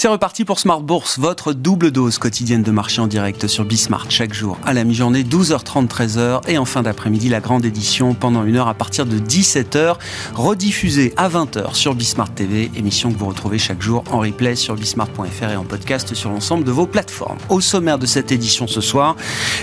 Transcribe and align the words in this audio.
C'est 0.00 0.06
reparti 0.06 0.44
pour 0.44 0.60
Smart 0.60 0.80
Bourse, 0.80 1.18
votre 1.18 1.52
double 1.52 1.90
dose 1.90 2.18
quotidienne 2.18 2.62
de 2.62 2.70
marché 2.70 3.00
en 3.00 3.08
direct 3.08 3.48
sur 3.48 3.64
Bismart 3.64 4.08
chaque 4.12 4.32
jour 4.32 4.56
à 4.64 4.72
la 4.72 4.84
mi-journée, 4.84 5.24
12h30, 5.24 5.88
13h 5.88 6.42
et 6.46 6.56
en 6.56 6.64
fin 6.64 6.82
d'après-midi, 6.84 7.28
la 7.28 7.40
grande 7.40 7.64
édition 7.64 8.14
pendant 8.14 8.44
une 8.44 8.54
heure 8.54 8.68
à 8.68 8.74
partir 8.74 9.06
de 9.06 9.18
17h, 9.18 9.96
rediffusée 10.36 11.14
à 11.16 11.28
20h 11.28 11.74
sur 11.74 11.96
Bismart 11.96 12.32
TV, 12.32 12.70
émission 12.76 13.10
que 13.10 13.18
vous 13.18 13.26
retrouvez 13.26 13.58
chaque 13.58 13.82
jour 13.82 14.04
en 14.12 14.20
replay 14.20 14.54
sur 14.54 14.76
bismart.fr 14.76 15.50
et 15.50 15.56
en 15.56 15.64
podcast 15.64 16.14
sur 16.14 16.30
l'ensemble 16.30 16.62
de 16.62 16.70
vos 16.70 16.86
plateformes. 16.86 17.38
Au 17.48 17.60
sommaire 17.60 17.98
de 17.98 18.06
cette 18.06 18.30
édition 18.30 18.68
ce 18.68 18.80
soir, 18.80 19.16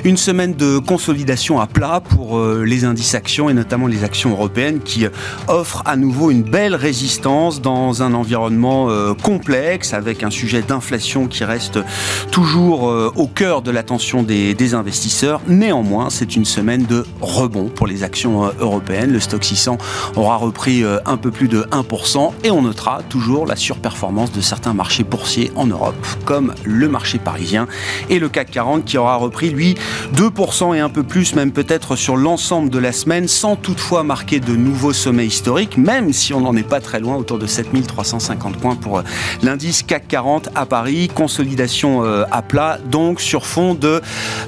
une 0.03 0.17
semaine 0.17 0.53
de 0.53 0.79
consolidation 0.79 1.61
à 1.61 1.67
plat 1.67 2.01
pour 2.01 2.39
euh, 2.39 2.65
les 2.65 2.83
indices 2.83 3.15
actions 3.15 3.49
et 3.49 3.53
notamment 3.53 3.87
les 3.87 4.03
actions 4.03 4.31
européennes 4.31 4.81
qui 4.81 5.07
offrent 5.47 5.83
à 5.85 5.95
nouveau 5.95 6.29
une 6.29 6.43
belle 6.43 6.75
résistance 6.75 7.61
dans 7.61 8.03
un 8.03 8.13
environnement 8.13 8.89
euh, 8.89 9.13
complexe 9.13 9.93
avec 9.93 10.24
un 10.25 10.31
sujet 10.31 10.61
d'inflation 10.61 11.27
qui 11.27 11.43
reste 11.43 11.79
toujours 12.31 12.89
euh, 12.89 13.13
au 13.15 13.27
cœur 13.27 13.61
de 13.61 13.71
l'attention 13.71 14.23
des, 14.23 14.55
investisseurs. 14.73 15.41
Néanmoins, 15.47 16.09
c'est 16.09 16.35
une 16.35 16.43
semaine 16.43 16.85
de 16.85 17.05
rebond 17.21 17.69
pour 17.69 17.85
les 17.85 18.01
actions 18.01 18.45
euh, 18.45 18.51
européennes. 18.59 19.11
Le 19.11 19.19
stock 19.19 19.43
600 19.43 19.77
aura 20.15 20.37
repris 20.37 20.83
euh, 20.83 20.97
un 21.05 21.17
peu 21.17 21.29
plus 21.29 21.47
de 21.47 21.61
1% 21.71 22.31
et 22.43 22.49
on 22.49 22.63
notera 22.63 23.03
toujours 23.07 23.45
la 23.45 23.55
surperformance 23.55 24.31
de 24.31 24.41
certains 24.41 24.73
marchés 24.73 25.03
boursiers 25.03 25.51
en 25.55 25.67
Europe, 25.67 25.95
comme 26.25 26.55
le 26.63 26.89
marché 26.89 27.19
parisien 27.19 27.67
et 28.09 28.17
le 28.17 28.27
CAC 28.27 28.49
40 28.49 28.85
qui 28.85 28.97
aura 28.97 29.17
repris, 29.17 29.51
lui, 29.51 29.75
2% 30.15 30.75
et 30.75 30.79
un 30.79 30.89
peu 30.89 31.03
plus, 31.03 31.35
même 31.35 31.51
peut-être 31.51 31.95
sur 31.95 32.17
l'ensemble 32.17 32.71
de 32.71 32.79
la 32.79 32.91
semaine, 32.91 33.27
sans 33.27 33.55
toutefois 33.55 34.03
marquer 34.03 34.39
de 34.39 34.55
nouveaux 34.55 34.93
sommets 34.93 35.27
historiques, 35.27 35.77
même 35.77 36.11
si 36.11 36.33
on 36.33 36.41
n'en 36.41 36.55
est 36.55 36.67
pas 36.67 36.79
très 36.79 36.99
loin, 36.99 37.15
autour 37.15 37.37
de 37.37 37.45
7350 37.45 38.57
points 38.57 38.75
pour 38.75 39.03
l'indice 39.43 39.83
CAC 39.83 40.07
40 40.07 40.14
à 40.15 40.65
Paris, 40.65 41.09
consolidation 41.13 42.05
euh, 42.05 42.23
à 42.31 42.41
plat, 42.41 42.79
donc 42.89 43.19
sur 43.19 43.45
fond 43.45 43.73
de 43.73 44.01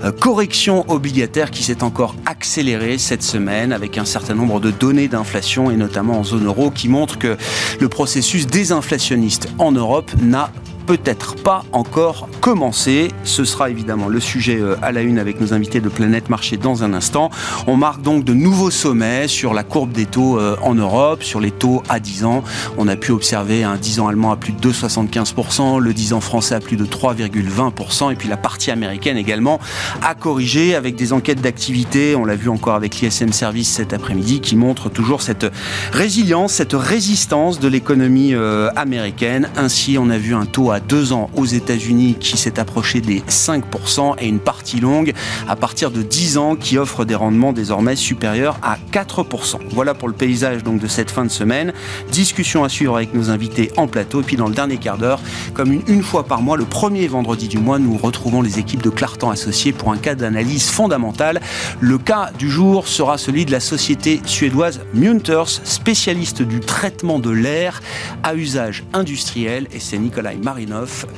euh, 0.04 0.12
correction 0.14 0.90
obligataire 0.90 1.52
qui 1.52 1.62
s'est 1.62 1.84
encore 1.84 2.16
accélérée 2.26 2.98
cette 2.98 3.22
semaine 3.22 3.74
avec 3.74 3.98
un 3.98 4.06
certain 4.06 4.34
nombre 4.34 4.62
de 4.62 4.72
données 4.72 5.10
d'inflation 5.10 5.70
et 5.70 5.76
notamment 5.76 6.20
en 6.20 6.24
zone 6.24 6.46
euro 6.46 6.72
qui 6.72 6.88
montrent 6.88 7.20
que 7.20 7.36
le 7.82 7.90
processus 7.90 8.48
désinflationniste 8.48 9.50
en 9.58 9.74
Europe 9.74 10.10
n'a 10.22 10.52
peut-être 10.88 11.36
pas 11.36 11.66
encore 11.74 12.30
commencé. 12.40 13.10
Ce 13.26 13.44
sera 13.44 13.70
évidemment 13.70 14.08
le 14.08 14.22
sujet 14.22 14.58
euh, 14.60 14.78
à 14.82 14.94
la 14.94 15.02
une 15.02 15.20
avec 15.20 15.42
nos 15.42 15.54
invités 15.54 15.82
de 15.82 15.90
Planète 15.90 16.30
Marché 16.30 16.56
dans 16.56 16.82
un 16.84 16.94
instant. 16.94 17.30
On 17.68 17.76
marque 17.76 18.02
donc 18.02 18.24
de 18.24 18.34
nouveaux 18.34 18.72
sommets 18.72 19.28
sur 19.28 19.54
la 19.54 19.64
courbe 19.64 19.92
des 19.92 20.06
taux 20.06 20.40
euh, 20.40 20.56
en 20.64 20.76
Europe, 20.76 21.24
sur 21.24 21.42
les 21.42 21.52
taux 21.52 21.84
à 21.90 22.00
10 22.00 22.24
ans. 22.24 22.44
On 22.78 22.88
a 22.88 22.96
pu 22.96 23.12
observer 23.12 23.66
un 23.66 23.76
10 23.76 24.00
ans 24.00 24.08
allemand 24.08 24.32
à 24.32 24.38
plus 24.38 24.54
de 24.54 24.72
2,75%, 24.72 25.80
le 25.80 25.94
10 25.94 26.14
ans 26.14 26.22
français 26.22 26.56
à 26.56 26.62
plus 26.62 26.78
de 26.78 26.86
3,20%, 26.86 28.14
et 28.14 28.16
puis 28.16 28.30
la 28.30 28.38
partie 28.38 28.72
américaine 28.72 29.18
également 29.18 29.60
a 30.02 30.16
corrigé 30.16 30.74
avec 30.74 30.96
des 30.96 31.12
enquêtes 31.12 31.42
d'activité. 31.42 32.16
On 32.16 32.24
l'a 32.24 32.36
vu 32.36 32.48
encore 32.48 32.76
avec 32.76 33.02
l'ISM 33.02 33.34
Service 33.34 33.70
cet 33.70 33.92
après-midi 33.92 34.40
qui 34.40 34.56
montre 34.56 34.90
toujours 34.90 35.22
cette 35.22 35.48
résilience, 35.92 36.54
cette 36.54 36.74
résistance 36.74 37.60
de 37.60 37.68
l'économie 37.68 38.34
euh, 38.34 38.70
américaine. 38.78 39.50
Ainsi, 39.58 39.98
on 40.00 40.10
a 40.10 40.18
vu 40.18 40.34
un 40.34 40.46
taux 40.46 40.72
à 40.72 40.77
deux 40.80 41.14
ans 41.14 41.30
aux 41.36 41.46
États-Unis 41.46 42.16
qui 42.20 42.38
s'est 42.38 42.60
approché 42.60 43.02
des 43.02 43.22
5% 43.22 44.16
et 44.20 44.28
une 44.28 44.40
partie 44.40 44.80
longue 44.80 45.14
à 45.48 45.56
partir 45.56 45.92
de 45.92 46.02
10 46.02 46.38
ans 46.38 46.56
qui 46.56 46.78
offre 46.78 47.06
des 47.06 47.16
rendements 47.16 47.54
désormais 47.54 47.96
supérieurs 47.96 48.60
à 48.62 48.78
4%. 48.92 49.60
Voilà 49.72 49.94
pour 49.94 50.08
le 50.08 50.14
paysage 50.14 50.64
donc 50.64 50.80
de 50.80 50.88
cette 50.88 51.12
fin 51.12 51.26
de 51.26 51.32
semaine. 51.32 51.74
Discussion 52.12 52.64
à 52.64 52.70
suivre 52.70 52.96
avec 52.96 53.14
nos 53.14 53.30
invités 53.30 53.72
en 53.78 53.88
plateau. 53.88 54.22
Et 54.22 54.24
puis 54.24 54.38
dans 54.38 54.48
le 54.48 54.54
dernier 54.54 54.78
quart 54.78 54.98
d'heure, 54.98 55.20
comme 55.54 55.72
une, 55.72 56.04
fois 56.04 56.26
par 56.26 56.42
mois, 56.42 56.58
le 56.58 56.66
premier 56.66 57.08
vendredi 57.08 57.48
du 57.48 57.58
mois, 57.58 57.80
nous 57.80 57.98
retrouvons 57.98 58.42
les 58.42 58.60
équipes 58.60 58.84
de 58.84 58.90
Clartan 58.90 59.32
Associés 59.32 59.74
pour 59.74 59.92
un 59.92 59.98
cas 59.98 60.16
d'analyse 60.16 60.70
fondamentale. 60.70 61.42
Le 61.80 61.98
cas 61.98 62.32
du 62.38 62.50
jour 62.50 62.88
sera 62.88 63.18
celui 63.18 63.46
de 63.46 63.52
la 63.52 63.60
société 63.60 64.22
suédoise 64.26 64.82
Munters, 64.94 65.50
spécialiste 65.64 66.42
du 66.42 66.60
traitement 66.60 67.20
de 67.20 67.30
l'air 67.30 67.82
à 68.24 68.36
usage 68.36 68.84
industriel. 68.94 69.68
Et 69.72 69.80
c'est 69.80 69.98
Nicolas 69.98 70.34
Marie 70.42 70.67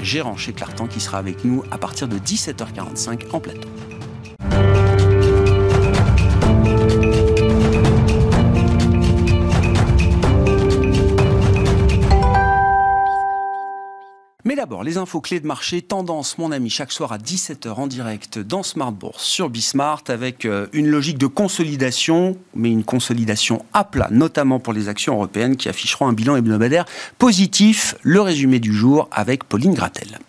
gérant 0.02 0.38
chez 0.38 0.54
Clartan, 0.54 0.88
qui 0.88 1.00
sera 1.00 1.18
avec 1.18 1.44
nous 1.44 1.64
à 1.72 1.78
partir 1.78 2.08
de 2.08 2.18
17h45 2.18 3.32
en 3.32 3.40
plateau. 3.40 3.70
Les 14.84 14.98
infos 14.98 15.20
clés 15.20 15.40
de 15.40 15.48
marché, 15.48 15.82
tendance, 15.82 16.38
mon 16.38 16.52
ami, 16.52 16.70
chaque 16.70 16.92
soir 16.92 17.12
à 17.12 17.18
17h 17.18 17.70
en 17.74 17.88
direct 17.88 18.38
dans 18.38 18.64
Smart 18.64 18.92
Bourse 18.92 19.24
sur 19.24 19.50
Bismart 19.50 20.04
avec 20.08 20.46
euh, 20.46 20.68
une 20.74 20.88
logique 20.88 21.18
de 21.18 21.28
consolidation, 21.28 22.38
mais 22.54 22.70
une 22.72 22.84
consolidation 22.84 23.66
à 23.74 23.84
plat, 23.84 24.08
notamment 24.12 24.60
pour 24.60 24.74
les 24.74 24.88
actions 24.88 25.16
européennes 25.16 25.58
qui 25.58 25.70
afficheront 25.70 26.08
un 26.08 26.14
bilan 26.14 26.36
hebdomadaire 26.36 26.86
positif. 27.18 27.96
Le 28.04 28.22
résumé 28.22 28.60
du 28.60 28.74
jour 28.74 29.10
avec 29.12 29.44
Pauline 29.44 29.74
Gratel. 29.74 30.20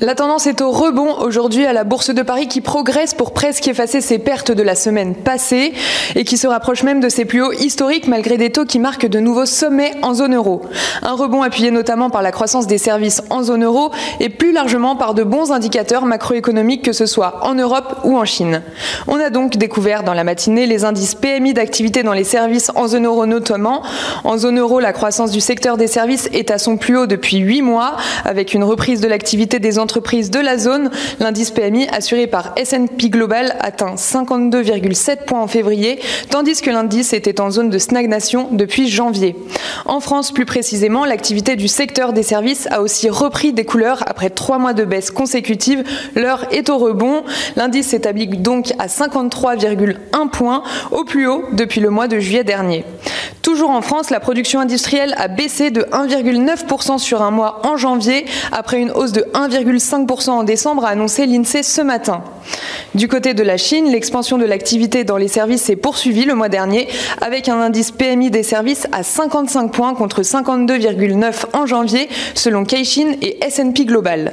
La 0.00 0.14
tendance 0.14 0.46
est 0.46 0.60
au 0.60 0.70
rebond 0.70 1.18
aujourd'hui 1.20 1.66
à 1.66 1.72
la 1.72 1.84
Bourse 1.84 2.10
de 2.10 2.22
Paris 2.22 2.48
qui 2.48 2.60
progresse 2.60 3.14
pour 3.14 3.32
presque 3.32 3.68
effacer 3.68 4.00
ses 4.00 4.18
pertes 4.18 4.50
de 4.50 4.62
la 4.62 4.74
semaine 4.74 5.14
passée 5.14 5.72
et 6.14 6.24
qui 6.24 6.36
se 6.36 6.46
rapproche 6.46 6.82
même 6.82 7.00
de 7.00 7.08
ses 7.08 7.24
plus 7.24 7.42
hauts 7.42 7.52
historiques 7.52 8.06
malgré 8.06 8.36
des 8.36 8.50
taux 8.50 8.64
qui 8.64 8.78
marquent 8.78 9.06
de 9.06 9.20
nouveaux 9.20 9.46
sommets 9.46 9.92
en 10.02 10.14
zone 10.14 10.34
euro. 10.34 10.62
Un 11.02 11.12
rebond 11.12 11.42
appuyé 11.42 11.70
notamment 11.70 12.10
par 12.10 12.22
la 12.22 12.32
croissance 12.32 12.66
des 12.66 12.78
services 12.78 13.22
en 13.30 13.42
zone 13.42 13.64
euro 13.64 13.90
et 14.20 14.28
plus 14.28 14.52
largement 14.52 14.96
par 14.96 15.14
de 15.14 15.22
bons 15.22 15.52
indicateurs 15.52 16.06
macroéconomiques 16.06 16.82
que 16.82 16.92
ce 16.92 17.06
soit 17.06 17.40
en 17.42 17.54
Europe 17.54 18.00
ou 18.04 18.16
en 18.16 18.24
Chine. 18.24 18.62
On 19.08 19.20
a 19.20 19.30
donc 19.30 19.56
découvert 19.56 20.04
dans 20.04 20.14
la 20.14 20.24
matinée 20.24 20.66
les 20.66 20.84
indices 20.84 21.14
PMI 21.14 21.54
d'activité 21.54 22.02
dans 22.02 22.12
les 22.12 22.24
services 22.24 22.70
en 22.74 22.86
zone 22.86 23.06
euro 23.06 23.26
notamment. 23.26 23.82
En 24.24 24.38
zone 24.38 24.58
euro, 24.58 24.80
la 24.80 24.92
croissance 24.92 25.30
du 25.30 25.40
secteur 25.40 25.76
des 25.76 25.86
services 25.86 26.28
est 26.32 26.50
à 26.50 26.58
son 26.58 26.76
plus 26.76 26.96
haut 26.96 27.06
depuis 27.06 27.38
8 27.38 27.62
mois 27.62 27.96
avec 28.24 28.54
une 28.54 28.64
reprise 28.64 29.00
de 29.00 29.08
l'activité 29.08 29.58
entreprises 29.78 30.30
de 30.30 30.40
la 30.40 30.58
zone. 30.58 30.90
L'indice 31.20 31.50
PMI 31.50 31.88
assuré 31.88 32.26
par 32.26 32.52
S&P 32.56 33.10
Global 33.10 33.56
atteint 33.60 33.94
52,7 33.94 35.24
points 35.24 35.42
en 35.42 35.46
février, 35.46 36.00
tandis 36.30 36.60
que 36.60 36.70
l'indice 36.70 37.12
était 37.12 37.40
en 37.40 37.50
zone 37.50 37.70
de 37.70 37.78
stagnation 37.78 38.48
depuis 38.52 38.88
janvier. 38.88 39.36
En 39.84 40.00
France, 40.00 40.32
plus 40.32 40.46
précisément, 40.46 41.04
l'activité 41.04 41.56
du 41.56 41.68
secteur 41.68 42.12
des 42.12 42.22
services 42.22 42.68
a 42.70 42.82
aussi 42.82 43.08
repris 43.08 43.52
des 43.52 43.64
couleurs 43.64 44.02
après 44.06 44.30
trois 44.30 44.58
mois 44.58 44.72
de 44.72 44.84
baisse 44.84 45.10
consécutive. 45.10 45.84
L'heure 46.14 46.46
est 46.50 46.70
au 46.70 46.78
rebond. 46.78 47.24
L'indice 47.56 47.88
s'établit 47.88 48.28
donc 48.28 48.72
à 48.78 48.86
53,1 48.86 50.30
points, 50.30 50.62
au 50.90 51.04
plus 51.04 51.26
haut 51.28 51.44
depuis 51.52 51.80
le 51.80 51.90
mois 51.90 52.08
de 52.08 52.18
juillet 52.18 52.44
dernier. 52.44 52.84
Toujours 53.46 53.70
en 53.70 53.80
France, 53.80 54.10
la 54.10 54.18
production 54.18 54.58
industrielle 54.58 55.14
a 55.16 55.28
baissé 55.28 55.70
de 55.70 55.82
1,9% 55.82 56.98
sur 56.98 57.22
un 57.22 57.30
mois 57.30 57.60
en 57.64 57.76
janvier, 57.76 58.26
après 58.50 58.80
une 58.80 58.90
hausse 58.90 59.12
de 59.12 59.20
1,5% 59.34 60.30
en 60.30 60.42
décembre, 60.42 60.84
a 60.84 60.88
annoncé 60.88 61.26
l'INSEE 61.26 61.62
ce 61.62 61.80
matin. 61.80 62.24
Du 62.94 63.08
côté 63.08 63.34
de 63.34 63.42
la 63.42 63.56
Chine, 63.56 63.90
l'expansion 63.90 64.38
de 64.38 64.44
l'activité 64.44 65.04
dans 65.04 65.16
les 65.16 65.28
services 65.28 65.62
s'est 65.62 65.76
poursuivie 65.76 66.24
le 66.24 66.34
mois 66.34 66.48
dernier, 66.48 66.88
avec 67.20 67.48
un 67.48 67.60
indice 67.60 67.90
PMI 67.90 68.30
des 68.30 68.42
services 68.42 68.86
à 68.92 69.02
55 69.02 69.70
points 69.70 69.94
contre 69.94 70.22
52,9 70.22 71.46
en 71.52 71.66
janvier, 71.66 72.08
selon 72.34 72.64
Keishin 72.64 73.16
et 73.20 73.44
S&P 73.44 73.84
Global. 73.84 74.32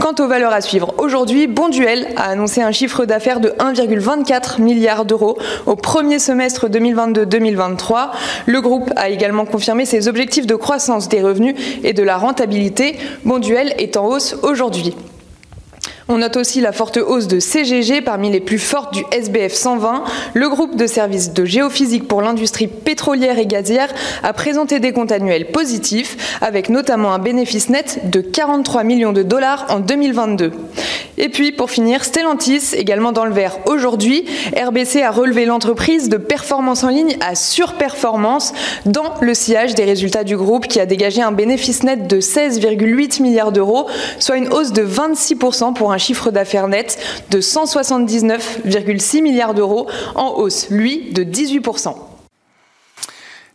Quant 0.00 0.14
aux 0.18 0.28
valeurs 0.28 0.52
à 0.52 0.60
suivre, 0.60 0.94
aujourd'hui, 0.98 1.46
Bonduel 1.46 2.08
a 2.16 2.30
annoncé 2.30 2.62
un 2.62 2.72
chiffre 2.72 3.04
d'affaires 3.04 3.40
de 3.40 3.50
1,24 3.50 4.60
milliard 4.60 5.04
d'euros 5.04 5.36
au 5.66 5.76
premier 5.76 6.18
semestre 6.18 6.68
2022-2023. 6.68 8.10
Le 8.46 8.60
groupe 8.60 8.90
a 8.96 9.10
également 9.10 9.44
confirmé 9.44 9.84
ses 9.84 10.08
objectifs 10.08 10.46
de 10.46 10.54
croissance 10.54 11.08
des 11.08 11.20
revenus 11.20 11.54
et 11.84 11.92
de 11.92 12.02
la 12.02 12.16
rentabilité. 12.16 12.96
Bonduel 13.24 13.74
est 13.78 13.96
en 13.96 14.06
hausse 14.06 14.36
aujourd'hui. 14.42 14.94
On 16.12 16.18
note 16.18 16.36
aussi 16.36 16.60
la 16.60 16.72
forte 16.72 16.96
hausse 16.96 17.28
de 17.28 17.38
CGG 17.38 18.00
parmi 18.00 18.32
les 18.32 18.40
plus 18.40 18.58
fortes 18.58 18.92
du 18.92 19.04
SBF 19.12 19.52
120. 19.52 20.02
Le 20.34 20.48
groupe 20.48 20.74
de 20.74 20.88
services 20.88 21.32
de 21.32 21.44
géophysique 21.44 22.08
pour 22.08 22.20
l'industrie 22.20 22.66
pétrolière 22.66 23.38
et 23.38 23.46
gazière 23.46 23.94
a 24.24 24.32
présenté 24.32 24.80
des 24.80 24.92
comptes 24.92 25.12
annuels 25.12 25.52
positifs, 25.52 26.40
avec 26.40 26.68
notamment 26.68 27.12
un 27.12 27.20
bénéfice 27.20 27.68
net 27.68 28.10
de 28.10 28.20
43 28.22 28.82
millions 28.82 29.12
de 29.12 29.22
dollars 29.22 29.66
en 29.68 29.78
2022. 29.78 30.50
Et 31.22 31.28
puis 31.28 31.52
pour 31.52 31.70
finir, 31.70 32.02
Stellantis, 32.02 32.74
également 32.74 33.12
dans 33.12 33.26
le 33.26 33.34
vert 33.34 33.58
aujourd'hui. 33.66 34.24
RBC 34.56 35.02
a 35.02 35.10
relevé 35.10 35.44
l'entreprise 35.44 36.08
de 36.08 36.16
performance 36.16 36.82
en 36.82 36.88
ligne 36.88 37.18
à 37.20 37.34
surperformance 37.34 38.54
dans 38.86 39.20
le 39.20 39.34
sillage 39.34 39.74
des 39.74 39.84
résultats 39.84 40.24
du 40.24 40.34
groupe 40.34 40.66
qui 40.66 40.80
a 40.80 40.86
dégagé 40.86 41.20
un 41.20 41.30
bénéfice 41.30 41.82
net 41.82 42.06
de 42.06 42.22
16,8 42.22 43.20
milliards 43.20 43.52
d'euros, 43.52 43.86
soit 44.18 44.38
une 44.38 44.50
hausse 44.50 44.72
de 44.72 44.82
26% 44.82 45.74
pour 45.74 45.92
un 45.92 45.98
chiffre 45.98 46.30
d'affaires 46.30 46.68
net 46.68 46.98
de 47.28 47.38
179,6 47.42 49.20
milliards 49.20 49.52
d'euros, 49.52 49.88
en 50.14 50.30
hausse, 50.38 50.70
lui, 50.70 51.12
de 51.12 51.22
18%. 51.22 51.96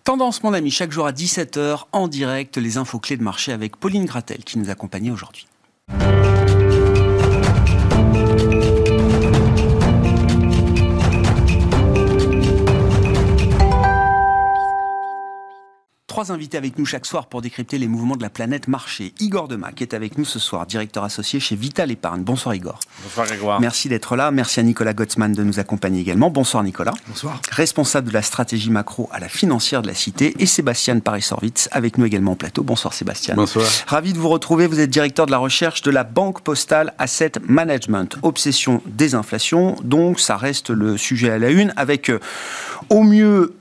Tendance, 0.03 0.43
mon 0.43 0.53
ami, 0.53 0.69
chaque 0.69 0.91
jour 0.91 1.07
à 1.07 1.11
17h, 1.11 1.85
en 1.91 2.07
direct, 2.07 2.57
les 2.57 2.77
infos 2.77 2.99
clés 2.99 3.17
de 3.17 3.23
marché 3.23 3.51
avec 3.51 3.75
Pauline 3.75 4.05
Gratel 4.05 4.43
qui 4.43 4.59
nous 4.59 4.69
accompagne 4.69 5.11
aujourd'hui. 5.11 5.47
Trois 16.15 16.31
invités 16.31 16.57
avec 16.57 16.79
nous 16.79 16.85
chaque 16.85 17.05
soir 17.05 17.25
pour 17.25 17.41
décrypter 17.41 17.77
les 17.77 17.89
mouvements 17.89 18.15
de 18.15 18.21
la 18.21 18.29
planète 18.29 18.69
marché. 18.69 19.13
Igor 19.19 19.49
Dema, 19.49 19.73
qui 19.73 19.83
est 19.83 19.93
avec 19.93 20.17
nous 20.17 20.23
ce 20.23 20.39
soir, 20.39 20.65
directeur 20.65 21.03
associé 21.03 21.41
chez 21.41 21.57
Vital 21.57 21.91
Épargne. 21.91 22.23
Bonsoir 22.23 22.55
Igor. 22.55 22.79
Bonsoir 23.03 23.27
Grégoire. 23.27 23.59
Merci 23.59 23.89
d'être 23.89 24.15
là. 24.15 24.31
Merci 24.31 24.61
à 24.61 24.63
Nicolas 24.63 24.93
Gottsman 24.93 25.33
de 25.33 25.43
nous 25.43 25.59
accompagner 25.59 25.99
également. 25.99 26.29
Bonsoir 26.29 26.63
Nicolas. 26.63 26.93
Bonsoir. 27.09 27.41
Responsable 27.51 28.07
de 28.07 28.13
la 28.13 28.21
stratégie 28.21 28.69
macro 28.69 29.09
à 29.11 29.19
la 29.19 29.27
financière 29.27 29.81
de 29.81 29.87
la 29.87 29.93
Cité. 29.93 30.33
Et 30.39 30.45
Sébastien 30.45 30.97
Paris-Sorvitz 30.99 31.67
avec 31.73 31.97
nous 31.97 32.05
également 32.05 32.31
au 32.31 32.35
plateau. 32.35 32.63
Bonsoir 32.63 32.93
Sébastien. 32.93 33.35
Bonsoir. 33.35 33.67
Ravi 33.85 34.13
de 34.13 34.17
vous 34.17 34.29
retrouver. 34.29 34.67
Vous 34.67 34.79
êtes 34.79 34.89
directeur 34.89 35.25
de 35.25 35.31
la 35.31 35.37
recherche 35.37 35.81
de 35.81 35.91
la 35.91 36.05
Banque 36.05 36.39
Postale 36.43 36.93
Asset 36.97 37.33
Management. 37.45 38.19
Obsession 38.21 38.81
des 38.85 39.15
inflations. 39.15 39.75
Donc 39.83 40.21
ça 40.21 40.37
reste 40.37 40.69
le 40.69 40.95
sujet 40.95 41.29
à 41.31 41.39
la 41.39 41.49
une 41.49 41.73
avec 41.75 42.09
euh, 42.09 42.21
au 42.89 43.03
mieux 43.03 43.53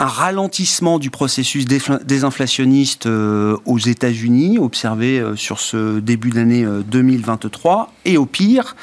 un 0.00 0.06
ralentissement 0.06 1.00
du 1.00 1.10
processus 1.10 1.66
désinflationniste 1.66 3.06
euh, 3.06 3.56
aux 3.66 3.78
États-Unis, 3.78 4.58
observé 4.60 5.18
euh, 5.18 5.34
sur 5.34 5.58
ce 5.58 5.98
début 5.98 6.30
d'année 6.30 6.64
2023, 6.86 7.80
euh, 7.80 8.10
et 8.10 8.16
au 8.16 8.24
pire, 8.24 8.76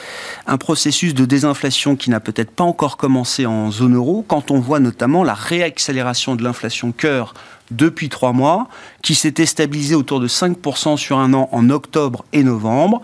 un 0.45 0.57
processus 0.57 1.13
de 1.13 1.23
désinflation 1.23 1.95
qui 1.95 2.09
n'a 2.09 2.19
peut-être 2.19 2.51
pas 2.51 2.65
encore 2.65 2.97
commencé 2.97 3.45
en 3.45 3.71
zone 3.71 3.95
euro, 3.95 4.25
quand 4.27 4.51
on 4.51 4.59
voit 4.59 4.81
notamment 4.81 5.23
la 5.23 5.33
réaccélération 5.33 6.35
de 6.35 6.43
l'inflation 6.43 6.91
cœur 6.91 7.33
depuis 7.71 8.09
trois 8.09 8.33
mois, 8.33 8.67
qui 9.01 9.15
s'était 9.15 9.45
stabilisée 9.45 9.95
autour 9.95 10.19
de 10.19 10.27
5% 10.27 10.97
sur 10.97 11.17
un 11.17 11.33
an 11.33 11.47
en 11.53 11.69
octobre 11.69 12.25
et 12.33 12.43
novembre, 12.43 13.01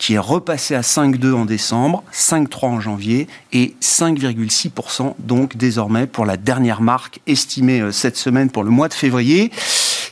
qui 0.00 0.14
est 0.14 0.18
repassé 0.18 0.74
à 0.74 0.80
5,2 0.80 1.34
en 1.34 1.44
décembre, 1.44 2.02
5,3 2.12 2.66
en 2.66 2.80
janvier 2.80 3.28
et 3.52 3.76
5,6% 3.82 5.14
donc 5.18 5.58
désormais 5.58 6.06
pour 6.06 6.24
la 6.24 6.38
dernière 6.38 6.80
marque 6.80 7.20
estimée 7.26 7.82
euh, 7.82 7.92
cette 7.92 8.16
semaine 8.16 8.50
pour 8.50 8.64
le 8.64 8.70
mois 8.70 8.88
de 8.88 8.94
février 8.94 9.52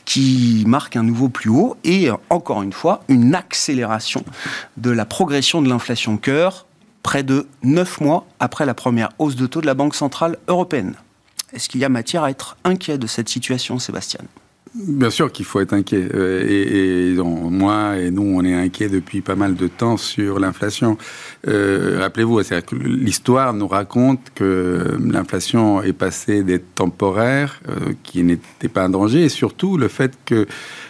qui 0.05 0.63
marque 0.67 0.95
un 0.95 1.01
nouveau 1.01 1.27
plus 1.27 1.49
haut 1.49 1.75
et 1.83 2.07
euh, 2.09 2.13
encore 2.29 2.61
une 2.61 2.71
fois 2.71 3.01
une 3.09 3.33
accélération 3.33 4.23
de 4.77 4.91
la 4.91 5.05
progression 5.05 5.59
de 5.63 5.67
l'inflation 5.67 6.17
cœur 6.17 6.67
près 7.01 7.23
de 7.23 7.47
9 7.63 8.01
mois 8.01 8.27
après 8.39 8.67
la 8.67 8.75
première 8.75 9.09
hausse 9.17 9.35
de 9.35 9.47
taux 9.47 9.61
de 9.61 9.65
la 9.65 9.73
Banque 9.73 9.95
Centrale 9.95 10.37
Européenne. 10.47 10.93
Est-ce 11.51 11.67
qu'il 11.67 11.81
y 11.81 11.85
a 11.85 11.89
matière 11.89 12.23
à 12.23 12.29
être 12.29 12.57
inquiet 12.63 12.99
de 12.99 13.07
cette 13.07 13.27
situation, 13.27 13.79
Sébastien? 13.79 14.19
Bien 14.75 15.09
sûr 15.09 15.31
qu'il 15.31 15.45
faut 15.45 15.59
être 15.61 15.73
inquiet. 15.73 16.07
Euh, 16.13 16.45
et, 16.47 17.15
moi 17.19 17.97
et 17.97 18.11
nous, 18.11 18.21
on 18.21 18.45
est 18.45 18.53
inquiets 18.53 18.87
depuis 18.87 19.21
pas 19.21 19.35
mal 19.35 19.55
de 19.55 19.67
temps 19.67 19.97
sur 19.97 20.39
l'inflation. 20.39 20.97
Euh, 21.47 21.97
rappelez-vous, 21.99 22.41
l'histoire 22.83 23.53
nous 23.53 23.67
raconte 23.67 24.19
que 24.35 24.97
l'inflation 25.03 25.81
est 25.81 25.93
passée 25.93 26.43
des 26.43 26.59
temporaires, 26.59 27.61
euh, 27.67 27.93
qui 28.03 28.23
n'étaient 28.23 28.67
pas 28.67 28.83
un 28.83 28.89
danger, 28.89 29.23
et 29.23 29.29
surtout 29.29 29.77
le 29.77 29.87
fait 29.87 30.13
que 30.25 30.45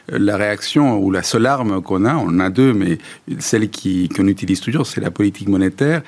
la 0.10 0.36
réaction 0.36 1.00
ou 1.00 1.12
la 1.12 1.24
seule 1.24 1.46
arme 1.46 1.82
qu'on 1.82 2.04
a, 2.04 2.16
on 2.16 2.28
en 2.28 2.40
a 2.40 2.50
deux, 2.50 2.74
mais 2.74 2.98
celle 3.38 3.70
qu'on 3.70 4.28
utilise 4.28 4.60
toujours, 4.60 4.88
c'est 4.88 5.02
la 5.02 5.12
politique 5.12 5.48
monétaire. 5.48 6.02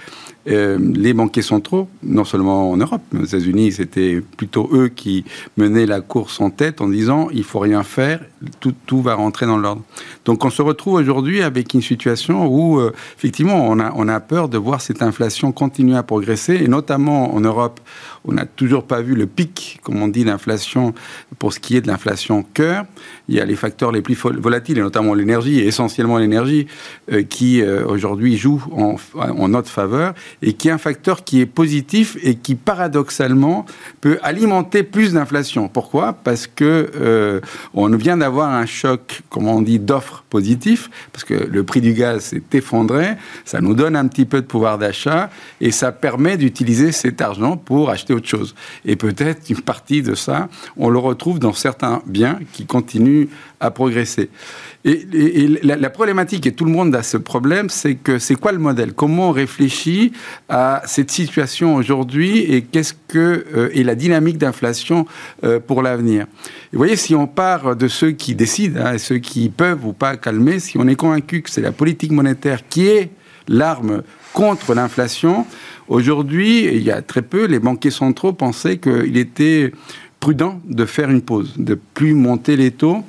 Euh, 0.47 0.79
les 0.95 1.13
banquiers 1.13 1.43
centraux, 1.43 1.88
non 2.01 2.25
seulement 2.25 2.71
en 2.71 2.77
Europe, 2.77 3.03
mais 3.11 3.21
aux 3.21 3.25
États-Unis, 3.25 3.73
c'était 3.73 4.23
plutôt 4.38 4.69
eux 4.73 4.88
qui 4.88 5.23
menaient 5.55 5.85
la 5.85 6.01
course 6.01 6.41
en 6.41 6.49
tête 6.49 6.81
en 6.81 6.88
disant 6.88 7.27
il 7.31 7.43
faut 7.43 7.59
rien 7.59 7.83
faire, 7.83 8.21
tout, 8.59 9.01
va 9.03 9.13
rentrer 9.13 9.45
dans 9.45 9.59
l'ordre. 9.59 9.83
Donc 10.25 10.43
on 10.43 10.49
se 10.49 10.63
retrouve 10.63 10.95
aujourd'hui 10.95 11.43
avec 11.43 11.75
une 11.75 11.83
situation 11.83 12.47
où 12.47 12.79
euh, 12.79 12.91
effectivement 13.15 13.67
on 13.69 14.07
a, 14.07 14.19
peur 14.19 14.49
de 14.49 14.57
voir 14.57 14.81
cette 14.81 15.03
inflation 15.03 15.51
continuer 15.51 15.95
à 15.95 16.01
progresser, 16.01 16.55
et 16.55 16.67
notamment 16.67 17.35
en 17.35 17.39
Europe, 17.39 17.79
on 18.25 18.33
n'a 18.33 18.45
toujours 18.45 18.85
pas 18.85 19.01
vu 19.01 19.13
le 19.13 19.27
pic, 19.27 19.79
comme 19.83 20.01
on 20.01 20.07
dit, 20.07 20.23
d'inflation 20.23 20.93
pour 21.38 21.53
ce 21.53 21.59
qui 21.59 21.75
est 21.75 21.81
de 21.81 21.88
l'inflation 21.88 22.43
cœur. 22.53 22.85
Il 23.27 23.35
y 23.35 23.39
a 23.39 23.45
les 23.45 23.55
facteurs 23.55 23.91
les 23.91 24.01
plus 24.01 24.15
volatiles, 24.15 24.77
et 24.79 24.81
notamment 24.81 25.13
l'énergie, 25.13 25.59
essentiellement 25.59 26.17
l'énergie, 26.17 26.67
euh, 27.11 27.23
qui 27.23 27.63
aujourd'hui 27.63 28.38
joue 28.38 28.63
en, 28.71 28.95
en 29.15 29.47
notre 29.47 29.69
faveur 29.69 30.13
et 30.42 30.54
qui 30.54 30.68
est 30.68 30.72
un 30.72 30.78
facteur 30.78 31.24
qui 31.24 31.42
est 31.42 31.45
positif 31.45 32.18
et 32.24 32.36
qui 32.36 32.56
paradoxalement 32.56 33.66
peut 34.00 34.19
alimenter 34.24 34.83
plus 34.83 35.13
d'inflation. 35.13 35.68
Pourquoi? 35.68 36.13
Parce 36.13 36.48
que 36.48 36.92
euh, 36.95 37.42
on 37.74 37.89
vient 37.95 38.18
d'avoir 38.18 38.50
un 38.51 38.66
choc, 38.66 39.22
comme 39.30 39.48
on 39.48 39.62
dit, 39.62 39.80
d'offres 39.80 40.24
positif, 40.30 40.89
parce 41.12 41.24
que 41.24 41.33
le 41.33 41.63
prix 41.63 41.81
du 41.81 41.94
gaz 41.94 42.24
s'est 42.25 42.44
effondré, 42.54 43.16
ça 43.45 43.62
nous 43.62 43.74
donne 43.74 43.95
un 43.95 44.07
petit 44.07 44.25
peu 44.25 44.42
de 44.42 44.48
pouvoir 44.48 44.78
d'achat 44.78 45.30
et 45.60 45.72
ça 45.72 45.92
permet 45.92 46.38
d'utiliser 46.38 46.92
cet 46.92 47.22
argent 47.22 47.57
pour 47.57 47.89
acheter 47.89 48.13
autre 48.13 48.27
chose. 48.27 48.56
Et 48.86 48.95
peut-être 48.95 49.50
une 49.50 49.62
partie 49.62 50.01
de 50.01 50.16
ça, 50.16 50.50
on 50.77 50.89
le 50.89 51.00
retrouve 51.00 51.39
dans 51.39 51.54
certains 51.54 52.01
biens 52.06 52.39
qui 52.54 52.66
continuent 52.66 53.27
à 53.62 53.72
progresser. 53.72 54.30
Et, 54.84 55.48
la, 55.63 55.90
problématique, 55.92 56.48
et 56.48 56.54
tout 56.54 56.66
le 56.66 56.72
monde 56.72 56.96
a 56.96 57.04
ce 57.04 57.18
problème, 57.18 57.69
c'est 57.69 57.94
que 57.96 58.18
c'est 58.18 58.34
quoi 58.34 58.52
le 58.52 58.58
modèle? 58.58 58.94
Comment 58.94 59.30
on 59.30 59.31
réfléchit 59.31 60.12
à 60.50 60.81
cette 60.86 61.12
situation 61.12 61.75
aujourd'hui 61.75 62.40
et 62.40 62.63
qu'est-ce 62.63 62.96
que 63.08 63.46
euh, 63.56 63.69
est 63.75 63.84
la 63.84 63.94
dynamique 63.94 64.40
d'inflation 64.40 65.06
euh, 65.44 65.60
pour 65.60 65.84
l'avenir? 65.84 66.25
Vous 66.74 66.80
voyez, 66.80 66.96
si 66.96 67.13
on 67.13 67.28
part 67.28 67.75
de 67.75 67.88
ceux 67.88 68.12
qui 68.12 68.34
décident, 68.34 68.81
hein, 68.84 68.98
ceux 68.98 69.19
qui 69.19 69.50
peuvent 69.50 69.86
ou 69.86 69.94
pas 69.94 70.18
calmer, 70.18 70.60
si 70.60 70.80
on 70.80 70.88
est 70.88 70.96
convaincu 70.96 71.44
que 71.44 71.52
c'est 71.52 71.62
la 71.62 71.72
politique 71.72 72.12
monétaire 72.12 72.68
qui 72.68 72.88
est 72.88 73.12
l'arme 73.48 74.02
contre 74.34 74.74
l'inflation, 74.74 75.46
aujourd'hui, 75.88 76.66
il 76.66 76.81
y 76.81 76.92
a 76.92 77.04
très 77.04 77.22
peu, 77.22 77.46
les 77.46 77.60
banquiers 77.60 77.92
centraux 77.92 78.34
pensaient 78.34 78.78
qu'il 78.78 79.18
était 79.18 79.72
prudent 80.19 80.60
de 80.66 80.86
faire 80.86 81.12
une 81.12 81.22
pause, 81.22 81.54
de 81.58 81.75
plus 81.75 82.13
monter 82.16 82.56
les 82.56 82.72
taux 82.72 83.04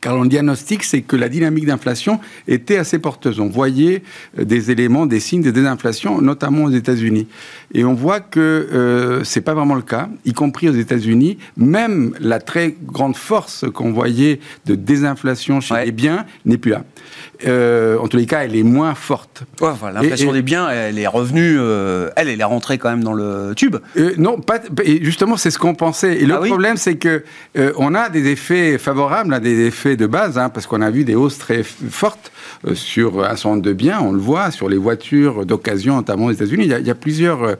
car 0.00 0.16
le 0.16 0.28
diagnostic, 0.28 0.84
c'est 0.84 1.02
que 1.02 1.16
la 1.16 1.28
dynamique 1.28 1.66
d'inflation 1.66 2.20
était 2.46 2.76
assez 2.76 3.00
porteuse. 3.00 3.40
On 3.40 3.48
voyait 3.48 4.02
euh, 4.38 4.44
des 4.44 4.70
éléments, 4.70 5.04
des 5.04 5.18
signes 5.18 5.42
de 5.42 5.50
désinflation, 5.50 6.20
notamment 6.20 6.64
aux 6.64 6.70
États-Unis. 6.70 7.26
Et 7.74 7.84
on 7.84 7.94
voit 7.94 8.20
que 8.20 8.40
euh, 8.40 9.24
c'est 9.24 9.40
pas 9.40 9.54
vraiment 9.54 9.74
le 9.74 9.82
cas, 9.82 10.08
y 10.24 10.32
compris 10.32 10.68
aux 10.68 10.74
États-Unis. 10.74 11.38
Même 11.56 12.14
la 12.20 12.38
très 12.38 12.76
grande 12.84 13.16
force 13.16 13.64
qu'on 13.74 13.92
voyait 13.92 14.38
de 14.66 14.76
désinflation 14.76 15.60
chez 15.60 15.84
les 15.84 15.92
biens 15.92 16.24
n'est 16.44 16.58
plus 16.58 16.70
là. 16.70 16.84
Euh, 17.46 17.98
en 17.98 18.08
tous 18.08 18.16
les 18.16 18.26
cas, 18.26 18.44
elle 18.44 18.56
est 18.56 18.62
moins 18.62 18.94
forte. 18.94 19.44
L'inflation 19.60 20.32
des 20.32 20.42
biens, 20.42 20.68
elle 20.68 20.98
est 20.98 21.06
revenue, 21.06 21.56
euh, 21.58 22.10
elle, 22.16 22.28
elle 22.28 22.40
est 22.40 22.44
rentrée 22.44 22.78
quand 22.78 22.90
même 22.90 23.04
dans 23.04 23.12
le 23.12 23.52
tube. 23.56 23.76
Euh, 23.96 24.12
non, 24.18 24.38
pas, 24.38 24.58
et 24.84 25.02
justement, 25.04 25.36
c'est 25.36 25.50
ce 25.50 25.58
qu'on 25.58 25.74
pensait. 25.74 26.18
Et 26.18 26.26
le 26.26 26.34
ah 26.34 26.40
problème, 26.46 26.76
c'est 26.76 26.96
que 26.96 27.24
on 27.76 27.94
a 27.94 28.08
des 28.08 28.28
effets 28.30 28.78
favorables, 28.78 29.38
des 29.40 29.66
effets 29.66 29.96
de 29.96 30.06
base, 30.06 30.38
hein, 30.38 30.48
parce 30.48 30.66
qu'on 30.66 30.82
a 30.82 30.90
vu 30.90 31.04
des 31.04 31.14
hausses 31.14 31.38
très 31.38 31.62
fortes 31.62 32.32
sur 32.74 33.24
un 33.24 33.36
certain 33.36 33.50
nombre 33.50 33.62
de 33.62 33.72
biens, 33.72 34.00
on 34.02 34.12
le 34.12 34.18
voit, 34.18 34.50
sur 34.50 34.68
les 34.68 34.76
voitures 34.76 35.46
d'occasion, 35.46 35.96
notamment 35.96 36.26
aux 36.26 36.32
États-Unis. 36.32 36.64
Il, 36.64 36.86
y 36.86 36.90
a, 36.90 36.94
plusieurs, 36.94 37.56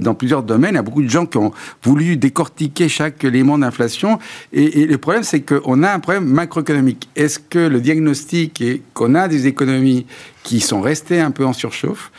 dans 0.00 0.14
plusieurs 0.14 0.42
domaines, 0.42 0.72
il 0.72 0.76
y 0.76 0.78
a 0.78 0.82
beaucoup 0.82 1.02
de 1.02 1.10
gens 1.10 1.26
qui 1.26 1.38
ont 1.38 1.52
voulu 1.82 2.16
décortiquer 2.16 2.88
chaque 2.88 3.24
élément 3.24 3.58
d'inflation. 3.58 4.18
Et, 4.52 4.82
et, 4.82 4.86
le 4.86 4.98
problème, 4.98 5.22
c'est 5.22 5.40
qu'on 5.40 5.82
a 5.82 5.92
un 5.92 6.00
problème 6.00 6.24
macroéconomique. 6.24 7.08
Est-ce 7.16 7.38
que 7.38 7.58
le 7.58 7.80
diagnostic 7.80 8.62
qu'on 8.94 9.14
a 9.14 9.21
des 9.28 9.46
économies 9.46 10.06
qui 10.42 10.60
sont 10.60 10.80
restées 10.80 11.20
un 11.20 11.30
peu 11.30 11.44
en 11.44 11.52
surchauffe 11.52 12.10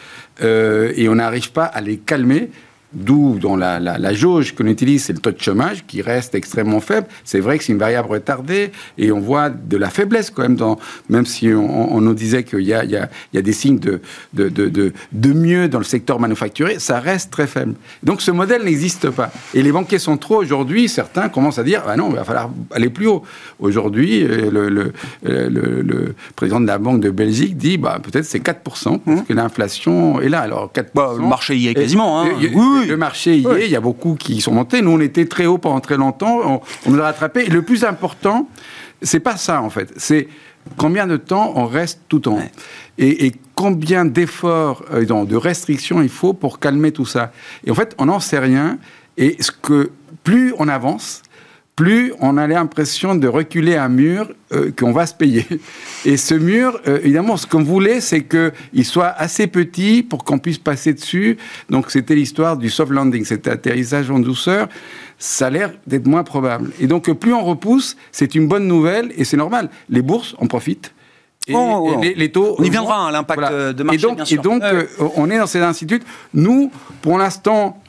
euh, 0.41 0.91
et 0.95 1.09
on 1.09 1.15
n'arrive 1.15 1.51
pas 1.51 1.65
à 1.65 1.81
les 1.81 1.97
calmer 1.97 2.49
D'où, 2.93 3.39
dans 3.39 3.55
la, 3.55 3.79
la, 3.79 4.13
jauge 4.13 4.53
qu'on 4.53 4.67
utilise, 4.67 5.05
c'est 5.05 5.13
le 5.13 5.19
taux 5.19 5.31
de 5.31 5.41
chômage 5.41 5.83
qui 5.87 6.03
reste 6.03 6.35
extrêmement 6.35 6.79
faible. 6.79 7.07
C'est 7.23 7.39
vrai 7.39 7.57
que 7.57 7.63
c'est 7.63 7.73
une 7.73 7.79
variable 7.79 8.07
retardée 8.07 8.71
et 8.99 9.11
on 9.11 9.19
voit 9.19 9.49
de 9.49 9.77
la 9.77 9.89
faiblesse 9.89 10.29
quand 10.29 10.43
même, 10.43 10.55
dans, 10.55 10.77
même 11.09 11.25
si 11.25 11.49
on, 11.51 11.99
nous 12.01 12.13
disait 12.13 12.43
qu'il 12.43 12.61
y 12.61 12.73
a, 12.73 12.83
il 12.83 12.91
y, 12.91 12.95
a, 12.95 13.09
il 13.31 13.37
y 13.37 13.39
a 13.39 13.41
des 13.41 13.53
signes 13.53 13.79
de, 13.79 13.99
de, 14.33 14.49
de, 14.49 14.93
de, 15.11 15.33
mieux 15.33 15.67
dans 15.67 15.79
le 15.79 15.83
secteur 15.85 16.19
manufacturé, 16.19 16.77
ça 16.77 16.99
reste 16.99 17.31
très 17.31 17.47
faible. 17.47 17.73
Donc 18.03 18.21
ce 18.21 18.29
modèle 18.29 18.63
n'existe 18.63 19.09
pas. 19.09 19.31
Et 19.55 19.63
les 19.63 19.71
banquiers 19.71 19.97
centraux, 19.97 20.37
aujourd'hui, 20.37 20.87
certains 20.87 21.29
commencent 21.29 21.59
à 21.59 21.63
dire, 21.63 21.81
ah 21.87 21.95
non, 21.95 22.09
il 22.11 22.15
va 22.15 22.23
falloir 22.23 22.51
aller 22.71 22.89
plus 22.89 23.07
haut. 23.07 23.23
Aujourd'hui, 23.59 24.23
euh, 24.23 24.51
le, 24.51 24.69
le, 24.69 24.93
le, 25.23 25.81
le, 25.81 26.15
président 26.35 26.59
de 26.59 26.67
la 26.67 26.77
Banque 26.77 27.01
de 27.01 27.09
Belgique 27.09 27.57
dit, 27.57 27.77
bah, 27.77 27.99
peut-être 28.03 28.25
c'est 28.25 28.43
4%, 28.43 28.53
parce 28.63 28.85
mmh. 28.85 29.23
que 29.23 29.33
l'inflation 29.33 30.21
est 30.21 30.29
là. 30.29 30.41
Alors 30.41 30.71
4%, 30.73 30.85
bah, 30.93 31.13
le 31.17 31.25
marché 31.27 31.55
y 31.57 31.69
est 31.69 31.73
quasiment. 31.73 32.21
Hein. 32.21 32.29
oui 32.53 32.82
le 32.85 32.97
marché 32.97 33.37
y 33.37 33.47
est, 33.47 33.65
il 33.65 33.71
y 33.71 33.75
a 33.75 33.81
beaucoup 33.81 34.15
qui 34.15 34.41
sont 34.41 34.53
montés. 34.53 34.81
Nous, 34.81 34.91
on 34.91 34.99
était 34.99 35.25
très 35.25 35.45
haut 35.45 35.57
pendant 35.57 35.79
très 35.79 35.97
longtemps, 35.97 36.61
on, 36.85 36.91
nous 36.91 36.99
a 36.99 37.03
rattrapé. 37.03 37.45
le 37.45 37.61
plus 37.61 37.83
important, 37.83 38.47
c'est 39.01 39.19
pas 39.19 39.37
ça 39.37 39.61
en 39.61 39.69
fait, 39.69 39.93
c'est 39.97 40.27
combien 40.77 41.07
de 41.07 41.17
temps 41.17 41.53
on 41.55 41.65
reste 41.65 42.01
tout 42.07 42.27
en 42.27 42.37
haut. 42.37 42.51
Et, 42.97 43.33
combien 43.55 44.03
d'efforts, 44.03 44.83
euh, 44.91 45.25
de 45.25 45.35
restrictions 45.35 46.01
il 46.01 46.09
faut 46.09 46.33
pour 46.33 46.59
calmer 46.59 46.91
tout 46.91 47.05
ça. 47.05 47.31
Et 47.65 47.71
en 47.71 47.75
fait, 47.75 47.95
on 47.99 48.05
n'en 48.05 48.19
sait 48.19 48.39
rien. 48.39 48.79
Et 49.17 49.37
ce 49.41 49.51
que 49.51 49.91
plus 50.23 50.53
on 50.57 50.67
avance, 50.67 51.21
plus 51.75 52.13
on 52.19 52.37
a 52.37 52.45
l'impression 52.47 53.15
de 53.15 53.27
reculer 53.27 53.75
un 53.75 53.89
mur 53.89 54.29
euh, 54.51 54.71
qu'on 54.77 54.91
va 54.91 55.05
se 55.05 55.13
payer. 55.13 55.45
Et 56.05 56.17
ce 56.17 56.35
mur, 56.35 56.79
euh, 56.87 56.99
évidemment, 57.03 57.37
ce 57.37 57.47
qu'on 57.47 57.63
voulait, 57.63 57.99
c'est 57.99 58.23
qu'il 58.23 58.85
soit 58.85 59.07
assez 59.09 59.47
petit 59.47 60.03
pour 60.03 60.23
qu'on 60.23 60.37
puisse 60.37 60.59
passer 60.59 60.93
dessus. 60.93 61.37
Donc 61.69 61.89
c'était 61.89 62.15
l'histoire 62.15 62.57
du 62.57 62.69
soft 62.69 62.91
landing, 62.91 63.25
cet 63.25 63.47
atterrissage 63.47 64.11
en 64.11 64.19
douceur. 64.19 64.67
Ça 65.17 65.47
a 65.47 65.49
l'air 65.49 65.71
d'être 65.87 66.05
moins 66.05 66.23
probable. 66.23 66.71
Et 66.79 66.87
donc 66.87 67.11
plus 67.13 67.33
on 67.33 67.43
repousse, 67.43 67.97
c'est 68.11 68.35
une 68.35 68.47
bonne 68.47 68.67
nouvelle 68.67 69.11
et 69.17 69.23
c'est 69.23 69.37
normal. 69.37 69.69
Les 69.89 70.01
bourses 70.01 70.35
en 70.39 70.47
profitent. 70.47 70.93
Et, 71.47 71.53
oh, 71.55 71.99
Les, 72.01 72.31
taux. 72.31 72.55
On 72.57 72.63
y 72.63 72.69
viendra, 72.69 73.05
à 73.05 73.07
hein, 73.07 73.11
l'impact 73.11 73.75
de 73.75 73.83
marché. 73.83 73.99
Et 73.99 74.01
donc, 74.01 74.31
Et 74.31 74.37
donc 74.37 74.63
euh, 74.63 74.85
on 75.17 75.29
est 75.29 75.37
dans 75.37 75.47
ces 75.47 75.59
instituts. 75.59 76.01
Nous, 76.33 76.71
pour 77.01 77.17
l'instant, 77.17 77.82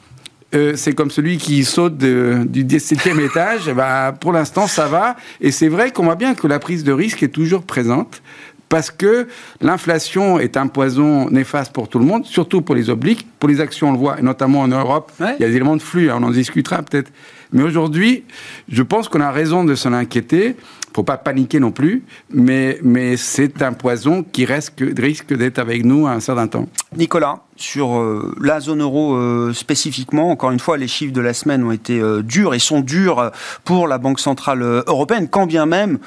euh, 0.54 0.72
c'est 0.76 0.94
comme 0.94 1.10
celui 1.10 1.38
qui 1.38 1.64
saute 1.64 1.96
du 1.96 2.64
17e 2.64 3.20
étage. 3.24 3.70
Bah, 3.72 4.14
pour 4.18 4.32
l'instant, 4.32 4.66
ça 4.66 4.86
va. 4.86 5.16
Et 5.40 5.50
c'est 5.50 5.68
vrai 5.68 5.90
qu'on 5.90 6.04
voit 6.04 6.14
bien 6.14 6.34
que 6.34 6.46
la 6.46 6.58
prise 6.58 6.84
de 6.84 6.92
risque 6.92 7.22
est 7.22 7.28
toujours 7.28 7.62
présente 7.62 8.22
parce 8.68 8.90
que 8.90 9.28
l'inflation 9.60 10.38
est 10.38 10.56
un 10.56 10.66
poison 10.66 11.30
néfaste 11.30 11.72
pour 11.72 11.88
tout 11.88 11.98
le 11.98 12.04
monde, 12.04 12.24
surtout 12.24 12.62
pour 12.62 12.74
les 12.74 12.90
obliques. 12.90 13.26
Pour 13.38 13.48
les 13.48 13.60
actions, 13.60 13.90
on 13.90 13.92
le 13.92 13.98
voit, 13.98 14.18
et 14.18 14.22
notamment 14.22 14.60
en 14.60 14.68
Europe, 14.68 15.12
il 15.20 15.24
y 15.40 15.44
a 15.44 15.48
des 15.48 15.56
éléments 15.56 15.76
de 15.76 15.82
flux, 15.82 16.10
hein, 16.10 16.16
on 16.18 16.24
en 16.24 16.30
discutera 16.30 16.82
peut-être. 16.82 17.12
Mais 17.52 17.62
aujourd'hui, 17.62 18.24
je 18.68 18.82
pense 18.82 19.08
qu'on 19.08 19.20
a 19.20 19.30
raison 19.30 19.64
de 19.64 19.74
s'en 19.74 19.92
inquiéter 19.92 20.56
faut 20.94 21.02
pas 21.02 21.16
paniquer 21.16 21.58
non 21.58 21.72
plus, 21.72 22.04
mais, 22.30 22.78
mais 22.82 23.16
c'est 23.16 23.62
un 23.62 23.72
poison 23.72 24.22
qui 24.22 24.44
risque, 24.44 24.82
risque 24.96 25.34
d'être 25.34 25.58
avec 25.58 25.84
nous 25.84 26.06
à 26.06 26.12
un 26.12 26.20
certain 26.20 26.46
temps. 26.46 26.68
Nicolas, 26.96 27.42
sur 27.56 27.96
euh, 27.96 28.34
la 28.40 28.60
zone 28.60 28.82
euro 28.82 29.14
euh, 29.14 29.52
spécifiquement, 29.52 30.30
encore 30.30 30.50
une 30.50 30.58
fois, 30.58 30.76
les 30.76 30.88
chiffres 30.88 31.12
de 31.12 31.20
la 31.20 31.34
semaine 31.34 31.64
ont 31.64 31.70
été 31.70 32.00
euh, 32.00 32.22
durs 32.22 32.54
et 32.54 32.58
sont 32.58 32.80
durs 32.80 33.30
pour 33.64 33.86
la 33.86 33.98
Banque 33.98 34.20
Centrale 34.20 34.62
Européenne, 34.86 35.28
quand 35.28 35.46
bien 35.46 35.66
même 35.66 35.98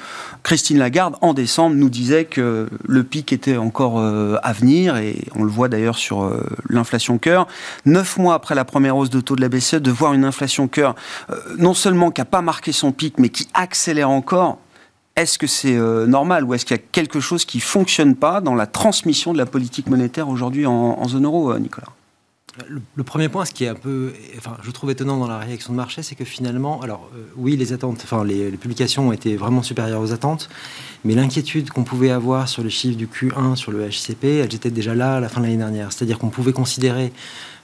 Christine 0.42 0.78
Lagarde, 0.78 1.16
en 1.20 1.34
décembre, 1.34 1.76
nous 1.76 1.88
disait 1.88 2.24
que 2.24 2.68
le 2.86 3.04
pic 3.04 3.32
était 3.32 3.56
encore 3.56 3.98
à 3.98 4.52
venir, 4.52 4.96
et 4.96 5.16
on 5.34 5.44
le 5.44 5.50
voit 5.50 5.68
d'ailleurs 5.68 5.96
sur 5.96 6.30
l'inflation 6.68 7.18
cœur. 7.18 7.46
Neuf 7.86 8.16
mois 8.18 8.34
après 8.34 8.54
la 8.54 8.64
première 8.64 8.96
hausse 8.96 9.10
de 9.10 9.20
taux 9.20 9.36
de 9.36 9.40
la 9.40 9.48
BCE, 9.48 9.76
de 9.76 9.90
voir 9.90 10.14
une 10.14 10.24
inflation 10.24 10.68
cœur 10.68 10.94
non 11.58 11.74
seulement 11.74 12.10
qui 12.10 12.20
n'a 12.20 12.24
pas 12.24 12.42
marqué 12.42 12.72
son 12.72 12.92
pic, 12.92 13.18
mais 13.18 13.28
qui 13.28 13.48
accélère 13.54 14.10
encore, 14.10 14.58
est-ce 15.18 15.38
que 15.38 15.46
c'est 15.46 15.76
euh, 15.76 16.06
normal 16.06 16.44
ou 16.44 16.54
est-ce 16.54 16.64
qu'il 16.64 16.76
y 16.76 16.80
a 16.80 16.82
quelque 16.92 17.20
chose 17.20 17.44
qui 17.44 17.58
ne 17.58 17.62
fonctionne 17.62 18.14
pas 18.14 18.40
dans 18.40 18.54
la 18.54 18.66
transmission 18.66 19.32
de 19.32 19.38
la 19.38 19.46
politique 19.46 19.88
monétaire 19.88 20.28
aujourd'hui 20.28 20.64
en, 20.64 21.08
zone 21.08 21.24
euro, 21.24 21.52
euh, 21.52 21.58
Nicolas? 21.58 21.88
Le, 22.66 23.04
premier 23.04 23.28
point, 23.28 23.44
ce 23.44 23.52
qui 23.52 23.64
est 23.64 23.68
un 23.68 23.76
peu, 23.76 24.12
je 24.62 24.70
trouve 24.72 24.90
étonnant 24.90 25.16
dans 25.16 25.28
la 25.28 25.38
réaction 25.38 25.72
de 25.72 25.76
marché, 25.76 26.02
c'est 26.02 26.16
que 26.16 26.24
finalement, 26.24 26.80
alors 26.80 27.08
euh, 27.14 27.22
oui, 27.36 27.56
les 27.56 27.72
attentes, 27.72 28.00
enfin, 28.02 28.24
les, 28.24 28.50
publications 28.52 29.08
ont 29.08 29.12
été 29.12 29.36
vraiment 29.36 29.62
supérieures 29.62 30.00
aux 30.00 30.12
attentes, 30.12 30.48
mais 31.04 31.14
l'inquiétude 31.14 31.70
qu'on 31.70 31.84
pouvait 31.84 32.10
avoir 32.10 32.48
sur 32.48 32.64
les 32.64 32.70
chiffres 32.70 32.96
du 32.96 33.06
Q1, 33.06 33.54
sur 33.54 33.70
le 33.70 33.88
HCP, 33.88 34.40
elle 34.42 34.54
était 34.54 34.72
déjà 34.72 34.96
là 34.96 35.16
à 35.16 35.20
la 35.20 35.28
fin 35.28 35.40
de 35.40 35.46
l'année 35.46 35.58
dernière. 35.58 35.92
C'est-à-dire 35.92 36.18
qu'on 36.18 36.30
pouvait 36.30 36.52
considérer 36.52 37.12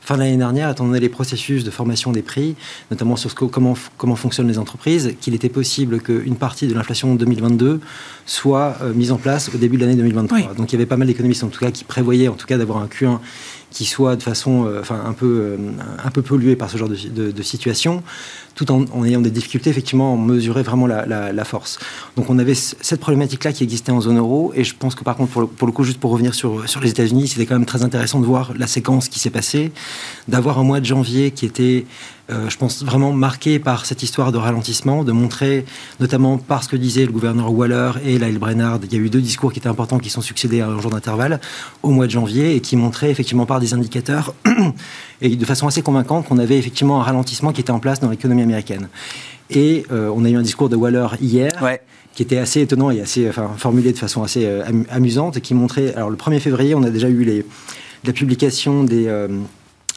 fin 0.05 0.17
de 0.17 0.21
l'année 0.21 0.37
dernière, 0.37 0.71
étant 0.71 0.85
donné 0.85 1.01
les 1.01 1.09
processus 1.09 1.65
de 1.65 1.71
formation 1.71 2.13
des 2.13 2.21
prix, 2.21 2.57
notamment 2.91 3.17
sur 3.17 3.31
ce 3.31 3.35
comment, 3.35 3.75
comment 3.97 4.17
fonctionnent 4.17 4.49
les 4.49 4.59
entreprises, 4.59 5.15
qu'il 5.21 5.35
était 5.35 5.49
possible 5.49 6.01
qu'une 6.01 6.37
partie 6.37 6.67
de 6.67 6.75
l'inflation 6.75 7.15
2022 7.15 7.81
soit 8.27 8.77
euh, 8.83 8.93
mise 8.93 9.13
en 9.13 9.17
place 9.17 9.51
au 9.55 9.59
début 9.59 9.79
de 9.79 9.83
l'année 9.83 9.97
2023. 9.97 10.55
Donc 10.55 10.73
il 10.73 10.75
y 10.75 10.77
avait 10.77 10.87
pas 10.87 10.99
mal 10.99 11.09
d'économistes 11.09 11.43
en 11.43 11.49
tout 11.49 11.61
cas 11.61 11.71
qui 11.71 11.85
prévoyaient 11.85 12.29
en 12.29 12.35
tout 12.35 12.47
cas 12.47 12.59
d'avoir 12.59 12.79
un 12.79 12.87
Q1 12.87 13.19
qui 13.75 13.85
soit 13.85 14.15
de 14.15 14.23
façon 14.23 14.67
euh, 14.67 14.81
enfin, 14.81 15.03
un, 15.05 15.13
peu, 15.13 15.27
euh, 15.27 15.57
un 16.03 16.11
peu 16.11 16.23
pollué 16.23 16.55
par 16.55 16.71
ce 16.71 16.79
genre 16.79 16.89
de, 16.89 17.43
situation, 17.43 18.05
tout 18.55 18.71
en, 18.71 19.05
ayant 19.05 19.21
des 19.21 19.33
difficultés 19.33 19.69
effectivement 19.69 20.15
à 20.15 20.17
mesurer 20.17 20.63
vraiment 20.63 20.87
la, 20.87 21.45
force. 21.45 21.81
Donc 22.17 22.31
on 22.31 22.39
avait 22.39 22.55
cette 22.55 23.01
problématique-là 23.01 23.53
qui 23.53 23.65
existait 23.65 23.91
en 23.91 24.01
zone 24.01 24.17
euro, 24.17 24.53
et 24.55 24.63
je 24.63 24.75
pense 24.79 24.95
que 24.95 25.03
par 25.03 25.17
contre, 25.17 25.33
pour 25.33 25.41
le, 25.43 25.47
pour 25.49 25.67
le 25.67 25.73
coup, 25.73 25.83
juste 25.83 25.99
pour 25.99 26.13
revenir 26.13 26.35
sur, 26.35 26.69
sur 26.69 26.81
les 26.81 26.91
États-Unis, 26.91 27.29
c'était 27.29 27.47
quand 27.47 27.57
même 27.57 27.67
très 27.67 27.83
intéressant 27.83 28.21
de 28.21 28.27
voir 28.27 28.53
la 28.57 28.69
séquence 28.69 29.09
qui 29.09 29.19
s'est 29.19 29.31
passée, 29.31 29.73
d'avoir 30.29 30.61
un 30.61 30.63
mois 30.63 30.79
de 30.79 30.87
janvier 30.87 31.33
qui 31.33 31.45
était 31.45 31.85
euh, 32.31 32.49
je 32.49 32.57
pense, 32.57 32.83
vraiment 32.83 33.13
marqué 33.13 33.59
par 33.59 33.85
cette 33.85 34.03
histoire 34.03 34.33
de 34.33 34.39
ralentissement, 34.39 35.05
de 35.05 35.13
montrer, 35.13 35.67
notamment 36.01 36.39
par 36.39 36.65
ce 36.65 36.71
que 36.71 36.77
disait 36.77 37.05
le 37.05 37.13
gouverneur 37.13 37.53
Waller 37.53 37.93
et 38.03 38.19
Lyle 38.19 38.39
Brennard, 38.39 38.81
il 38.83 38.93
y 38.93 38.97
a 38.97 38.99
eu 38.99 39.11
deux 39.11 39.21
discours 39.21 39.53
qui 39.53 39.59
étaient 39.59 39.69
importants 39.69 39.99
qui 39.99 40.09
sont 40.09 40.23
succédés 40.23 40.63
à 40.63 40.69
un 40.69 40.81
jour 40.81 40.91
d'intervalle 40.91 41.39
au 41.83 41.91
mois 41.91 42.07
de 42.07 42.11
janvier 42.11 42.57
et 42.57 42.61
qui 42.61 42.77
montraient 42.77 43.11
effectivement 43.11 43.45
par 43.45 43.61
des 43.61 43.75
indicateurs 43.75 44.35
et 45.21 45.37
de 45.37 45.45
façon 45.45 45.67
assez 45.67 45.83
convaincante 45.83 46.27
qu'on 46.27 46.39
avait 46.39 46.57
effectivement 46.57 46.99
un 46.99 47.05
ralentissement 47.05 47.53
qui 47.53 47.61
était 47.61 47.73
en 47.73 47.79
place 47.79 48.01
dans 48.01 48.09
l'économie 48.09 48.43
américaine. 48.43 48.89
Et 49.51 49.85
euh, 49.93 50.11
on 50.15 50.25
a 50.25 50.31
eu 50.31 50.37
un 50.37 50.43
discours 50.43 50.71
de 50.71 50.77
Waller 50.77 51.09
hier. 51.21 51.53
qui 52.15 52.23
était 52.23 52.39
assez 52.39 52.61
étonnant 52.61 52.91
et 52.91 53.01
assez 53.01 53.29
enfin, 53.29 53.51
formulé 53.59 53.93
de 53.93 53.99
façon 53.99 54.23
assez 54.23 54.47
euh, 54.47 54.63
amusante 54.89 55.37
et 55.37 55.41
qui 55.41 55.53
montrait 55.53 55.93
alors 55.95 56.11
le 56.11 56.17
1er 56.17 56.39
février 56.39 56.73
on 56.77 56.85
a 56.85 56.91
déjà 56.91 57.09
eu 57.09 57.25
les, 57.25 57.45
la 58.05 58.13
publication 58.13 58.85
des 58.85 59.09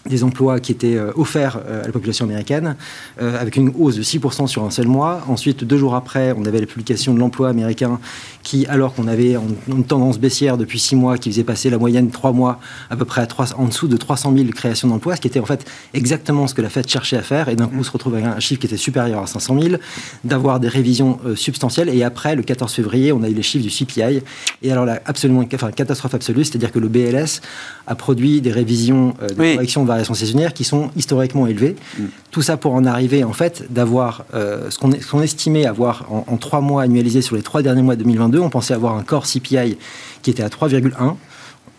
des 0.08 0.24
emplois 0.24 0.60
qui 0.60 0.72
étaient 0.72 0.96
euh, 0.96 1.12
offerts 1.16 1.60
euh, 1.66 1.84
à 1.84 1.88
la 1.88 1.92
population 1.92 2.26
américaine, 2.26 2.76
euh, 3.22 3.40
avec 3.40 3.56
une 3.56 3.72
hausse 3.78 3.96
de 3.96 4.04
6% 4.04 4.48
sur 4.48 4.64
un 4.64 4.72
seul 4.72 4.88
mois. 4.88 5.24
Ensuite, 5.28 5.64
deux 5.64 5.78
jours 5.78 5.96
après, 5.96 6.34
on 6.38 6.46
avait 6.46 6.60
la 6.60 6.66
publication 6.66 7.14
de 7.14 7.20
l'emploi 7.20 7.50
américain 7.50 8.00
qui, 8.44 8.66
alors 8.68 8.94
qu'on 8.94 9.08
avait 9.08 9.36
une 9.68 9.84
tendance 9.84 10.20
baissière 10.20 10.58
depuis 10.58 10.80
six 10.80 10.96
mois, 10.96 11.18
qui 11.18 11.30
faisait 11.30 11.44
passer 11.44 11.70
la 11.70 11.78
moyenne 11.78 12.10
trois 12.10 12.32
mois 12.32 12.60
à 12.90 12.96
peu 12.96 13.06
près 13.06 13.22
à 13.22 13.28
3, 13.28 13.56
en 13.58 13.66
dessous 13.66 13.88
de 13.88 13.98
300 13.98 14.34
000 14.36 14.50
créations 14.50 14.88
d'emplois, 14.88 15.16
ce 15.18 15.22
qui 15.22 15.28
était 15.28 15.40
en 15.40 15.46
fait 15.46 15.66
exactement 15.94 16.48
ce 16.48 16.54
que 16.54 16.62
la 16.62 16.70
Fed 16.70 16.88
cherchait 16.88 17.18
à 17.18 17.22
faire. 17.22 17.50
Et 17.50 17.56
d'un 17.56 17.68
coup, 17.68 17.76
on 17.80 17.84
se 17.84 17.92
retrouve 17.92 18.14
avec 18.16 18.26
un 18.26 18.40
chiffre 18.40 18.62
qui 18.62 18.68
était 18.68 18.78
supérieur 18.78 19.22
à 19.22 19.28
500 19.28 19.60
000, 19.62 19.76
d'avoir 20.24 20.60
des 20.60 20.70
révisions 20.70 21.20
substantielles. 21.36 21.90
Et 21.90 22.04
après, 22.04 22.36
le 22.36 22.44
14 22.44 22.72
février, 22.72 23.12
on 23.12 23.24
a 23.24 23.30
eu 23.30 23.34
les 23.34 23.42
chiffres 23.42 23.64
du 23.64 23.70
CPI. 23.72 24.22
Et 24.62 24.72
alors 24.72 24.86
là, 24.86 25.02
absolument, 25.06 25.44
enfin, 25.54 25.72
catastrophe 25.72 26.14
absolue, 26.14 26.46
c'est-à-dire 26.46 26.72
que 26.72 26.80
le 26.80 26.88
BLS 26.88 27.42
a 27.86 27.96
produit 27.96 28.40
des 28.40 28.52
révisions 28.52 29.14
de 29.28 29.34
correction 29.34 29.84
de 29.84 29.88
variations 29.98 30.14
saisonnières 30.14 30.54
qui 30.54 30.64
sont 30.64 30.92
historiquement 30.96 31.48
élevées. 31.48 31.76
Mm. 31.98 32.04
Tout 32.32 32.42
ça 32.42 32.58
pour 32.58 32.74
en 32.74 32.86
arriver, 32.86 33.24
en 33.24 33.34
fait, 33.34 33.66
d'avoir 33.72 34.26
euh, 34.34 34.70
ce 34.70 34.78
qu'on 34.78 35.22
estimait 35.22 35.66
avoir 35.66 36.06
en, 36.12 36.38
trois 36.38 36.62
mois 36.62 36.84
annualisés 36.84 37.22
sur 37.22 37.36
les 37.36 37.42
trois 37.42 37.62
derniers 37.62 37.82
mois 37.82 37.96
de 37.96 38.04
2022. 38.04 38.40
On 38.40 38.50
pensait 38.50 38.74
avoir 38.74 38.96
un 38.96 39.04
corps 39.04 39.26
CPI 39.26 39.78
qui 40.22 40.30
était 40.30 40.44
à 40.44 40.50
3,1 40.50 41.16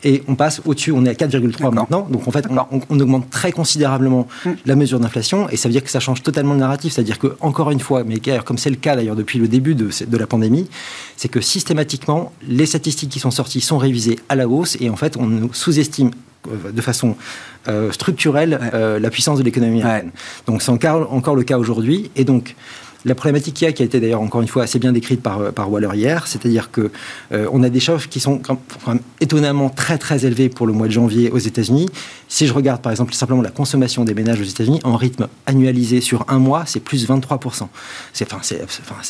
et 0.05 0.23
on 0.29 0.37
passe 0.37 0.61
au-dessus, 0.65 0.93
on 0.93 1.05
est 1.05 1.11
à 1.11 1.27
4,3 1.27 1.75
maintenant. 1.75 2.07
Donc 2.11 2.29
en 2.29 2.31
fait, 2.31 2.47
on, 2.49 3.01
augmente 3.01 3.31
très 3.31 3.53
considérablement 3.53 4.29
mm. 4.45 4.51
la 4.67 4.77
mesure 4.77 5.01
d'inflation 5.01 5.49
et 5.49 5.57
ça 5.57 5.69
veut 5.69 5.73
dire 5.73 5.83
que 5.83 5.91
ça 5.91 6.01
change 6.01 6.23
totalement 6.23 6.55
le 6.55 6.61
narratif. 6.61 6.93
C'est-à-dire 6.93 7.19
que, 7.19 7.37
encore 7.41 7.71
une 7.71 7.81
fois, 7.81 8.05
mais 8.05 8.21
comme 8.45 8.59
c'est 8.59 8.71
le 8.71 8.77
cas 8.77 8.97
d'ailleurs 8.97 9.17
depuis 9.17 9.39
le 9.39 9.49
début 9.49 9.75
de, 9.75 9.91
de 10.07 10.17
la 10.17 10.27
pandémie, 10.27 10.69
c'est 11.17 11.29
que 11.29 11.41
systématiquement, 11.41 12.33
les 12.47 12.67
statistiques 12.67 13.11
qui 13.11 13.21
sont 13.21 13.31
sorties 13.31 13.61
sont 13.61 13.79
révisées 13.79 14.19
à 14.29 14.37
la 14.37 14.49
hausse 14.49 14.77
et 14.81 14.91
en 14.91 14.97
fait, 14.97 15.17
on 15.17 15.51
sous-estime 15.53 16.11
de 16.73 16.81
façon 16.81 17.17
euh, 17.69 17.93
structurelle 17.93 18.59
euh, 18.73 18.99
la 18.99 19.11
puissance 19.11 19.39
de 19.39 19.45
l'économie 19.45 19.83
américaine. 19.83 20.11
Donc 20.47 20.63
c'est 20.63 20.71
encore, 20.71 21.13
encore 21.13 21.35
le 21.35 21.43
cas 21.43 21.59
aujourd'hui. 21.59 22.11
Et 22.17 22.25
donc, 22.25 22.55
la 23.05 23.15
problématique 23.15 23.55
qu'il 23.55 23.67
y 23.67 23.69
a, 23.69 23.73
qui 23.73 23.83
a 23.83 23.87
été 23.87 24.01
d'ailleurs 24.01 24.21
encore 24.21 24.43
une 24.43 24.49
fois 24.49 24.65
assez 24.65 24.79
bien 24.79 24.93
décrite 24.93 25.23
par, 25.23 25.41
euh, 25.41 25.51
par 25.51 25.71
Waller 25.71 25.91
hier, 25.95 26.27
c'est-à-dire 26.27 26.71
que 26.71 26.91
euh, 27.33 27.47
on 27.53 27.63
a 27.63 27.69
des 27.69 27.81
choses 27.81 28.07
qui 28.07 28.21
sont 28.21 28.39
quand 28.39 28.59
même 28.87 29.01
étonnamment 29.21 29.71
très 29.71 29.99
très 29.99 30.27
élevées 30.27 30.49
pour 30.49 30.67
le 30.67 30.73
mois 30.73 30.87
de 30.87 30.93
janvier 30.93 31.31
aux 31.31 31.39
États-Unis. 31.39 31.89
Si 32.29 32.47
je 32.47 32.53
regarde 32.53 32.83
par 32.83 32.93
exemple 32.93 33.15
simplement 33.15 33.43
la 33.43 33.51
consommation 33.51 34.05
des 34.05 34.15
ménages 34.15 34.41
aux 34.41 34.45
États-Unis, 34.45 34.81
en 34.85 34.97
rythme 34.97 35.29
annualisé 35.47 36.01
sur 36.01 36.25
un 36.29 36.39
mois, 36.39 36.65
c'est 36.67 36.81
plus 36.81 37.09
23%. 37.09 37.69
C'est 38.13 38.33
enfin, 38.33 38.39
c'est 38.43 38.61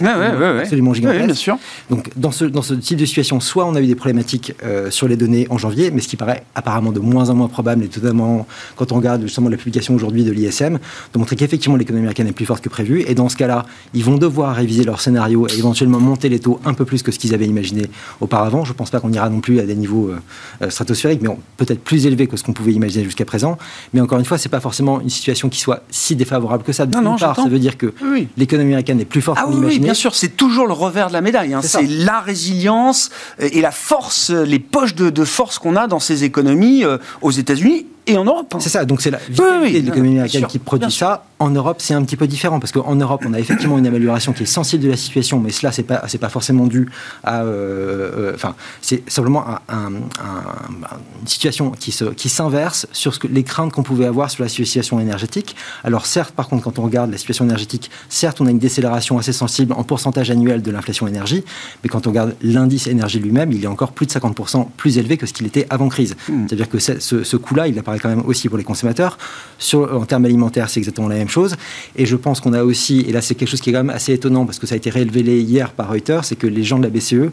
absolument 0.01 0.95
gigantesque. 0.95 1.25
bien 1.25 1.35
sûr. 1.35 1.59
Donc 1.91 2.11
dans 2.17 2.31
ce, 2.31 2.45
dans 2.45 2.63
ce 2.63 2.75
type 2.75 2.99
de 2.99 3.07
situation, 3.07 3.41
soit 3.41 3.67
on 3.67 3.75
a 3.75 3.81
eu 3.81 3.87
des 3.87 3.95
problématiques 3.95 4.55
euh, 4.65 4.91
sur 4.91 5.09
les 5.09 5.17
données 5.17 5.47
en 5.51 5.59
janvier, 5.59 5.91
mais 5.91 6.01
ce 6.01 6.09
qui 6.09 6.17
paraît 6.17 6.45
apparemment 6.55 6.93
de 6.93 7.01
moins 7.01 7.31
en 7.31 7.35
moins 7.35 7.49
probable, 7.49 7.85
et 7.85 7.89
totalement, 7.89 8.47
quand 8.77 8.93
on 8.93 8.97
regarde 8.97 9.23
justement 9.23 9.49
la 9.49 9.57
publication 9.57 9.95
aujourd'hui 9.95 10.25
de 10.25 10.31
l'ISM, 10.31 10.79
de 11.13 11.19
montrer 11.19 11.37
qu'effectivement 11.37 11.77
l'économie 11.77 12.03
américaine 12.03 12.29
est 12.29 12.33
plus 12.33 12.47
forte 12.47 12.63
que 12.63 12.69
prévu. 12.69 13.05
Et 13.07 13.15
dans 13.15 13.29
ce 13.29 13.37
cas-là, 13.37 13.65
ils 13.95 14.05
vont 14.05 14.19
devoir 14.19 14.55
réviser 14.55 14.85
leur 14.85 15.01
scénario 15.01 15.47
et 15.49 15.59
éventuellement 15.59 16.01
monter 16.01 16.29
les 16.29 16.39
taux 16.39 16.61
un 16.65 16.75
peu 16.75 16.85
plus 16.85 17.03
que 17.03 17.13
ce 17.13 17.19
qu'ils 17.19 17.35
avaient 17.35 17.47
imaginé 17.47 17.87
auparavant. 18.21 18.65
Je 18.65 18.73
ne 18.73 18.77
pense 18.77 18.91
pas 18.91 19.01
qu'on 19.01 19.13
ira 19.13 19.29
non 19.29 19.41
plus 19.41 19.61
à 19.61 19.65
des 19.65 19.75
niveaux 19.75 20.09
euh, 20.09 20.19
euh, 20.63 20.71
stratosphériques, 20.71 21.23
mais 21.23 21.29
peut-être 21.57 21.83
plus 21.83 22.07
élevés 22.07 22.27
que 22.27 22.37
ce 22.37 22.45
qu'on 22.45 22.53
pouvait 22.53 22.73
imaginer 22.73 23.05
jusqu'à 23.05 23.25
présent. 23.25 23.59
Mais 23.95 24.01
encore 24.01 24.19
une 24.19 24.25
fois, 24.25 24.39
c'est 24.39 24.49
pas 24.49 24.61
forcément 24.61 25.01
une 25.01 25.11
situation 25.11 25.49
qui 25.49 25.61
soit 25.61 25.83
si 25.91 26.17
défavorable 26.17 26.65
que 26.65 26.73
ça. 26.73 26.87
Non, 26.87 27.17
part, 27.17 27.37
ça 27.37 27.49
veut 27.49 27.59
dire 27.59 27.77
que 27.77 27.93
l'économie 28.37 28.73
américaine 28.73 29.01
est 29.01 29.05
plus 29.05 29.23
forte 29.23 29.39
ah, 29.41 29.45
qu'on 29.47 29.63
oui, 29.63 29.79
bien 29.79 29.95
sûr, 29.95 30.15
c'est 30.15 30.37
toujours 30.37 30.67
le 30.67 30.73
revers 30.73 31.09
de 31.09 31.13
la 31.13 31.21
médaille. 31.21 31.55
Hein. 31.55 31.61
C'est 31.63 31.87
la 31.87 32.21
résilience 32.21 33.11
et 33.39 33.61
la 33.61 33.71
force, 33.71 34.31
les 34.31 34.59
poches 34.59 34.95
de, 34.95 35.11
de 35.11 35.25
force 35.25 35.59
qu'on 35.59 35.77
a 35.77 35.87
dans 35.87 36.01
ces 36.01 36.25
économies 36.25 36.85
euh, 36.85 36.99
aux 37.23 37.31
États-Unis 37.31 37.87
et 38.09 38.17
en 38.17 38.25
Europe. 38.25 38.55
C'est 38.59 38.69
ça, 38.69 38.85
donc 38.85 39.01
c'est 39.01 39.11
la 39.11 39.19
vitalité 39.19 39.83
de 39.83 39.87
l'économie 39.87 40.13
américaine 40.13 40.47
qui 40.47 40.59
produit 40.59 40.91
ça. 40.91 41.25
En 41.41 41.51
Europe, 41.51 41.77
c'est 41.81 41.95
un 41.95 42.03
petit 42.03 42.17
peu 42.17 42.27
différent 42.27 42.59
parce 42.59 42.73
qu'en 42.73 42.97
Europe, 42.97 43.23
on 43.25 43.33
a 43.33 43.39
effectivement 43.39 43.79
une 43.79 43.87
amélioration 43.87 44.33
qui 44.33 44.43
est 44.43 44.47
sensible 44.47 44.83
de 44.83 44.91
la 44.91 44.97
situation, 44.97 45.39
mais 45.39 45.51
cela, 45.51 45.71
c'est 45.71 45.85
pas, 45.85 46.03
c'est 46.09 46.19
pas 46.19 46.31
forcément 46.31 46.67
dû 46.67 46.89
à, 47.23 47.43
euh, 47.43 48.11
euh, 48.17 48.33
enfin, 48.35 48.57
c'est 48.83 49.09
simplement 49.09 49.45
une 49.69 51.27
situation 51.27 51.71
qui 51.71 51.93
se, 51.93 52.07
qui 52.07 52.29
s'inverse 52.29 52.89
sur 52.93 53.15
ce 53.15 53.21
que, 53.21 53.29
les 53.29 53.45
craintes 53.45 53.73
qu'on 53.73 53.85
pouvait 53.85 54.07
avoir 54.07 54.31
sur 54.31 54.43
la 54.43 54.49
situation 54.49 54.99
énergétique. 54.99 55.55
Alors 55.85 56.07
certes, 56.07 56.35
par 56.35 56.49
contre, 56.49 56.65
quand 56.65 56.81
on 56.81 56.83
regarde 56.83 57.11
la 57.13 57.19
situation 57.19 57.45
énergétique, 57.45 57.91
certes, 58.09 58.41
on 58.41 58.47
a 58.47 58.51
une 58.51 58.59
décélération 58.59 59.19
assez 59.19 59.33
sensible 59.33 59.75
en 59.75 59.85
pourcentage 59.85 60.31
annuel 60.31 60.63
de 60.63 60.71
l'inflation 60.73 61.07
énergie, 61.07 61.45
mais 61.85 61.89
quand 61.89 62.07
on 62.07 62.11
regarde 62.11 62.35
l'indice 62.43 62.89
énergie 62.89 63.21
lui-même, 63.21 63.53
il 63.53 63.63
est 63.63 63.69
encore 63.69 63.93
plus 63.93 64.07
de 64.07 64.13
50% 64.13 64.67
plus 64.77 64.99
élevé 64.99 65.17
que 65.17 65.27
ce 65.27 65.33
qu'il 65.33 65.47
était 65.47 65.67
avant 65.71 65.89
crise. 65.89 66.17
Hmm. 66.29 66.47
C'est-à-dire 66.49 66.69
que 66.69 66.79
ce, 66.79 66.99
ce 66.99 67.37
coût-là, 67.37 67.69
il 67.69 67.79
apparaît 67.79 67.98
quand 68.01 68.09
même 68.09 68.25
aussi 68.27 68.49
pour 68.49 68.59
les 68.59 68.65
consommateurs. 68.65 69.19
Sur, 69.59 69.95
en 69.95 70.07
termes 70.07 70.25
alimentaires, 70.25 70.69
c'est 70.71 70.81
exactement 70.81 71.09
la 71.09 71.17
même 71.17 71.29
chose. 71.29 71.57
Et 71.97 72.07
je 72.07 72.17
pense 72.17 72.41
qu'on 72.41 72.53
a 72.53 72.65
aussi, 72.65 73.01
et 73.01 73.13
là 73.13 73.21
c'est 73.21 73.35
quelque 73.35 73.49
chose 73.49 73.61
qui 73.61 73.71
est 73.71 73.73
quand 73.73 73.85
même 73.85 73.95
assez 73.95 74.13
étonnant 74.13 74.47
parce 74.47 74.59
que 74.59 74.67
ça 74.67 74.75
a 74.75 74.77
été 74.77 74.91
révélé 74.91 75.41
hier 75.41 75.73
par 75.73 75.91
Reuters, 75.91 76.25
c'est 76.25 76.37
que 76.37 76.47
les 76.47 76.65
gens 76.65 76.79
de 76.79 76.85
la 76.85 76.91
BCE 76.91 77.33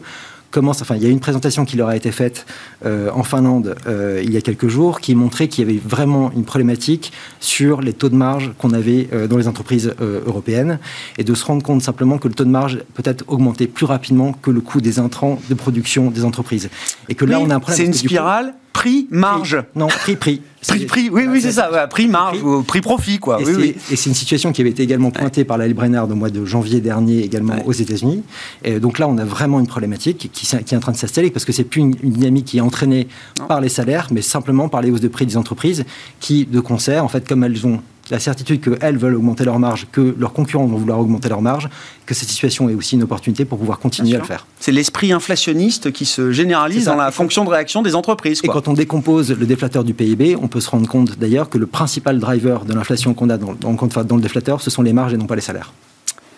commencent, 0.50 0.82
enfin 0.82 0.96
il 0.96 1.02
y 1.02 1.06
a 1.06 1.10
une 1.10 1.20
présentation 1.20 1.64
qui 1.64 1.76
leur 1.76 1.88
a 1.88 1.96
été 1.96 2.10
faite 2.12 2.46
euh, 2.84 3.10
en 3.12 3.22
Finlande 3.22 3.76
euh, 3.86 4.22
il 4.24 4.32
y 4.32 4.36
a 4.36 4.40
quelques 4.40 4.68
jours 4.68 5.00
qui 5.00 5.14
montrait 5.14 5.48
qu'il 5.48 5.66
y 5.66 5.70
avait 5.70 5.80
vraiment 5.84 6.30
une 6.32 6.44
problématique 6.44 7.12
sur 7.40 7.80
les 7.80 7.92
taux 7.92 8.08
de 8.08 8.14
marge 8.14 8.52
qu'on 8.58 8.70
avait 8.70 9.08
euh, 9.12 9.26
dans 9.26 9.36
les 9.36 9.48
entreprises 9.48 9.94
européennes 10.00 10.78
et 11.18 11.24
de 11.24 11.34
se 11.34 11.44
rendre 11.44 11.62
compte 11.62 11.82
simplement 11.82 12.18
que 12.18 12.28
le 12.28 12.34
taux 12.34 12.44
de 12.44 12.50
marge 12.50 12.78
peut 12.94 13.02
être 13.04 13.24
augmenté 13.28 13.66
plus 13.66 13.86
rapidement 13.86 14.32
que 14.32 14.50
le 14.50 14.60
coût 14.60 14.80
des 14.80 14.98
intrants 14.98 15.38
de 15.48 15.54
production 15.54 16.10
des 16.10 16.24
entreprises. 16.24 16.68
Et 17.08 17.14
que 17.14 17.24
là 17.24 17.40
on 17.40 17.50
a 17.50 17.56
un 17.56 17.60
problème. 17.60 17.78
C'est 17.78 17.86
une 17.86 17.94
spirale 17.94 18.54
prix, 18.76 19.06
marge. 19.10 19.56
Non, 19.74 19.86
prix, 19.86 20.16
prix. 20.16 20.42
Prix, 20.68 20.84
prix, 20.84 21.10
oui, 21.10 21.26
oui, 21.28 21.40
c'est 21.40 21.52
ça, 21.52 21.86
prix, 21.88 22.08
marge, 22.08 22.42
ou 22.42 22.62
prix, 22.62 22.80
profit, 22.82 23.18
quoi. 23.18 23.40
Et 23.40 23.44
oui, 23.44 23.74
c'est 23.78 24.06
une 24.06 24.14
situation 24.14 24.52
qui 24.52 24.60
avait 24.60 24.70
été 24.70 24.82
également 24.82 25.10
pointée 25.10 25.44
par 25.44 25.56
la 25.56 25.66
Brainerd 25.68 26.10
au 26.10 26.14
mois 26.14 26.28
de 26.28 26.44
janvier 26.44 26.80
dernier, 26.80 27.20
également 27.20 27.54
aux 27.64 27.72
États-Unis. 27.72 28.22
Et 28.64 28.78
donc 28.78 28.98
là, 28.98 29.08
on 29.08 29.16
a 29.16 29.24
vraiment 29.24 29.60
une 29.60 29.66
problématique 29.66 30.30
qui, 30.32 30.46
qui 30.46 30.74
est 30.74 30.76
en 30.76 30.80
train 30.80 30.92
de 30.92 30.96
s'installer, 30.96 31.30
parce 31.30 31.44
que 31.44 31.52
c'est 31.52 31.64
plus 31.64 31.80
une, 31.80 31.92
dynamique 31.92 32.44
qui 32.46 32.58
est 32.58 32.60
entraînée 32.60 33.08
par 33.48 33.60
les 33.60 33.68
salaires, 33.68 34.08
mais 34.10 34.22
simplement 34.22 34.68
par 34.68 34.82
les 34.82 34.90
hausses 34.90 35.00
de 35.00 35.08
prix 35.08 35.24
des 35.24 35.36
entreprises, 35.36 35.84
qui, 36.20 36.44
de 36.44 36.60
concert, 36.60 37.02
en 37.04 37.08
fait, 37.08 37.26
comme 37.26 37.44
elles 37.44 37.66
ont 37.66 37.80
la 38.10 38.18
certitude 38.18 38.60
qu'elles 38.60 38.98
veulent 38.98 39.16
augmenter 39.16 39.44
leur 39.44 39.58
marge, 39.58 39.86
que 39.90 40.14
leurs 40.18 40.32
concurrents 40.32 40.66
vont 40.66 40.76
vouloir 40.76 41.00
augmenter 41.00 41.28
leur 41.28 41.42
marge, 41.42 41.68
que 42.04 42.14
cette 42.14 42.28
situation 42.28 42.68
est 42.68 42.74
aussi 42.74 42.94
une 42.94 43.02
opportunité 43.02 43.44
pour 43.44 43.58
pouvoir 43.58 43.78
continuer 43.78 44.14
à 44.14 44.18
le 44.18 44.24
faire. 44.24 44.46
C'est 44.60 44.72
l'esprit 44.72 45.12
inflationniste 45.12 45.92
qui 45.92 46.04
se 46.04 46.32
généralise 46.32 46.84
dans 46.84 46.96
la 46.96 47.10
fonction 47.10 47.44
de 47.44 47.50
réaction 47.50 47.82
des 47.82 47.94
entreprises. 47.94 48.40
Et 48.44 48.48
quand 48.48 48.68
on 48.68 48.74
décompose 48.74 49.30
le 49.32 49.46
déflateur 49.46 49.84
du 49.84 49.94
PIB, 49.94 50.36
on 50.40 50.48
peut 50.48 50.60
se 50.60 50.70
rendre 50.70 50.88
compte 50.88 51.18
d'ailleurs 51.18 51.48
que 51.48 51.58
le 51.58 51.66
principal 51.66 52.18
driver 52.18 52.64
de 52.64 52.74
l'inflation 52.74 53.14
qu'on 53.14 53.30
a 53.30 53.38
dans, 53.38 53.54
dans, 53.54 53.74
dans 54.04 54.16
le 54.16 54.22
déflateur, 54.22 54.60
ce 54.60 54.70
sont 54.70 54.82
les 54.82 54.92
marges 54.92 55.12
et 55.12 55.16
non 55.16 55.26
pas 55.26 55.36
les 55.36 55.40
salaires. 55.40 55.72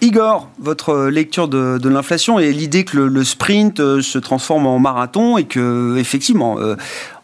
Igor, 0.00 0.48
votre 0.60 1.08
lecture 1.08 1.48
de, 1.48 1.88
l'inflation 1.88 2.38
et 2.38 2.52
l'idée 2.52 2.84
que 2.84 2.98
le, 2.98 3.24
sprint 3.24 3.80
euh, 3.80 4.00
se 4.00 4.18
transforme 4.18 4.66
en 4.66 4.78
marathon 4.78 5.38
et 5.38 5.44
que 5.44 5.96
effectivement 5.96 6.58
euh, 6.60 6.76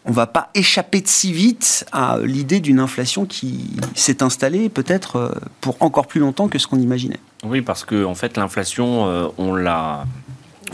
on 0.05 0.11
va 0.11 0.27
pas 0.27 0.49
échapper 0.53 1.01
de 1.01 1.07
si 1.07 1.31
vite 1.33 1.85
à 1.91 2.17
l'idée 2.21 2.59
d'une 2.59 2.79
inflation 2.79 3.25
qui 3.25 3.71
s'est 3.95 4.23
installée 4.23 4.69
peut-être 4.69 5.15
euh, 5.15 5.31
pour 5.61 5.77
encore 5.81 6.07
plus 6.07 6.19
longtemps 6.19 6.47
que 6.47 6.59
ce 6.59 6.67
qu'on 6.67 6.79
imaginait. 6.79 7.19
Oui, 7.43 7.61
parce 7.61 7.83
que 7.83 8.05
en 8.05 8.15
fait 8.15 8.37
l'inflation, 8.37 9.31
on 9.37 9.53
l'a 9.53 10.05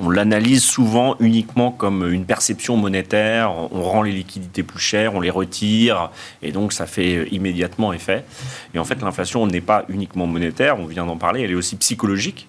on 0.01 0.09
l'analyse 0.09 0.63
souvent 0.63 1.15
uniquement 1.19 1.71
comme 1.71 2.11
une 2.11 2.25
perception 2.25 2.75
monétaire. 2.75 3.51
On 3.71 3.83
rend 3.83 4.01
les 4.01 4.11
liquidités 4.11 4.63
plus 4.63 4.79
chères, 4.79 5.13
on 5.15 5.19
les 5.19 5.29
retire, 5.29 6.09
et 6.41 6.51
donc 6.51 6.73
ça 6.73 6.87
fait 6.87 7.27
immédiatement 7.31 7.93
effet. 7.93 8.25
Et 8.73 8.79
en 8.79 8.83
fait, 8.83 9.01
l'inflation 9.01 9.45
n'est 9.45 9.61
pas 9.61 9.85
uniquement 9.89 10.25
monétaire, 10.25 10.79
on 10.79 10.85
vient 10.85 11.05
d'en 11.05 11.17
parler, 11.17 11.41
elle 11.41 11.51
est 11.51 11.55
aussi 11.55 11.75
psychologique 11.75 12.47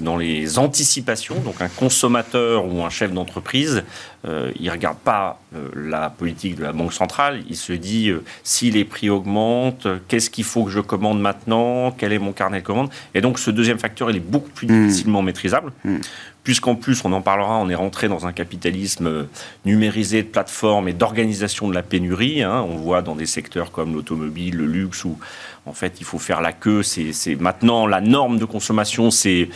dans 0.00 0.16
les 0.16 0.58
anticipations. 0.58 1.38
Donc 1.40 1.60
un 1.60 1.68
consommateur 1.68 2.66
ou 2.66 2.82
un 2.82 2.90
chef 2.90 3.12
d'entreprise, 3.12 3.84
euh, 4.26 4.50
il 4.58 4.66
ne 4.66 4.70
regarde 4.70 4.98
pas 4.98 5.38
euh, 5.54 5.68
la 5.76 6.08
politique 6.08 6.56
de 6.56 6.62
la 6.62 6.72
Banque 6.72 6.94
centrale, 6.94 7.42
il 7.48 7.56
se 7.56 7.74
dit 7.74 8.08
euh, 8.08 8.24
si 8.42 8.70
les 8.70 8.84
prix 8.84 9.10
augmentent, 9.10 9.86
qu'est-ce 10.08 10.30
qu'il 10.30 10.44
faut 10.44 10.64
que 10.64 10.70
je 10.70 10.80
commande 10.80 11.20
maintenant, 11.20 11.90
quel 11.90 12.12
est 12.12 12.18
mon 12.18 12.32
carnet 12.32 12.60
de 12.60 12.64
commandes. 12.64 12.88
Et 13.14 13.20
donc 13.20 13.38
ce 13.38 13.50
deuxième 13.50 13.78
facteur, 13.78 14.10
il 14.10 14.16
est 14.16 14.20
beaucoup 14.20 14.50
plus 14.50 14.66
mmh. 14.66 14.86
difficilement 14.86 15.20
maîtrisable. 15.20 15.72
Mmh 15.84 15.98
puisqu'en 16.44 16.76
plus, 16.76 17.04
on 17.04 17.12
en 17.12 17.22
parlera, 17.22 17.56
on 17.56 17.68
est 17.70 17.74
rentré 17.74 18.06
dans 18.06 18.26
un 18.26 18.32
capitalisme 18.32 19.06
euh, 19.06 19.24
numérisé 19.64 20.22
de 20.22 20.28
plateformes 20.28 20.88
et 20.88 20.92
d'organisation 20.92 21.68
de 21.68 21.74
la 21.74 21.82
pénurie. 21.82 22.42
Hein. 22.42 22.64
On 22.68 22.76
voit 22.76 23.02
dans 23.02 23.16
des 23.16 23.26
secteurs 23.26 23.72
comme 23.72 23.94
l'automobile, 23.94 24.56
le 24.56 24.66
luxe, 24.66 25.04
où 25.04 25.18
en 25.66 25.72
fait, 25.72 25.96
il 26.00 26.04
faut 26.04 26.18
faire 26.18 26.42
la 26.42 26.52
queue. 26.52 26.82
C'est 26.82 27.36
maintenant 27.40 27.86
la 27.86 28.00
norme 28.00 28.38
de 28.38 28.44
consommation, 28.44 29.10
c'est 29.10 29.48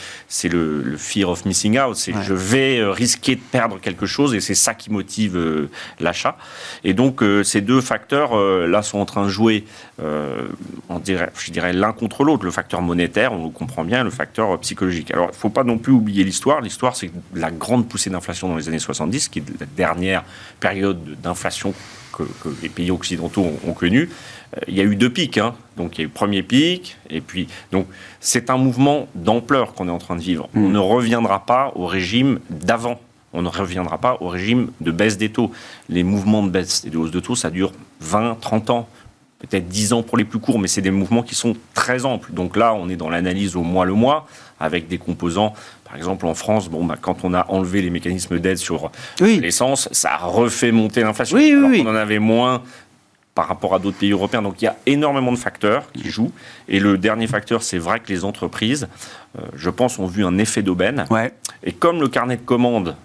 le, 0.44 0.82
le, 0.82 0.96
fear 0.96 1.28
of 1.28 1.44
missing 1.44 1.78
out. 1.78 1.96
C'est 1.96 2.14
je 2.22 2.32
vais 2.32 2.78
euh, 2.78 2.90
risquer 2.90 3.36
de 3.36 3.40
perdre 3.40 3.78
quelque 3.78 4.06
chose 4.06 4.34
et 4.34 4.40
c'est 4.40 4.54
ça 4.54 4.74
qui 4.74 4.90
motive 4.90 5.36
euh, 5.36 5.70
l'achat. 6.00 6.38
Et 6.82 6.94
donc, 6.94 7.22
euh, 7.22 7.42
ces 7.42 7.60
deux 7.60 7.82
facteurs 7.82 8.36
là 8.66 8.82
sont 8.82 8.98
en 8.98 9.04
train 9.04 9.24
de 9.24 9.28
jouer, 9.28 9.64
on 9.98 10.98
dirait, 10.98 11.30
je 11.38 11.50
dirais 11.50 11.72
l'un 11.72 11.92
contre 11.92 12.24
l'autre. 12.24 12.44
Le 12.44 12.50
facteur 12.50 12.80
monétaire, 12.80 13.32
on 13.32 13.44
le 13.44 13.50
comprend 13.50 13.84
bien, 13.84 14.04
le 14.04 14.10
facteur 14.10 14.58
psychologique. 14.60 15.10
Alors, 15.10 15.26
il 15.26 15.34
ne 15.34 15.36
faut 15.36 15.50
pas 15.50 15.64
non 15.64 15.78
plus 15.78 15.92
oublier 15.92 16.24
l'histoire. 16.24 16.60
L'histoire, 16.60 16.96
c'est 16.96 17.10
la 17.34 17.50
grande 17.50 17.88
poussée 17.88 18.10
d'inflation 18.10 18.48
dans 18.48 18.56
les 18.56 18.68
années 18.68 18.78
70, 18.78 19.28
qui 19.28 19.40
est 19.40 19.60
la 19.60 19.66
dernière 19.66 20.24
période 20.60 21.02
d'inflation 21.20 21.74
que, 22.12 22.24
les 22.62 22.68
pays 22.68 22.90
occidentaux 22.90 23.42
ont, 23.42 23.70
ont 23.70 23.74
connue 23.74 24.08
il 24.66 24.74
y 24.74 24.80
a 24.80 24.84
eu 24.84 24.96
deux 24.96 25.10
pics. 25.10 25.38
Hein. 25.38 25.54
Donc 25.76 25.96
il 25.96 26.00
y 26.00 26.02
a 26.02 26.04
eu 26.04 26.08
le 26.08 26.12
premier 26.12 26.42
pic, 26.42 26.96
et 27.10 27.20
puis 27.20 27.48
donc 27.72 27.86
c'est 28.20 28.50
un 28.50 28.56
mouvement 28.56 29.08
d'ampleur 29.14 29.74
qu'on 29.74 29.88
est 29.88 29.92
en 29.92 29.98
train 29.98 30.16
de 30.16 30.20
vivre. 30.20 30.48
On 30.54 30.68
mm. 30.68 30.72
ne 30.72 30.78
reviendra 30.78 31.46
pas 31.46 31.72
au 31.74 31.86
régime 31.86 32.40
d'avant. 32.50 33.00
On 33.32 33.42
ne 33.42 33.48
reviendra 33.48 33.98
pas 33.98 34.16
au 34.20 34.28
régime 34.28 34.70
de 34.80 34.90
baisse 34.90 35.18
des 35.18 35.28
taux. 35.28 35.52
Les 35.88 36.02
mouvements 36.02 36.42
de 36.42 36.48
baisse 36.48 36.84
et 36.86 36.90
de 36.90 36.96
hausse 36.96 37.10
de 37.10 37.20
taux, 37.20 37.36
ça 37.36 37.50
dure 37.50 37.72
20, 38.00 38.38
30 38.40 38.70
ans, 38.70 38.88
peut-être 39.38 39.68
10 39.68 39.92
ans 39.92 40.02
pour 40.02 40.16
les 40.16 40.24
plus 40.24 40.38
courts, 40.38 40.58
mais 40.58 40.66
c'est 40.66 40.80
des 40.80 40.90
mouvements 40.90 41.22
qui 41.22 41.34
sont 41.34 41.54
très 41.74 42.06
amples. 42.06 42.32
Donc 42.32 42.56
là, 42.56 42.74
on 42.74 42.88
est 42.88 42.96
dans 42.96 43.10
l'analyse 43.10 43.54
au 43.54 43.62
mois 43.62 43.84
le 43.84 43.92
mois, 43.92 44.26
avec 44.58 44.88
des 44.88 44.96
composants. 44.96 45.52
Par 45.84 45.96
exemple, 45.96 46.26
en 46.26 46.34
France, 46.34 46.68
bon, 46.68 46.84
bah, 46.84 46.96
quand 47.00 47.18
on 47.22 47.34
a 47.34 47.46
enlevé 47.50 47.82
les 47.82 47.90
mécanismes 47.90 48.38
d'aide 48.38 48.56
sur 48.56 48.90
l'essence, 49.20 49.88
ça 49.92 50.12
a 50.12 50.26
refait 50.26 50.72
monter 50.72 51.02
l'inflation. 51.02 51.36
Oui, 51.36 51.52
alors 51.52 51.70
qu'on 51.70 51.90
en 51.90 51.94
avait 51.94 52.18
moins 52.18 52.62
par 53.38 53.46
rapport 53.46 53.72
à 53.72 53.78
d'autres 53.78 53.98
pays 53.98 54.10
européens. 54.10 54.42
Donc 54.42 54.60
il 54.60 54.64
y 54.64 54.66
a 54.66 54.74
énormément 54.86 55.30
de 55.30 55.36
facteurs 55.38 55.92
qui 55.92 56.10
jouent. 56.10 56.32
Et 56.66 56.80
le 56.80 56.98
dernier 56.98 57.28
facteur, 57.28 57.62
c'est 57.62 57.78
vrai 57.78 58.00
que 58.00 58.08
les 58.08 58.24
entreprises, 58.24 58.88
euh, 59.38 59.42
je 59.54 59.70
pense, 59.70 60.00
ont 60.00 60.08
vu 60.08 60.24
un 60.24 60.38
effet 60.38 60.60
d'aubaine. 60.60 61.04
Et 61.62 61.70
comme 61.70 62.00
le 62.00 62.08
carnet 62.08 62.36
de 62.36 62.42
commandes, 62.42 62.96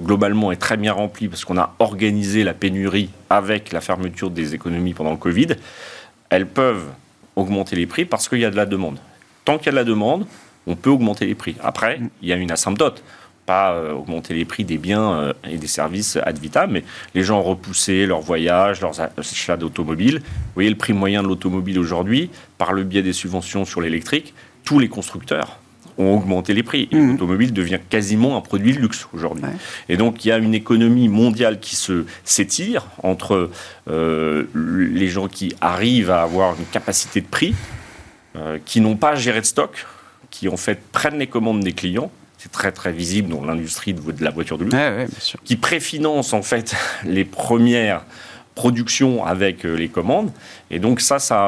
globalement, 0.00 0.52
est 0.52 0.56
très 0.56 0.76
bien 0.76 0.92
rempli, 0.92 1.26
parce 1.26 1.44
qu'on 1.44 1.58
a 1.58 1.74
organisé 1.80 2.44
la 2.44 2.54
pénurie 2.54 3.10
avec 3.28 3.72
la 3.72 3.80
fermeture 3.80 4.30
des 4.30 4.54
économies 4.54 4.94
pendant 4.94 5.10
le 5.10 5.16
Covid, 5.16 5.48
elles 6.30 6.46
peuvent 6.46 6.86
augmenter 7.34 7.74
les 7.74 7.86
prix 7.86 8.04
parce 8.04 8.28
qu'il 8.28 8.38
y 8.38 8.44
a 8.44 8.52
de 8.52 8.56
la 8.56 8.66
demande. 8.66 8.98
Tant 9.44 9.58
qu'il 9.58 9.66
y 9.66 9.68
a 9.70 9.72
de 9.72 9.78
la 9.78 9.84
demande, 9.84 10.26
on 10.68 10.76
peut 10.76 10.90
augmenter 10.90 11.26
les 11.26 11.34
prix. 11.34 11.56
Après, 11.60 11.98
il 12.22 12.28
y 12.28 12.32
a 12.32 12.36
une 12.36 12.52
asymptote 12.52 13.02
pas 13.46 13.72
euh, 13.72 13.92
augmenter 13.92 14.34
les 14.34 14.44
prix 14.44 14.64
des 14.64 14.78
biens 14.78 15.12
euh, 15.12 15.32
et 15.48 15.56
des 15.56 15.66
services 15.66 16.18
ad 16.22 16.38
vitam, 16.38 16.70
mais 16.70 16.84
les 17.14 17.22
gens 17.22 17.40
ont 17.40 17.42
repoussé 17.42 18.06
leurs 18.06 18.20
voyages, 18.20 18.80
leurs 18.80 19.00
achats 19.00 19.56
d'automobiles. 19.56 20.18
Vous 20.18 20.54
voyez 20.54 20.70
le 20.70 20.76
prix 20.76 20.92
moyen 20.92 21.22
de 21.22 21.28
l'automobile 21.28 21.78
aujourd'hui, 21.78 22.30
par 22.58 22.72
le 22.72 22.84
biais 22.84 23.02
des 23.02 23.12
subventions 23.12 23.64
sur 23.64 23.80
l'électrique, 23.80 24.34
tous 24.64 24.78
les 24.78 24.88
constructeurs 24.88 25.58
ont 25.98 26.14
augmenté 26.14 26.54
les 26.54 26.62
prix. 26.62 26.88
Mmh. 26.90 27.12
L'automobile 27.12 27.52
devient 27.52 27.80
quasiment 27.88 28.36
un 28.36 28.40
produit 28.40 28.74
de 28.74 28.80
luxe 28.80 29.08
aujourd'hui. 29.12 29.44
Et 29.88 29.96
donc 29.96 30.24
il 30.24 30.28
y 30.28 30.32
a 30.32 30.38
une 30.38 30.54
économie 30.54 31.08
mondiale 31.08 31.60
qui 31.60 31.76
se 31.76 32.04
s'étire 32.24 32.86
entre 33.02 33.50
euh, 33.88 34.44
les 34.54 35.08
gens 35.08 35.28
qui 35.28 35.54
arrivent 35.60 36.10
à 36.10 36.22
avoir 36.22 36.58
une 36.58 36.66
capacité 36.66 37.20
de 37.20 37.26
prix, 37.26 37.54
euh, 38.36 38.58
qui 38.64 38.80
n'ont 38.80 38.96
pas 38.96 39.14
géré 39.14 39.40
de 39.40 39.46
stock, 39.46 39.86
qui 40.30 40.48
en 40.48 40.56
fait 40.56 40.80
prennent 40.92 41.18
les 41.18 41.26
commandes 41.26 41.60
des 41.60 41.72
clients. 41.72 42.10
C'est 42.42 42.50
très 42.50 42.72
très 42.72 42.90
visible 42.90 43.28
dans 43.28 43.44
l'industrie 43.44 43.94
de, 43.94 44.00
la 44.24 44.30
voiture 44.30 44.58
de 44.58 44.64
luxe, 44.64 44.74
ouais, 44.74 45.06
sûr. 45.20 45.38
qui 45.44 45.54
préfinancent 45.54 46.32
en 46.32 46.42
fait 46.42 46.74
les 47.04 47.24
premières 47.24 48.02
productions 48.56 49.24
avec 49.24 49.64
euh, 49.64 49.74
les 49.76 49.88
commandes. 49.88 50.32
Et 50.68 50.80
donc 50.80 51.00
ça, 51.00 51.20
ça 51.20 51.46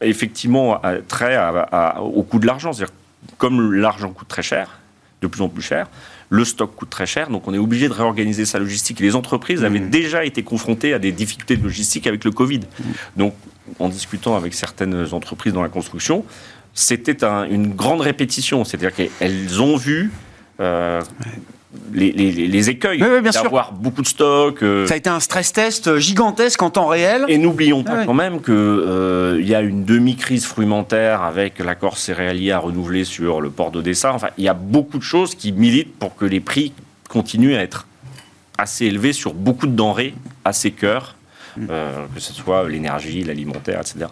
a 0.00 0.06
effectivement 0.06 0.80
a 0.82 0.96
trait 1.06 1.34
à- 1.34 1.48
à- 1.70 2.00
au 2.00 2.22
coût 2.22 2.38
de 2.38 2.46
l'argent. 2.46 2.72
C'est-à-dire 2.72 2.94
comme 3.36 3.72
l'argent 3.74 4.10
coûte 4.10 4.28
très 4.28 4.42
cher, 4.42 4.78
de 5.20 5.26
plus 5.26 5.42
en 5.42 5.50
plus 5.50 5.60
cher, 5.62 5.88
le 6.30 6.46
stock 6.46 6.74
coûte 6.74 6.88
très 6.88 7.04
cher, 7.04 7.28
donc 7.28 7.46
on 7.46 7.52
est 7.52 7.58
obligé 7.58 7.88
de 7.88 7.92
réorganiser 7.92 8.46
sa 8.46 8.58
logistique. 8.58 9.02
Et 9.02 9.04
les 9.04 9.14
entreprises 9.14 9.64
avaient 9.64 9.80
déjà 9.80 10.24
été 10.24 10.42
confrontées 10.42 10.94
à 10.94 10.98
des 10.98 11.12
difficultés 11.12 11.58
de 11.58 11.62
logistique 11.62 12.06
avec 12.06 12.24
le 12.24 12.30
Covid. 12.30 12.60
Donc, 13.18 13.34
en 13.78 13.90
discutant 13.90 14.34
avec 14.34 14.54
certaines 14.54 15.12
entreprises 15.12 15.52
dans 15.52 15.62
la 15.62 15.68
construction, 15.68 16.24
c'était 16.74 17.24
un- 17.24 17.44
une 17.44 17.74
grande 17.74 18.00
répétition. 18.00 18.64
C'est-à-dire 18.64 18.94
qu'elles 18.94 19.60
ont 19.60 19.76
vu 19.76 20.10
euh, 20.60 21.00
les, 21.92 22.12
les- 22.12 22.30
les 22.46 22.70
écueils 22.70 23.02
Oui, 23.02 23.30
d'avoir 23.30 23.72
beaucoup 23.72 24.02
de 24.02 24.06
stock. 24.06 24.62
euh, 24.62 24.86
Ça 24.86 24.94
a 24.94 24.96
été 24.96 25.08
un 25.10 25.20
stress 25.20 25.52
test 25.52 25.96
gigantesque 25.98 26.60
en 26.62 26.70
temps 26.70 26.86
réel. 26.86 27.24
et 27.28 27.38
n'oublions 27.38 27.82
pas 27.82 28.00
Ah 28.02 28.04
quand 28.06 28.14
même 28.14 28.40
qu'il 28.42 29.46
y 29.46 29.54
a 29.54 29.60
une 29.62 29.84
demi-crise 29.84 30.44
fruimentaire 30.44 31.22
avec 31.22 31.58
l'accord 31.58 31.96
céréalier 31.96 32.52
à 32.52 32.58
renouveler 32.58 33.04
sur 33.04 33.40
le 33.40 33.50
port 33.50 33.70
d'Odessa. 33.70 34.12
Enfin, 34.12 34.28
il 34.38 34.44
y 34.44 34.48
a 34.48 34.54
beaucoup 34.54 34.98
de 34.98 35.02
choses 35.02 35.34
qui 35.34 35.52
militent 35.52 35.98
pour 35.98 36.14
que 36.16 36.24
les 36.26 36.40
prix 36.40 36.72
continuent 37.08 37.56
à 37.56 37.62
être 37.62 37.86
assez 38.58 38.84
élevés 38.86 39.12
sur 39.14 39.32
beaucoup 39.34 39.66
de 39.66 39.72
denrées, 39.74 40.14
assez 40.44 40.70
cœur, 40.70 41.16
Mm. 41.56 41.66
euh, 41.70 42.04
que 42.14 42.20
ce 42.20 42.32
soit 42.32 42.66
l'énergie, 42.68 43.24
l'alimentaire, 43.24 43.80
etc. 43.80 44.06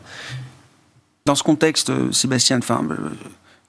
Dans 1.26 1.34
ce 1.34 1.42
contexte, 1.42 1.90
euh, 1.90 2.12
Sébastien, 2.12 2.58
euh, 2.70 2.84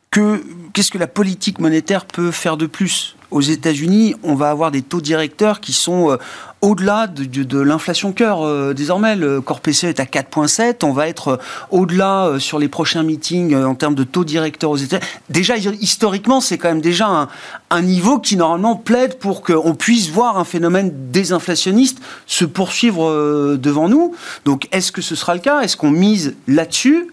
que, 0.10 0.42
qu'est-ce 0.74 0.92
que 0.92 0.98
la 0.98 1.08
politique 1.08 1.60
monétaire 1.60 2.06
peut 2.06 2.32
faire 2.32 2.56
de 2.58 2.66
plus 2.66 3.16
Aux 3.30 3.42
États-Unis, 3.42 4.16
on 4.24 4.36
va 4.36 4.50
avoir 4.50 4.72
des 4.72 4.82
taux 4.82 5.02
directeurs 5.02 5.60
qui 5.60 5.74
sont 5.74 6.12
euh, 6.12 6.18
au-delà 6.62 7.08
de, 7.08 7.60
l'inflation 7.60 8.14
cœur. 8.14 8.74
désormais, 8.74 9.16
le 9.16 9.42
corps 9.42 9.60
PCE 9.62 9.86
est 9.86 10.00
à 10.00 10.06
4,7. 10.06 10.86
On 10.86 10.92
va 10.94 11.08
être 11.08 11.40
au-delà 11.72 12.36
sur 12.40 12.60
les 12.60 12.68
prochains 12.68 13.02
meetings 13.04 13.56
en 13.56 13.74
termes 13.76 13.96
de 13.96 14.04
taux 14.04 14.24
directeurs 14.24 14.70
aux 14.70 14.78
États-Unis. 14.78 15.08
Déjà, 15.30 15.58
hi- 15.58 15.78
historiquement, 15.82 16.40
c'est 16.40 16.58
quand 16.60 16.68
même 16.70 16.82
déjà 16.82 17.08
un, 17.08 17.28
un 17.72 17.82
niveau 17.82 18.20
qui 18.20 18.38
normalement 18.38 18.76
plaide 18.76 19.18
pour 19.18 19.42
qu'on 19.42 19.74
puisse 19.76 20.10
voir 20.10 20.38
un 20.38 20.44
phénomène 20.46 20.92
désinflationniste 21.12 22.00
se 22.28 22.46
poursuivre 22.46 23.58
devant 23.58 23.90
nous. 23.90 24.14
Donc, 24.46 24.68
est-ce 24.72 24.92
que 24.92 25.02
ce 25.02 25.16
sera 25.16 25.34
le 25.34 25.42
cas? 25.42 25.62
Est-ce 25.62 25.76
qu'on 25.78 25.92
mise 25.92 26.36
là-dessus? 26.48 27.08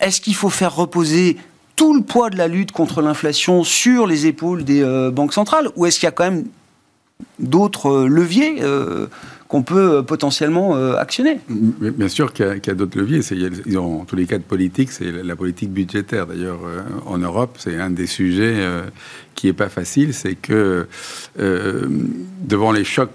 Est-ce 0.00 0.20
qu'il 0.20 0.34
faut 0.34 0.50
faire 0.50 0.74
reposer 0.74 1.36
tout 1.76 1.94
le 1.94 2.02
poids 2.02 2.28
de 2.28 2.36
la 2.36 2.48
lutte 2.48 2.72
contre 2.72 3.00
l'inflation 3.00 3.64
sur 3.64 4.06
les 4.06 4.26
épaules 4.26 4.64
des 4.64 4.82
euh, 4.82 5.10
banques 5.10 5.32
centrales 5.32 5.68
ou 5.76 5.86
est-ce 5.86 5.98
qu'il 5.98 6.06
y 6.06 6.08
a 6.08 6.12
quand 6.12 6.30
même 6.30 6.44
d'autres 7.38 7.90
euh, 7.90 8.06
leviers 8.06 8.56
euh, 8.60 9.06
qu'on 9.48 9.62
peut 9.62 10.04
potentiellement 10.04 10.74
actionner? 10.94 11.40
Bien 11.48 12.06
sûr 12.06 12.32
qu'il 12.32 12.46
y 12.46 12.70
a, 12.70 12.74
d'autres 12.74 12.96
leviers. 12.96 13.20
Ils 13.66 13.78
ont, 13.78 14.02
en 14.02 14.04
tous 14.04 14.14
les 14.14 14.26
cas 14.26 14.38
de 14.38 14.44
politique, 14.44 14.92
c'est 14.92 15.10
la 15.10 15.34
politique 15.34 15.72
budgétaire. 15.72 16.28
D'ailleurs, 16.28 16.60
en 17.04 17.18
Europe, 17.18 17.56
c'est 17.58 17.76
un 17.76 17.90
des 17.90 18.06
sujets 18.06 18.64
qui 19.34 19.48
est 19.48 19.52
pas 19.52 19.68
facile. 19.68 20.14
C'est 20.14 20.34
que 20.34 20.86
euh, 21.38 21.86
devant 22.42 22.72
les 22.72 22.84
chocs 22.84 23.10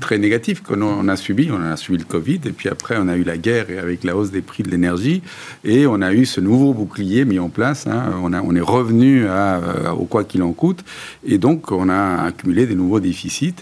très 0.00 0.18
négatifs 0.18 0.62
qu'on 0.62 1.08
a, 1.08 1.16
subis, 1.16 1.50
on 1.50 1.60
a 1.60 1.76
subi 1.76 1.98
le 1.98 2.04
Covid, 2.04 2.40
et 2.46 2.52
puis 2.52 2.68
après 2.68 2.94
on 2.98 3.08
a 3.08 3.16
eu 3.16 3.24
la 3.24 3.36
guerre 3.36 3.66
avec 3.82 4.04
la 4.04 4.16
hausse 4.16 4.30
des 4.30 4.42
prix 4.42 4.62
de 4.62 4.70
l'énergie, 4.70 5.22
et 5.64 5.88
on 5.88 6.00
a 6.02 6.12
eu 6.12 6.24
ce 6.24 6.40
nouveau 6.40 6.72
bouclier 6.72 7.24
mis 7.24 7.40
en 7.40 7.48
place. 7.48 7.88
hein. 7.88 8.12
On, 8.22 8.32
a, 8.32 8.40
on 8.40 8.54
est 8.54 8.60
revenu 8.60 9.26
à, 9.26 9.56
euh, 9.56 9.90
au 9.90 10.04
quoi 10.04 10.22
qu'il 10.22 10.44
en 10.44 10.52
coûte, 10.52 10.84
et 11.26 11.38
donc 11.38 11.72
on 11.72 11.88
a 11.88 12.22
accumulé 12.22 12.66
des 12.66 12.76
nouveaux 12.76 13.00
déficits, 13.00 13.56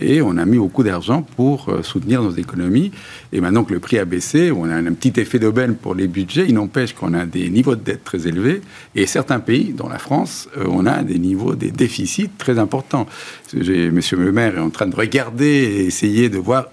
et 0.00 0.22
on 0.22 0.38
a 0.38 0.46
mis 0.46 0.56
beaucoup 0.56 0.82
d'argent 0.82 1.20
pour 1.36 1.68
euh, 1.68 1.82
soutenir 1.82 2.22
nos 2.22 2.32
économies. 2.32 2.90
Et 3.34 3.42
maintenant 3.42 3.64
que 3.64 3.74
le 3.74 3.80
prix 3.80 3.98
a 3.98 4.06
baissé, 4.06 4.50
on 4.50 4.64
a 4.64 4.74
un 4.74 4.92
petit 4.94 5.20
effet 5.20 5.38
d'aubaine 5.38 5.74
pour 5.74 5.94
les 5.94 6.08
budgets, 6.08 6.46
il 6.48 6.54
n'empêche 6.54 6.94
qu'on 6.94 7.12
a 7.12 7.26
des 7.26 7.50
niveaux 7.50 7.76
de 7.76 7.82
dette 7.82 8.02
très 8.02 8.26
élevés, 8.26 8.62
et 8.94 9.06
certains 9.06 9.40
pays, 9.40 9.74
dont 9.76 9.90
la 9.90 9.98
France, 9.98 10.48
on 10.56 10.86
a 10.86 11.02
des 11.02 11.18
niveaux, 11.18 11.51
des 11.56 11.70
déficits 11.70 12.30
très 12.38 12.58
importants. 12.58 13.06
Monsieur 13.54 14.16
le 14.16 14.32
maire 14.32 14.56
est 14.56 14.60
en 14.60 14.70
train 14.70 14.86
de 14.86 14.96
regarder 14.96 15.46
et 15.46 15.86
essayer 15.86 16.28
de 16.28 16.38
voir 16.38 16.66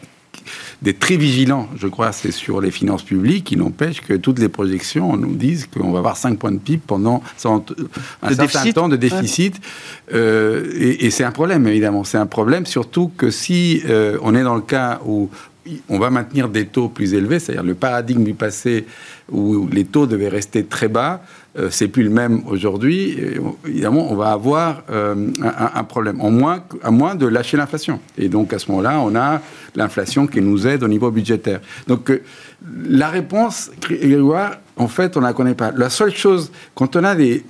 d'être 0.82 1.00
très 1.00 1.18
vigilant, 1.18 1.68
je 1.76 1.88
crois, 1.88 2.12
c'est 2.12 2.32
sur 2.32 2.62
les 2.62 2.72
finances 2.72 3.04
publiques. 3.04 3.52
Il 3.52 3.60
n'empêche 3.60 4.02
que 4.02 4.14
toutes 4.14 4.40
les 4.40 4.48
projections 4.48 5.18
nous 5.18 5.36
disent 5.36 5.68
qu'on 5.68 5.92
va 5.92 6.00
avoir 6.00 6.16
5 6.16 6.40
points 6.40 6.52
de 6.52 6.58
PIB 6.58 6.82
pendant 6.86 7.22
un 7.44 7.58
De 7.60 7.76
certain 8.22 8.44
déficit 8.44 8.76
temps 8.76 8.90
de 8.90 8.96
déficit. 8.96 9.60
Euh, 10.14 10.72
et 10.76 11.06
et 11.06 11.12
c'est 11.12 11.24
un 11.24 11.32
problème, 11.32 11.68
évidemment. 11.68 12.04
C'est 12.04 12.18
un 12.18 12.26
problème, 12.26 12.66
surtout 12.66 13.12
que 13.18 13.30
si 13.30 13.82
euh, 13.90 14.18
on 14.22 14.36
est 14.36 14.44
dans 14.44 14.56
le 14.56 14.62
cas 14.62 15.02
où 15.06 15.30
on 15.90 16.00
va 16.00 16.10
maintenir 16.10 16.50
des 16.50 16.66
taux 16.66 16.90
plus 16.90 17.14
élevés, 17.14 17.40
c'est-à-dire 17.40 17.64
le 17.64 17.76
paradigme 17.76 18.24
du 18.24 18.34
passé 18.34 18.86
où 19.32 19.68
les 19.72 19.86
taux 19.86 20.08
devaient 20.08 20.30
rester 20.30 20.66
très 20.66 20.88
bas, 20.88 21.22
euh, 21.58 21.70
c'est 21.72 21.88
plus 21.88 22.04
le 22.04 22.10
même 22.10 22.44
aujourd'hui. 22.48 23.18
On- 23.44 23.56
Évidemment, 23.68 24.12
on 24.12 24.16
va 24.16 24.32
avoir 24.32 24.84
euh, 24.92 25.16
un, 25.42 25.84
problème, 25.84 26.20
à 26.22 26.92
moins 26.92 27.16
de 27.16 27.28
lâcher 27.28 27.58
l'inflation. 27.58 28.00
Et 28.18 28.30
donc, 28.30 28.54
à 28.54 28.60
ce 28.60 28.70
moment-là, 28.72 29.00
on 29.02 29.16
a 29.16 29.42
l'inflation 29.76 30.28
qui 30.28 30.42
nous 30.42 30.68
aide 30.68 30.84
au 30.84 30.88
niveau 30.88 31.12
budgétaire. 31.12 31.60
Donc, 31.88 32.10
euh, 32.10 32.22
la 32.88 33.10
réponse, 33.10 33.72
Grégoire, 33.82 34.58
en 34.78 34.88
fait, 34.88 35.18
on 35.18 35.22
ne 35.22 35.26
la 35.26 35.34
connaît 35.34 35.56
pas. 35.56 35.72
La 35.72 35.90
seule 35.90 36.16
chose, 36.16 36.52
quand 36.74 36.96
on 36.96 37.04
a 37.04 37.16
des, 37.16 37.44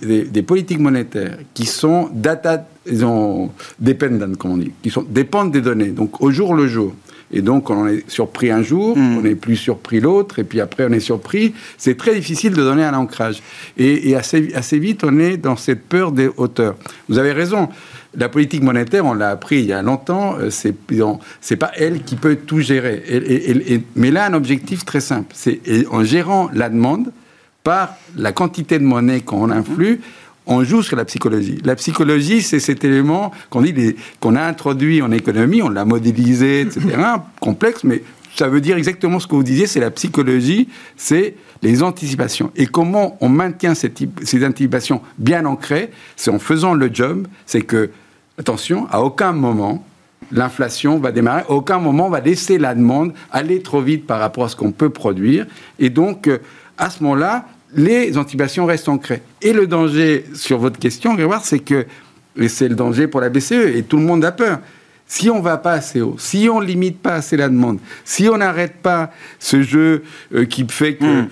politiques 0.45 0.79
monétaires 0.79 1.38
qui 1.53 1.65
sont 1.65 2.10
data, 2.13 2.65
ils 2.86 3.05
ont 3.05 3.51
dependent, 3.79 4.36
comme 4.38 4.51
on 4.51 4.58
dit, 4.58 4.71
qui 4.82 4.89
sont, 4.89 5.05
dépendent 5.08 5.51
des 5.51 5.62
données, 5.62 5.89
donc 5.89 6.21
au 6.21 6.32
jour 6.32 6.55
le 6.55 6.67
jour, 6.67 6.93
et 7.31 7.41
donc, 7.41 7.69
on 7.69 7.87
est 7.87 8.09
surpris 8.09 8.49
un 8.51 8.61
jour, 8.63 8.97
on 8.97 9.23
est 9.23 9.35
plus 9.35 9.55
surpris 9.55 9.99
l'autre, 9.99 10.39
et 10.39 10.43
puis 10.43 10.59
après, 10.61 10.85
on 10.89 10.91
est 10.91 10.99
surpris. 10.99 11.53
C'est 11.77 11.95
très 11.97 12.15
difficile 12.15 12.51
de 12.53 12.63
donner 12.63 12.83
un 12.83 12.93
ancrage. 12.95 13.41
Et, 13.77 14.09
et 14.09 14.15
assez, 14.15 14.51
assez 14.55 14.79
vite, 14.79 15.03
on 15.03 15.19
est 15.19 15.37
dans 15.37 15.55
cette 15.55 15.83
peur 15.83 16.11
des 16.11 16.29
hauteurs. 16.37 16.75
Vous 17.07 17.17
avez 17.19 17.31
raison. 17.31 17.69
La 18.17 18.27
politique 18.27 18.63
monétaire, 18.63 19.05
on 19.05 19.13
l'a 19.13 19.29
appris 19.29 19.59
il 19.59 19.65
y 19.65 19.73
a 19.73 19.83
longtemps, 19.83 20.35
euh, 20.39 20.49
c'est 20.49 20.73
c'est 21.41 21.55
pas 21.57 21.71
elle 21.75 22.01
qui 22.01 22.15
peut 22.15 22.35
tout 22.37 22.59
gérer. 22.59 23.03
Et- 23.07 23.17
et- 23.17 23.73
et- 23.75 23.83
mais 23.95 24.09
là, 24.09 24.25
un 24.25 24.33
objectif 24.33 24.83
très 24.83 24.99
simple. 24.99 25.27
C'est 25.35 25.59
en 25.91 26.03
gérant 26.03 26.49
la 26.51 26.69
demande 26.69 27.11
par 27.63 27.93
la 28.17 28.31
quantité 28.31 28.79
de 28.79 28.83
monnaie 28.83 29.21
qu'on 29.21 29.51
influe, 29.51 30.01
on 30.49 30.63
joue 30.63 30.81
sur 30.81 30.97
la 30.97 31.05
psychologie. 31.05 31.59
La 31.63 31.75
psychologie, 31.75 32.41
c'est 32.41 32.59
cet 32.59 32.83
élément 32.83 33.31
qu'on 33.49 33.62
dit 33.62 33.95
qu'on 34.19 34.35
a 34.35 34.41
introduit 34.41 35.01
en 35.01 35.12
économie, 35.12 35.62
on 35.62 35.69
l'a 35.69 35.85
modélisé, 35.85 36.62
etc. 36.62 36.81
complexe, 37.39 37.83
mais 37.83 38.03
ça 38.35 38.47
veut 38.47 38.59
dire 38.59 38.75
exactement 38.75 39.19
ce 39.19 39.27
que 39.27 39.35
vous 39.35 39.43
disiez, 39.43 39.67
c'est 39.67 39.79
la 39.79 39.91
psychologie, 39.91 40.67
c'est 40.97 41.35
les 41.62 41.83
anticipations. 41.83 42.51
Et 42.55 42.65
comment 42.65 43.17
on 43.21 43.29
maintient 43.29 43.75
ces, 43.75 43.91
types- 43.91 44.21
ces 44.23 44.43
anticipations 44.45 45.01
bien 45.19 45.45
ancrées 45.45 45.91
C'est 46.15 46.31
en 46.31 46.39
faisant 46.39 46.73
le 46.73 46.89
job, 46.91 47.27
c'est 47.45 47.62
que, 47.62 47.91
attention, 48.39 48.88
à 48.89 49.01
aucun 49.01 49.33
moment, 49.33 49.85
l'inflation 50.31 50.97
va 50.99 51.12
démarrer, 51.12 51.41
à 51.41 51.51
aucun 51.51 51.79
moment 51.79 52.07
on 52.07 52.09
va 52.09 52.21
laisser 52.21 52.57
la 52.57 52.73
demande 52.73 53.13
aller 53.31 53.62
trop 53.62 53.81
vite 53.81 54.07
par 54.07 54.19
rapport 54.19 54.45
à 54.45 54.49
ce 54.49 54.55
qu'on 54.55 54.71
peut 54.71 54.89
produire. 54.89 55.45
Et 55.77 55.89
donc, 55.91 56.27
euh, 56.27 56.39
à 56.77 56.89
ce 56.89 57.03
moment-là, 57.03 57.45
les 57.75 58.17
anticipations 58.17 58.65
restent 58.65 58.89
ancrées. 58.89 59.21
Et 59.41 59.53
le 59.53 59.67
danger, 59.67 60.25
sur 60.34 60.58
votre 60.58 60.79
question, 60.79 61.13
Grégoire, 61.13 61.45
c'est 61.45 61.60
que, 61.60 61.86
et 62.38 62.47
c'est 62.47 62.67
le 62.67 62.75
danger 62.75 63.08
pour 63.08 63.21
la 63.21 63.29
BCE, 63.29 63.75
et 63.75 63.84
tout 63.84 63.97
le 63.97 64.03
monde 64.03 64.23
a 64.25 64.32
peur, 64.32 64.60
si 65.05 65.29
on 65.29 65.41
va 65.41 65.58
pas 65.58 65.73
assez 65.73 66.01
haut, 66.01 66.15
si 66.19 66.47
on 66.51 66.60
limite 66.60 66.99
pas 66.99 67.15
assez 67.15 67.36
la 67.36 67.49
demande, 67.49 67.79
si 68.05 68.29
on 68.29 68.38
n'arrête 68.38 68.75
pas 68.82 69.12
ce 69.39 69.63
jeu 69.63 70.03
euh, 70.34 70.45
qui 70.45 70.65
fait 70.69 70.95
que 70.95 71.25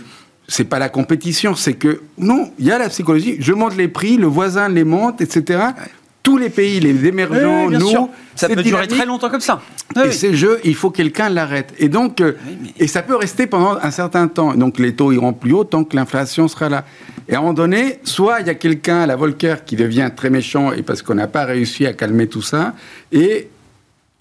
c'est 0.47 0.63
pas 0.63 0.79
la 0.79 0.89
compétition, 0.89 1.55
c'est 1.55 1.73
que 1.73 2.01
non, 2.17 2.51
il 2.57 2.65
y 2.65 2.71
a 2.71 2.79
la 2.79 2.89
psychologie. 2.89 3.35
Je 3.39 3.53
monte 3.53 3.75
les 3.75 3.87
prix, 3.87 4.17
le 4.17 4.27
voisin 4.27 4.69
les 4.69 4.83
monte, 4.83 5.21
etc. 5.21 5.59
Tous 6.27 6.35
les 6.35 6.49
pays, 6.49 6.81
les 6.81 7.05
émergents, 7.05 7.67
Oui, 7.67 7.77
nous, 7.77 7.87
sûr. 7.87 8.09
Ça 8.35 8.49
peut 8.49 8.61
durer 8.61 8.85
très 8.85 9.05
longtemps 9.05 9.29
comme 9.29 9.39
ça. 9.39 9.61
et 9.95 9.99
Oui, 9.99 10.13
ces 10.13 10.35
jeux, 10.35 10.59
il 10.65 10.75
faut 10.75 10.89
que 10.91 10.97
quelqu'un 10.97 11.29
l'arrête. 11.29 11.73
Et 11.79 11.87
donc, 11.87 12.19
euh, 12.19 12.33
et 12.77 12.87
ça 12.87 13.01
peut 13.01 13.15
rester 13.15 13.47
pendant 13.47 13.77
un 13.81 13.91
certain 13.91 14.27
temps. 14.27 14.53
Donc, 14.53 14.77
les 14.77 14.93
taux 14.93 15.13
iront 15.13 15.31
plus 15.31 15.53
haut 15.53 15.63
tant 15.63 15.85
que 15.85 15.95
l'inflation 15.95 16.49
sera 16.49 16.67
là. 16.67 16.83
Et 17.29 17.35
à 17.35 17.37
un 17.37 17.41
moment 17.43 17.53
donné, 17.53 17.99
soit 18.03 18.41
il 18.41 18.47
y 18.47 18.49
a 18.49 18.55
quelqu'un 18.55 19.05
la 19.05 19.15
Volcker 19.15 19.55
qui 19.65 19.77
devient 19.77 20.11
très 20.13 20.29
méchant 20.29 20.73
et 20.73 20.81
parce 20.81 21.01
qu'on 21.01 21.15
n'a 21.15 21.27
pas 21.27 21.45
réussi 21.45 21.85
à 21.85 21.93
calmer 21.93 22.27
tout 22.27 22.41
ça, 22.41 22.73
et 23.13 23.47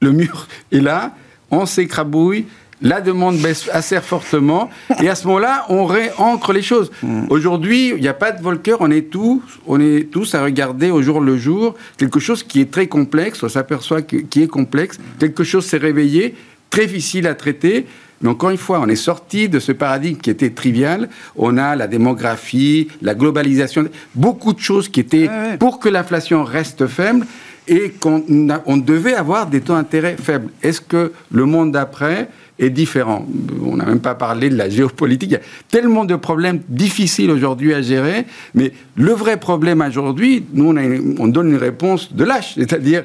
le 0.00 0.12
mur 0.12 0.46
est 0.70 0.78
là, 0.78 1.12
on 1.50 1.66
s'écrabouille, 1.66 2.46
la 2.82 3.00
demande 3.00 3.38
baisse 3.38 3.68
assez 3.72 4.00
fortement, 4.00 4.70
et 5.02 5.08
à 5.08 5.14
ce 5.14 5.26
moment-là, 5.26 5.66
on 5.68 5.86
réancre 5.86 6.52
les 6.52 6.62
choses. 6.62 6.90
Mm. 7.02 7.26
Aujourd'hui, 7.30 7.88
il 7.90 8.00
n'y 8.00 8.08
a 8.08 8.14
pas 8.14 8.32
de 8.32 8.42
Volcker, 8.42 8.76
on 8.80 8.90
est 8.90 9.10
tous, 9.10 9.42
on 9.66 9.80
est 9.80 10.10
tous 10.10 10.34
à 10.34 10.42
regarder 10.42 10.90
au 10.90 11.02
jour 11.02 11.20
le 11.20 11.36
jour 11.36 11.74
quelque 11.96 12.20
chose 12.20 12.42
qui 12.42 12.60
est 12.60 12.70
très 12.70 12.86
complexe, 12.86 13.42
on 13.42 13.48
s'aperçoit 13.48 14.02
qui 14.02 14.42
est 14.42 14.48
complexe, 14.48 14.98
quelque 15.18 15.44
chose 15.44 15.64
s'est 15.64 15.78
réveillé, 15.78 16.34
très 16.70 16.86
difficile 16.86 17.26
à 17.26 17.34
traiter. 17.34 17.86
Mais 18.20 18.30
encore 18.30 18.50
une 18.50 18.56
fois, 18.56 18.80
on 18.80 18.88
est 18.88 18.96
sorti 18.96 19.48
de 19.48 19.58
ce 19.58 19.72
paradigme 19.72 20.18
qui 20.18 20.30
était 20.30 20.50
trivial. 20.50 21.08
On 21.36 21.58
a 21.58 21.76
la 21.76 21.86
démographie, 21.86 22.88
la 23.02 23.14
globalisation, 23.14 23.88
beaucoup 24.14 24.54
de 24.54 24.60
choses 24.60 24.88
qui 24.88 25.00
étaient 25.00 25.28
pour 25.58 25.78
que 25.80 25.88
l'inflation 25.88 26.42
reste 26.44 26.86
faible 26.86 27.26
et 27.68 27.90
qu'on 27.90 28.22
on 28.64 28.76
devait 28.76 29.14
avoir 29.14 29.48
des 29.48 29.60
taux 29.60 29.74
d'intérêt 29.74 30.16
faibles. 30.22 30.50
Est-ce 30.62 30.80
que 30.80 31.12
le 31.30 31.44
monde 31.44 31.72
d'après 31.72 32.28
est 32.58 32.70
différent. 32.70 33.26
On 33.64 33.76
n'a 33.76 33.84
même 33.84 34.00
pas 34.00 34.14
parlé 34.14 34.48
de 34.48 34.56
la 34.56 34.68
géopolitique. 34.68 35.30
Il 35.30 35.34
y 35.34 35.36
a 35.36 35.42
tellement 35.70 36.04
de 36.04 36.16
problèmes 36.16 36.60
difficiles 36.68 37.30
aujourd'hui 37.30 37.74
à 37.74 37.82
gérer, 37.82 38.24
mais 38.54 38.72
le 38.96 39.12
vrai 39.12 39.38
problème 39.38 39.82
aujourd'hui, 39.86 40.44
nous, 40.52 40.70
on, 40.70 41.22
on 41.22 41.28
donne 41.28 41.50
une 41.50 41.56
réponse 41.56 42.12
de 42.14 42.24
lâche, 42.24 42.54
c'est-à-dire 42.56 43.04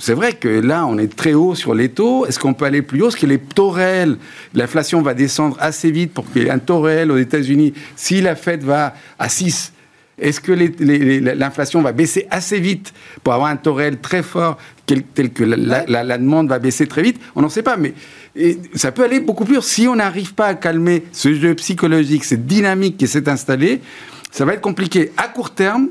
c'est 0.00 0.14
vrai 0.14 0.32
que 0.32 0.48
là, 0.48 0.86
on 0.86 0.96
est 0.98 1.14
très 1.14 1.34
haut 1.34 1.54
sur 1.54 1.74
les 1.74 1.90
taux. 1.90 2.24
Est-ce 2.24 2.38
qu'on 2.38 2.54
peut 2.54 2.64
aller 2.64 2.80
plus 2.80 3.02
haut? 3.02 3.08
Est-ce 3.08 3.18
que 3.18 3.26
les 3.26 3.38
taux 3.38 3.68
réels, 3.68 4.16
l'inflation 4.54 5.02
va 5.02 5.12
descendre 5.12 5.56
assez 5.60 5.90
vite 5.90 6.14
pour 6.14 6.30
qu'il 6.30 6.42
y 6.42 6.46
ait 6.46 6.50
un 6.50 6.58
taux 6.58 6.80
réel 6.80 7.10
aux 7.10 7.18
États-Unis? 7.18 7.74
Si 7.96 8.22
la 8.22 8.34
Fed 8.34 8.62
va 8.62 8.94
à 9.18 9.28
6, 9.28 9.72
est-ce 10.18 10.40
que 10.40 10.52
l'inflation 10.52 11.82
va 11.82 11.92
baisser 11.92 12.26
assez 12.30 12.60
vite 12.60 12.92
pour 13.22 13.32
avoir 13.32 13.50
un 13.50 13.56
taux 13.56 13.74
réel 13.74 13.98
très 13.98 14.22
fort, 14.22 14.58
tel, 14.86 15.02
que 15.32 15.44
la, 15.44 16.18
demande 16.18 16.48
va 16.48 16.58
baisser 16.58 16.86
très 16.86 17.02
vite? 17.02 17.20
On 17.34 17.42
n'en 17.42 17.48
sait 17.48 17.62
pas, 17.62 17.76
mais 17.76 17.94
ça 18.74 18.92
peut 18.92 19.04
aller 19.04 19.20
beaucoup 19.20 19.44
plus. 19.44 19.60
Si 19.62 19.88
on 19.88 19.96
n'arrive 19.96 20.34
pas 20.34 20.46
à 20.46 20.54
calmer 20.54 21.04
ce 21.12 21.34
jeu 21.34 21.54
psychologique, 21.54 22.24
cette 22.24 22.46
dynamique 22.46 22.96
qui 22.96 23.08
s'est 23.08 23.28
installée, 23.28 23.80
ça 24.30 24.44
va 24.44 24.54
être 24.54 24.60
compliqué. 24.60 25.12
À 25.16 25.28
court 25.28 25.50
terme, 25.50 25.88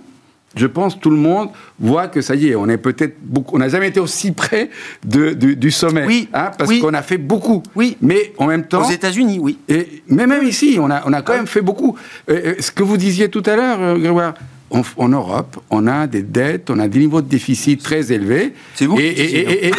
je 0.55 0.65
pense 0.65 0.99
tout 0.99 1.09
le 1.09 1.17
monde 1.17 1.49
voit 1.79 2.07
que 2.07 2.21
ça 2.21 2.35
y 2.35 2.49
est, 2.49 2.55
on 2.55 2.67
est 2.67 2.77
peut-être 2.77 3.17
beaucoup, 3.21 3.55
on 3.55 3.59
n'a 3.59 3.69
jamais 3.69 3.89
été 3.89 3.99
aussi 3.99 4.31
près 4.31 4.69
de, 5.05 5.33
du, 5.33 5.71
sommet, 5.71 6.05
oui, 6.05 6.27
hein, 6.33 6.51
parce 6.57 6.73
qu'on 6.79 6.93
a 6.93 7.01
fait 7.01 7.17
beaucoup. 7.17 7.61
Oui, 7.75 7.97
mais 8.01 8.33
en 8.37 8.47
même 8.47 8.65
temps, 8.65 8.85
aux 8.85 8.91
États-Unis, 8.91 9.39
oui. 9.39 9.59
Et 9.67 10.01
mais 10.07 10.25
même 10.25 10.43
ici, 10.43 10.77
on 10.79 10.89
a, 10.89 11.03
on 11.05 11.13
a 11.13 11.21
quand 11.21 11.33
même 11.33 11.47
fait 11.47 11.61
beaucoup. 11.61 11.95
Euh, 12.29 12.55
ce 12.59 12.71
que 12.71 12.83
vous 12.83 12.97
disiez 12.97 13.29
tout 13.29 13.43
à 13.45 13.55
l'heure, 13.55 13.81
euh, 13.81 13.97
Grégoire. 13.97 14.33
En, 14.71 15.09
Europe, 15.09 15.57
on 15.69 15.87
a 15.87 16.05
des 16.05 16.21
dettes, 16.21 16.69
on 16.69 16.79
a 16.79 16.87
des 16.87 16.99
niveaux 16.99 17.21
de 17.21 17.27
déficit 17.27 17.81
très 17.81 18.11
élevés. 18.11 18.53
C'est 18.75 18.85
vous. 18.85 18.99
Et, 18.99 19.71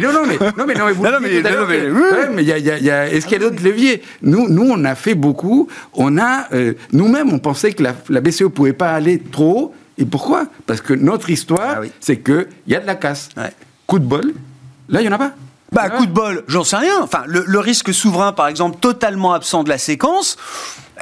non, 0.00 0.12
non, 0.12 0.22
mais 0.26 0.38
non, 0.56 0.64
mais 0.66 0.74
non, 0.74 0.86
mais 0.86 0.92
vous. 0.92 1.04
Non, 1.04 1.18
mais, 1.20 2.44
y 2.44 2.52
a, 2.52 2.58
y 2.58 2.90
a, 2.90 3.08
est-ce 3.08 3.26
qu'il 3.26 3.40
y 3.40 3.44
a 3.44 3.50
d'autres 3.50 3.62
leviers? 3.62 4.02
Nous, 4.22 4.48
nous, 4.48 4.68
on 4.70 4.84
a 4.84 4.94
fait 4.94 5.14
beaucoup. 5.14 5.68
On 5.92 6.18
a, 6.18 6.48
nous-mêmes, 6.92 7.32
on 7.32 7.38
pensait 7.38 7.72
que 7.72 7.82
la, 7.82 7.94
la 8.08 8.20
BCE 8.20 8.44
pouvait 8.44 8.72
pas 8.72 8.92
aller 8.92 9.18
trop. 9.18 9.74
Et 9.98 10.04
pourquoi? 10.04 10.46
Parce 10.66 10.80
que 10.80 10.94
notre 10.94 11.30
histoire, 11.30 11.82
ah 11.82 11.86
c'est 12.00 12.18
qu'il 12.18 12.46
y 12.66 12.74
a 12.74 12.80
de 12.80 12.86
la 12.86 12.94
casse. 12.94 13.28
Coup 13.86 13.98
de 13.98 14.04
bol, 14.04 14.32
là, 14.88 15.00
il 15.00 15.02
n'y 15.02 15.08
en 15.08 15.16
a 15.16 15.18
pas. 15.18 15.32
Bah, 15.72 15.88
coup 15.88 16.06
de 16.06 16.12
bol, 16.12 16.44
j'en 16.48 16.64
sais 16.64 16.76
rien. 16.76 17.00
Enfin, 17.00 17.22
le, 17.26 17.58
risque 17.58 17.94
souverain, 17.94 18.32
par 18.32 18.46
exemple, 18.46 18.78
totalement 18.78 19.32
absent 19.32 19.64
de 19.64 19.70
la 19.70 19.78
séquence, 19.78 20.36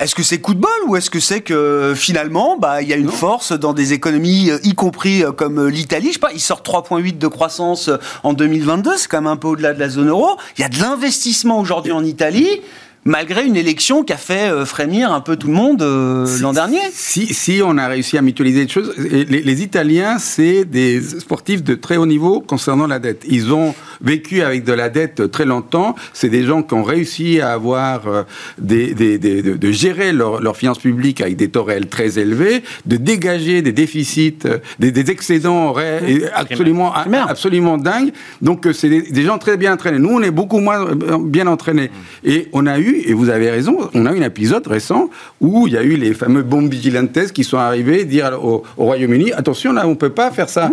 est-ce 0.01 0.15
que 0.15 0.23
c'est 0.23 0.39
coup 0.39 0.55
de 0.55 0.61
bol 0.61 0.71
ou 0.87 0.97
est-ce 0.97 1.11
que 1.11 1.21
c'est 1.21 1.43
que 1.43 1.93
finalement, 1.95 2.57
bah, 2.57 2.81
il 2.81 2.89
y 2.89 2.95
a 2.95 2.97
une 2.97 3.11
force 3.11 3.53
dans 3.53 3.75
des 3.75 3.93
économies, 3.93 4.51
euh, 4.51 4.59
y 4.65 4.75
compris 4.75 5.23
euh, 5.23 5.31
comme 5.31 5.59
euh, 5.59 5.71
l'Italie, 5.71 6.09
je 6.09 6.13
sais 6.15 6.19
pas, 6.19 6.33
ils 6.33 6.41
sortent 6.41 6.67
3,8 6.67 7.19
de 7.19 7.27
croissance 7.27 7.91
en 8.23 8.33
2022, 8.33 8.97
c'est 8.97 9.09
quand 9.09 9.21
même 9.21 9.31
un 9.31 9.37
peu 9.37 9.49
au-delà 9.49 9.75
de 9.75 9.79
la 9.79 9.91
zone 9.91 10.09
euro. 10.09 10.39
Il 10.57 10.63
y 10.63 10.65
a 10.65 10.71
de 10.71 10.79
l'investissement 10.79 11.61
aujourd'hui 11.61 11.93
en 11.93 12.03
Italie 12.03 12.63
malgré 13.05 13.47
une 13.47 13.57
élection 13.57 14.03
qui 14.03 14.13
a 14.13 14.17
fait 14.17 14.51
euh, 14.51 14.65
frémir 14.65 15.13
un 15.13 15.21
peu 15.21 15.37
tout 15.37 15.47
le 15.47 15.55
monde 15.55 15.83
euh, 15.83 16.27
l'an 16.41 16.53
dernier. 16.53 16.81
Si, 16.93 17.33
si 17.33 17.61
on 17.65 17.79
a 17.79 17.89
réussi 17.89 18.19
à 18.19 18.23
mutualiser 18.23 18.63
les 18.63 18.69
choses, 18.69 18.95
les, 18.99 19.25
les 19.25 19.63
Italiens, 19.63 20.19
c'est 20.19 20.65
des 20.65 21.01
sportifs 21.01 21.63
de 21.63 21.75
très 21.75 21.97
haut 21.97 22.07
niveau 22.07 22.41
concernant 22.41 22.87
la 22.87 22.99
dette. 22.99 23.25
Ils 23.29 23.53
ont 23.53 23.75
vécu 24.03 24.43
avec 24.43 24.65
de 24.65 24.73
la 24.73 24.89
dette 24.89 25.31
très 25.31 25.45
longtemps. 25.45 25.95
C'est 26.13 26.29
des 26.29 26.45
gens 26.45 26.63
qui 26.63 26.75
ont 26.75 26.83
réussi 26.83 27.41
à 27.41 27.53
avoir 27.53 28.07
euh, 28.07 28.23
des, 28.59 28.95
des, 28.95 29.19
des 29.19 29.43
de, 29.43 29.73
gérer 29.73 30.13
leurs 30.13 30.57
finances 30.57 30.79
publiques 30.79 31.21
avec 31.21 31.37
des 31.37 31.49
taux 31.49 31.65
réels 31.65 31.87
très 31.87 32.19
élevés, 32.19 32.63
de 32.87 32.97
dégager 32.97 33.63
des 33.63 33.73
déficits, 33.73 34.39
des, 34.79 34.91
des 34.91 35.11
excédents 35.11 35.73
réels, 35.73 36.31
absolument, 36.35 36.93
absolument 36.93 37.79
dingues. 37.79 38.13
Donc 38.43 38.69
c'est 38.73 38.89
des, 38.89 39.23
gens 39.23 39.39
très 39.39 39.57
bien 39.57 39.75
entraînés. 39.75 39.99
Nous, 39.99 40.11
on 40.11 40.23
est 40.23 40.31
beaucoup 40.31 40.59
moins 40.59 40.89
bien 41.21 41.47
entraînés. 41.47 41.91
Et 42.25 42.49
on 42.53 42.67
a 42.67 42.79
eu 42.79 42.90
et 42.97 43.15
vous 43.15 43.29
avez 43.29 43.51
raison, 43.51 43.77
on 43.95 44.07
a 44.07 44.13
eu 44.13 44.19
un 44.19 44.27
épisode 44.27 44.67
récent 44.67 45.11
où 45.41 45.67
il 45.67 45.75
y 45.75 45.77
a 45.77 45.83
eu 45.83 45.97
les 45.97 46.15
fameux 46.15 46.43
bombes 46.43 46.71
vigilantes 46.71 47.33
qui 47.33 47.45
sont 47.45 47.59
arrivés 47.59 48.05
dire 48.05 48.39
au, 48.43 48.63
Royaume-Uni 48.77 49.33
attention, 49.33 49.73
là, 49.73 49.87
on 49.87 49.91
ne 49.91 49.95
peut 49.95 50.11
pas 50.11 50.31
faire 50.31 50.49
ça. 50.49 50.73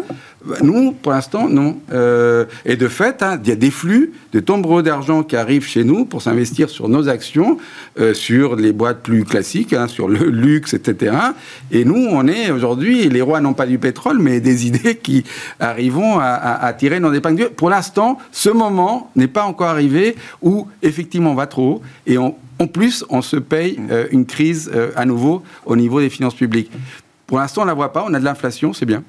Nous, 0.61 0.91
pour 0.91 1.11
l'instant, 1.11 1.49
non. 1.49 1.79
Euh, 1.91 2.45
et 2.65 2.75
de 2.75 2.87
fait, 2.87 3.21
hein, 3.21 3.39
il 3.43 3.49
y 3.49 3.51
a 3.51 3.55
des 3.55 3.71
flux 3.71 4.13
de 4.33 4.39
tombereaux 4.39 4.81
d'argent 4.81 5.23
qui 5.23 5.35
arrivent 5.35 5.65
chez 5.65 5.83
nous 5.83 6.05
pour 6.05 6.21
s'investir 6.21 6.69
sur 6.69 6.89
nos 6.89 7.09
actions, 7.09 7.57
euh, 7.99 8.13
sur 8.13 8.55
les 8.55 8.71
boîtes 8.71 9.01
plus 9.01 9.23
classiques, 9.23 9.73
hein, 9.73 9.87
sur 9.87 10.07
le 10.07 10.17
luxe, 10.29 10.73
etc. 10.73 11.15
Et 11.71 11.85
nous, 11.85 12.07
on 12.09 12.27
est 12.27 12.51
aujourd'hui, 12.51 13.09
les 13.09 13.21
rois 13.21 13.41
n'ont 13.41 13.53
pas 13.53 13.65
du 13.65 13.77
pétrole, 13.77 14.19
mais 14.19 14.39
des 14.39 14.67
idées 14.67 14.97
qui 14.97 15.23
arriveront 15.59 16.19
à, 16.19 16.73
tirer 16.77 16.99
nos 16.99 17.13
épingles. 17.13 17.49
Pour 17.49 17.69
l'instant, 17.69 18.17
ce 18.31 18.49
moment 18.49 19.11
n'est 19.15 19.27
pas 19.27 19.43
encore 19.43 19.67
arrivé 19.67 20.15
où 20.41 20.67
effectivement 20.81 21.31
on 21.31 21.35
va 21.35 21.47
trop 21.47 21.81
et 22.05 22.17
en 22.17 22.35
plus, 22.73 23.05
on 23.09 23.21
se 23.21 23.37
paye 23.37 23.79
euh, 23.91 24.07
une 24.11 24.25
crise 24.25 24.71
à 24.95 25.05
nouveau 25.05 25.43
au 25.65 25.75
niveau 25.75 25.99
des 25.99 26.09
finances 26.09 26.33
publiques. 26.33 26.71
Pour 27.27 27.37
l'instant, 27.39 27.61
on 27.61 27.65
ne 27.65 27.69
la 27.69 27.75
voit 27.75 27.93
pas, 27.93 28.05
on 28.07 28.13
a 28.13 28.19
de 28.19 28.25
l'inflation, 28.25 28.73
c'est 28.73 28.85
bien. 28.85 29.03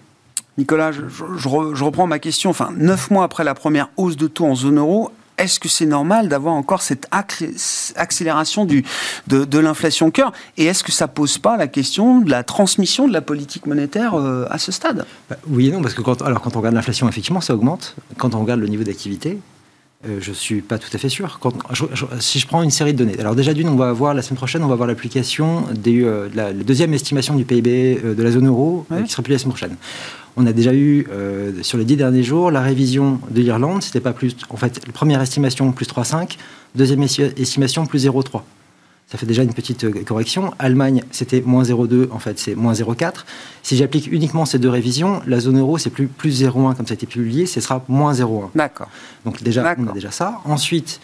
Nicolas, 0.59 0.91
je, 0.91 1.49
reprends 1.85 2.09
ma 2.09 2.19
question. 2.19 2.51
Enfin, 2.51 2.71
neuf 2.77 3.11
mois 3.11 3.25
après 3.25 3.45
la 3.45 3.55
première 3.55 3.89
hausse 3.97 4.17
de 4.17 4.27
taux 4.27 4.45
en 4.45 4.57
zone 4.57 4.79
euro, 4.79 5.13
est-ce 5.39 5.61
que 5.61 5.69
c'est 5.69 5.87
normal 5.87 6.29
d'avoir 6.29 6.55
encore 6.55 6.83
cette 6.83 7.09
accélération 7.95 8.65
du, 8.65 8.85
de, 9.29 9.59
l'inflation 9.59 10.11
cœur? 10.11 10.33
Et 10.57 10.65
est-ce 10.65 10.83
que 10.83 10.91
ça 10.91 11.07
pose 11.07 11.39
pas 11.39 11.57
la 11.57 11.69
question 11.69 12.21
de 12.21 12.29
la 12.29 12.43
transmission 12.43 13.07
de 13.07 13.13
la 13.13 13.21
politique 13.21 13.67
monétaire 13.67 14.15
euh, 14.15 14.47
à 14.51 14.59
ce 14.59 14.73
stade? 14.73 15.07
Bah, 15.31 15.37
Oui 15.49 15.69
et 15.69 15.71
non, 15.71 15.81
parce 15.81 15.95
que 15.95 16.03
quand, 16.03 16.23
alors, 16.23 16.41
quand 16.41 16.57
on 16.57 16.59
regarde 16.59 16.75
l'inflation, 16.75 17.09
effectivement, 17.09 17.41
ça 17.41 17.55
augmente. 17.55 17.95
Quand 18.17 18.35
on 18.35 18.41
regarde 18.41 18.59
le 18.59 18.67
niveau 18.67 18.83
d'activité, 18.83 19.39
euh, 20.09 20.19
je 20.21 20.31
ne 20.31 20.35
suis 20.35 20.61
pas 20.61 20.79
tout 20.79 20.91
à 20.93 20.99
fait 20.99 21.09
sûr. 21.09 21.39
Quand, 21.41 21.53
si 22.19 22.41
je 22.41 22.47
prends 22.49 22.65
une 22.65 22.73
série 22.73 22.93
de 22.93 22.99
données, 22.99 23.19
alors 23.21 23.37
déjà 23.37 23.55
d'une, 23.55 23.69
on 23.69 23.77
va 23.77 23.91
avoir 23.91 24.15
la 24.15 24.23
semaine 24.23 24.39
prochaine, 24.39 24.65
on 24.65 24.69
va 24.69 24.75
avoir 24.75 24.89
l'application 24.89 25.67
euh, 25.87 26.29
de 26.29 26.37
la, 26.37 26.53
deuxième 26.53 26.95
estimation 26.95 27.37
du 27.37 27.45
PIB 27.45 28.01
de 28.17 28.23
la 28.23 28.31
zone 28.33 28.49
euro 28.49 28.87
qui 29.05 29.11
sera 29.11 29.23
publiée 29.23 29.37
la 29.37 29.43
semaine 29.43 29.53
prochaine. 29.53 29.77
On 30.41 30.47
a 30.47 30.53
déjà 30.53 30.73
eu, 30.73 31.05
euh, 31.11 31.51
sur 31.63 31.79
les 31.79 31.85
dix 31.85 31.97
derniers 31.97 32.23
jours, 32.23 32.53
la 32.53 32.61
révision 32.61 33.21
de 33.29 33.41
l'Irlande. 33.43 33.83
C'était 33.83 34.01
pas 34.01 34.13
plus. 34.13 34.37
En 34.51 34.57
fait, 34.57 34.81
première 34.93 35.21
estimation, 35.21 35.73
plus 35.73 35.87
3,5. 35.87 36.37
Deuxième 36.77 37.03
estimation, 37.03 37.87
plus 37.87 38.07
0,3. 38.07 38.43
Ça 39.09 39.19
fait 39.19 39.27
déjà 39.27 39.43
une 39.43 39.53
petite 39.53 39.83
euh, 39.83 40.05
correction. 40.07 40.55
Allemagne, 40.61 41.03
c'était 41.11 41.41
moins 41.41 41.65
0,2, 41.65 42.13
en 42.13 42.21
fait, 42.21 42.39
c'est 42.39 42.55
moins 42.55 42.73
0,4. 42.73 43.25
Si 43.65 43.77
j'applique 43.77 44.07
uniquement 44.13 44.45
ces 44.45 44.61
deux 44.61 44.69
révisions, 44.69 45.23
la 45.27 45.41
zone 45.41 45.59
euro, 45.59 45.77
c'est 45.77 45.91
plus, 45.91 46.07
plus 46.07 46.41
0,1 46.41 46.77
comme 46.77 46.87
ça 46.87 46.93
a 46.93 46.95
été 46.95 47.07
publié, 47.07 47.47
ce 47.47 47.61
sera 47.61 47.85
moins 47.89 48.13
0,1. 48.13 48.51
D'accord. 48.55 48.89
Donc 49.25 49.43
déjà, 49.43 49.75
on 49.77 49.89
a 49.89 49.93
déjà 49.93 50.13
ça. 50.13 50.41
Ensuite, 50.45 51.01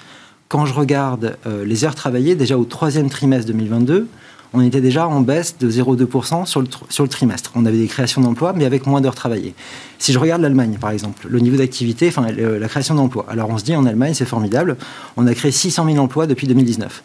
quand 0.49 0.65
je 0.65 0.75
regarde 0.75 1.39
euh, 1.47 1.65
les 1.65 1.85
heures 1.85 1.97
travaillées, 1.97 2.37
déjà 2.37 2.57
au 2.57 2.65
troisième 2.65 3.11
trimestre 3.11 3.51
2022, 3.51 4.07
on 4.55 4.61
était 4.61 4.81
déjà 4.81 5.09
en 5.09 5.21
baisse 5.21 5.57
de 5.59 5.69
0,2% 5.69 6.47
sur 6.47 6.63
le, 6.63 6.69
sur 6.89 7.03
le 7.03 7.09
trimestre. 7.09 7.51
On 7.57 7.67
avait 7.67 7.77
des 7.77 7.89
créations 7.89 8.21
d'emplois, 8.21 8.53
mais 8.53 8.65
avec 8.65 8.87
moins 8.87 9.01
d'heures 9.01 9.17
travaillées. 9.17 9.55
Si 9.99 10.13
je 10.13 10.19
regarde 10.19 10.41
l'Allemagne, 10.41 10.79
par 10.81 10.91
exemple, 10.91 11.27
le 11.29 11.41
niveau 11.41 11.57
d'activité, 11.57 12.09
enfin 12.09 12.27
la 12.31 12.69
création 12.69 12.95
d'emplois, 12.95 13.27
alors 13.29 13.51
on 13.51 13.59
se 13.59 13.65
dit 13.65 13.75
en 13.75 13.85
Allemagne, 13.85 14.15
c'est 14.15 14.25
formidable, 14.25 14.77
on 15.17 15.27
a 15.27 15.35
créé 15.35 15.51
600 15.51 15.87
000 15.87 15.99
emplois 15.99 16.27
depuis 16.27 16.47
2019. 16.47 17.03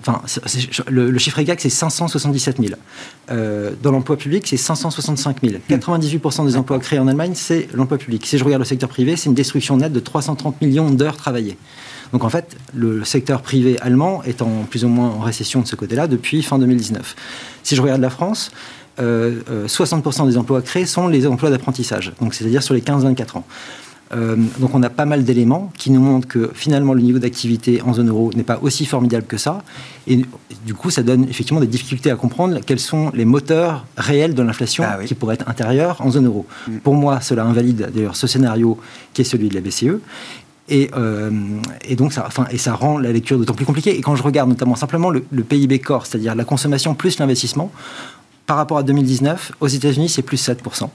Enfin, 0.00 0.20
le, 0.88 1.16
chiffre 1.18 1.38
exact, 1.38 1.60
c'est 1.62 1.70
577 1.70 2.58
000. 2.60 2.74
Euh, 3.30 3.70
dans 3.82 3.92
l'emploi 3.92 4.16
public, 4.16 4.46
c'est 4.46 4.58
565 4.58 5.38
000. 5.42 5.54
98% 5.70 6.46
des 6.46 6.56
emplois 6.56 6.78
créés 6.78 6.98
en 6.98 7.08
Allemagne, 7.08 7.32
c'est 7.34 7.68
l'emploi 7.72 7.96
public. 7.96 8.26
Si 8.26 8.36
je 8.36 8.44
regarde 8.44 8.60
le 8.60 8.66
secteur 8.66 8.90
privé, 8.90 9.16
c'est 9.16 9.30
une 9.30 9.34
destruction 9.34 9.78
nette 9.78 9.92
de 9.92 10.00
330 10.00 10.60
millions 10.60 10.90
d'heures 10.90 11.16
travaillées. 11.16 11.56
Donc 12.14 12.22
en 12.22 12.28
fait, 12.30 12.56
le 12.74 13.02
secteur 13.02 13.42
privé 13.42 13.76
allemand 13.80 14.22
est 14.22 14.40
en 14.40 14.62
plus 14.70 14.84
ou 14.84 14.88
moins 14.88 15.08
en 15.08 15.18
récession 15.18 15.60
de 15.62 15.66
ce 15.66 15.74
côté-là 15.74 16.06
depuis 16.06 16.44
fin 16.44 16.60
2019. 16.60 17.16
Si 17.64 17.74
je 17.74 17.82
regarde 17.82 18.00
la 18.00 18.08
France, 18.08 18.52
60% 18.98 19.02
euh, 19.02 19.40
euh, 19.42 20.26
des 20.28 20.38
emplois 20.38 20.62
créés 20.62 20.86
sont 20.86 21.08
les 21.08 21.26
emplois 21.26 21.50
d'apprentissage, 21.50 22.12
donc 22.20 22.32
c'est-à-dire 22.34 22.62
sur 22.62 22.72
les 22.72 22.82
15-24 22.82 23.38
ans. 23.38 23.44
Euh, 24.12 24.36
donc 24.58 24.74
on 24.74 24.82
a 24.84 24.90
pas 24.90 25.06
mal 25.06 25.24
d'éléments 25.24 25.72
qui 25.76 25.90
nous 25.90 26.00
montrent 26.00 26.28
que 26.28 26.50
finalement 26.54 26.94
le 26.94 27.00
niveau 27.00 27.18
d'activité 27.18 27.82
en 27.82 27.94
zone 27.94 28.10
euro 28.10 28.30
n'est 28.36 28.44
pas 28.44 28.58
aussi 28.62 28.86
formidable 28.86 29.26
que 29.26 29.38
ça. 29.38 29.62
Et 30.06 30.24
du 30.66 30.74
coup, 30.74 30.90
ça 30.90 31.02
donne 31.02 31.24
effectivement 31.24 31.60
des 31.60 31.66
difficultés 31.66 32.10
à 32.10 32.16
comprendre 32.16 32.60
quels 32.64 32.78
sont 32.78 33.10
les 33.14 33.24
moteurs 33.24 33.86
réels 33.96 34.34
de 34.34 34.42
l'inflation 34.42 34.84
ah 34.86 35.02
qui 35.04 35.14
pourraient 35.14 35.34
être 35.34 35.48
intérieurs 35.48 36.00
en 36.00 36.10
zone 36.10 36.26
euro. 36.26 36.46
Mm. 36.68 36.76
Pour 36.78 36.94
moi, 36.94 37.20
cela 37.22 37.44
invalide 37.44 37.90
d'ailleurs 37.92 38.14
ce 38.14 38.26
scénario 38.26 38.78
qui 39.14 39.22
est 39.22 39.24
celui 39.24 39.48
de 39.48 39.54
la 39.54 39.62
BCE. 39.62 39.98
Et, 40.68 40.90
et, 41.86 41.96
donc, 41.96 42.12
ça, 42.12 42.24
enfin, 42.26 42.46
et 42.50 42.58
ça 42.58 42.74
rend 42.74 42.98
la 42.98 43.12
lecture 43.12 43.38
d'autant 43.38 43.54
plus 43.54 43.66
compliquée. 43.66 43.96
Et 43.96 44.00
quand 44.00 44.16
je 44.16 44.22
regarde 44.22 44.48
notamment 44.48 44.76
simplement 44.76 45.10
le, 45.10 45.20
PIB 45.20 45.78
corps, 45.78 46.06
c'est-à-dire 46.06 46.34
la 46.34 46.44
consommation 46.44 46.94
plus 46.94 47.18
l'investissement, 47.18 47.70
par 48.46 48.58
rapport 48.58 48.76
à 48.76 48.82
2019, 48.82 49.52
aux 49.60 49.68
États-Unis, 49.68 50.08
c'est 50.08 50.22
plus 50.22 50.46
7%. 50.46 50.88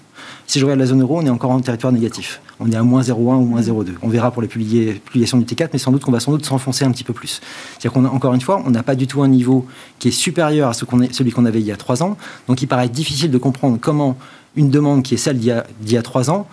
Si 0.46 0.60
je 0.60 0.66
regarde 0.66 0.80
la 0.80 0.86
zone 0.86 1.02
euro, 1.02 1.20
on 1.20 1.26
est 1.26 1.30
encore 1.30 1.52
en 1.52 1.60
territoire 1.60 1.92
négatif. 1.92 2.42
On 2.60 2.72
est 2.72 2.76
à 2.76 2.84
moins 2.84 3.02
0,1 3.02 3.14
ou 3.14 3.46
moins 3.46 3.62
0,2. 3.62 3.94
On 4.02 4.08
verra 4.08 4.32
pour 4.32 4.42
les 4.42 4.48
publications 4.48 5.38
du 5.38 5.46
T4, 5.46 5.70
mais 5.74 5.80
sans 5.80 5.92
doute 5.92 6.04
qu'on 6.04 6.12
va 6.12 6.20
sans 6.20 6.32
doute 6.32 6.46
s'enfoncer 6.46 6.86
un 6.86 6.92
petit 6.92 7.04
peu 7.04 7.14
plus. 7.14 7.42
C'est-à-dire 7.72 7.92
qu'on 7.92 8.06
encore 8.06 8.34
une 8.34 8.42
fois, 8.42 8.62
on 8.66 8.70
n'a 8.70 8.84
pas 8.84 8.96
du 8.96 9.08
tout 9.08 9.24
un 9.24 9.28
niveau 9.28 9.66
qui 9.98 10.10
est 10.10 10.12
supérieur 10.12 10.70
à 10.70 10.74
celui 10.74 11.32
qu'on 11.32 11.46
avait 11.46 11.60
il 11.60 11.66
y 11.66 11.72
a 11.72 11.78
trois 11.78 12.04
ans. 12.04 12.18
Donc 12.48 12.62
il 12.62 12.68
paraît 12.68 12.90
difficile 12.90 13.32
de 13.32 13.38
comprendre 13.38 13.78
comment 13.80 14.18
une 14.56 14.70
demande 14.70 15.04
qui 15.04 15.16
est 15.16 15.18
celle 15.18 15.38
d'il 15.38 15.64
y 15.88 15.98
a 15.98 16.02
trois 16.02 16.30
ans 16.30 16.48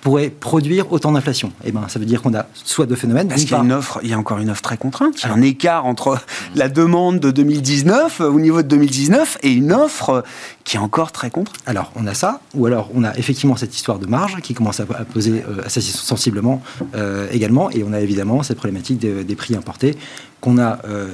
pourrait 0.00 0.30
produire 0.30 0.92
autant 0.92 1.12
d'inflation 1.12 1.52
Eh 1.64 1.72
ben, 1.72 1.86
ça 1.88 1.98
veut 1.98 2.04
dire 2.04 2.22
qu'on 2.22 2.34
a 2.34 2.46
soit 2.52 2.86
deux 2.86 2.96
phénomènes. 2.96 3.28
Parce 3.28 3.42
qu'il 3.42 3.52
y 3.52 3.54
a 3.54 3.62
une 3.62 3.72
offre, 3.72 4.00
il 4.02 4.10
y 4.10 4.12
a 4.12 4.18
encore 4.18 4.38
une 4.38 4.50
offre 4.50 4.62
très 4.62 4.76
contrainte. 4.76 5.20
Il 5.22 5.28
y 5.28 5.30
a 5.30 5.34
un 5.34 5.42
écart 5.42 5.86
entre 5.86 6.18
la 6.54 6.68
demande 6.68 7.18
de 7.18 7.30
2019 7.30 8.20
euh, 8.20 8.28
au 8.28 8.40
niveau 8.40 8.62
de 8.62 8.68
2019 8.68 9.38
et 9.42 9.52
une 9.52 9.72
offre 9.72 10.22
qui 10.64 10.76
est 10.76 10.80
encore 10.80 11.12
très 11.12 11.30
contrainte. 11.30 11.60
Alors, 11.66 11.92
on 11.96 12.06
a 12.06 12.14
ça, 12.14 12.40
ou 12.54 12.66
alors 12.66 12.90
on 12.94 13.04
a 13.04 13.16
effectivement 13.16 13.56
cette 13.56 13.74
histoire 13.74 13.98
de 13.98 14.06
marge 14.06 14.40
qui 14.42 14.54
commence 14.54 14.80
à, 14.80 14.84
poser 14.86 15.44
euh, 15.48 15.62
assez 15.64 15.80
sensiblement 15.80 16.62
euh, 16.94 17.26
également, 17.32 17.70
et 17.70 17.84
on 17.84 17.92
a 17.92 18.00
évidemment 18.00 18.42
cette 18.42 18.58
problématique 18.58 19.00
des 19.00 19.34
prix 19.34 19.56
importés 19.56 19.96
qu'on 20.42 20.58
a 20.58 20.80
euh, 20.84 21.06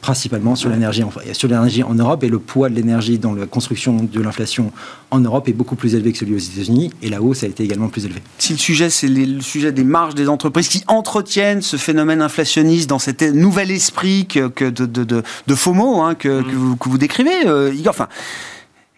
principalement 0.00 0.56
sur 0.56 0.68
l'énergie 0.68 1.04
en, 1.04 1.12
sur 1.32 1.48
l'énergie 1.48 1.84
en 1.84 1.94
Europe 1.94 2.24
et 2.24 2.28
le 2.28 2.40
poids 2.40 2.68
de 2.68 2.74
l'énergie 2.74 3.18
dans 3.18 3.34
la 3.34 3.46
construction 3.46 3.96
de 4.02 4.20
l'inflation 4.20 4.72
en 5.12 5.20
Europe 5.20 5.48
est 5.48 5.52
beaucoup 5.52 5.76
plus 5.76 5.94
élevé 5.94 6.10
que 6.10 6.18
celui 6.18 6.34
aux 6.34 6.38
États-Unis 6.38 6.90
et 7.02 7.08
la 7.08 7.22
hausse 7.22 7.44
a 7.44 7.46
été 7.46 7.62
également 7.62 7.88
plus 7.88 8.04
élevée. 8.04 8.20
Si 8.38 8.52
le 8.52 8.58
sujet 8.58 8.90
c'est 8.90 9.06
le 9.06 9.40
sujet 9.40 9.70
des 9.70 9.84
marges 9.84 10.16
des 10.16 10.28
entreprises 10.28 10.68
qui 10.68 10.82
entretiennent 10.88 11.62
ce 11.62 11.76
phénomène 11.76 12.20
inflationniste 12.20 12.90
dans 12.90 12.98
cet 12.98 13.22
nouvel 13.22 13.70
esprit 13.70 14.26
que, 14.26 14.70
de, 14.70 14.86
de, 14.86 15.04
de, 15.04 15.54
FOMO 15.54 16.00
hein, 16.00 16.16
que, 16.16 16.40
mmh. 16.40 16.78
que, 16.80 16.88
vous, 16.88 16.98
décrivez, 16.98 17.46
euh, 17.46 17.72
Igor, 17.72 17.90
enfin 17.90 18.08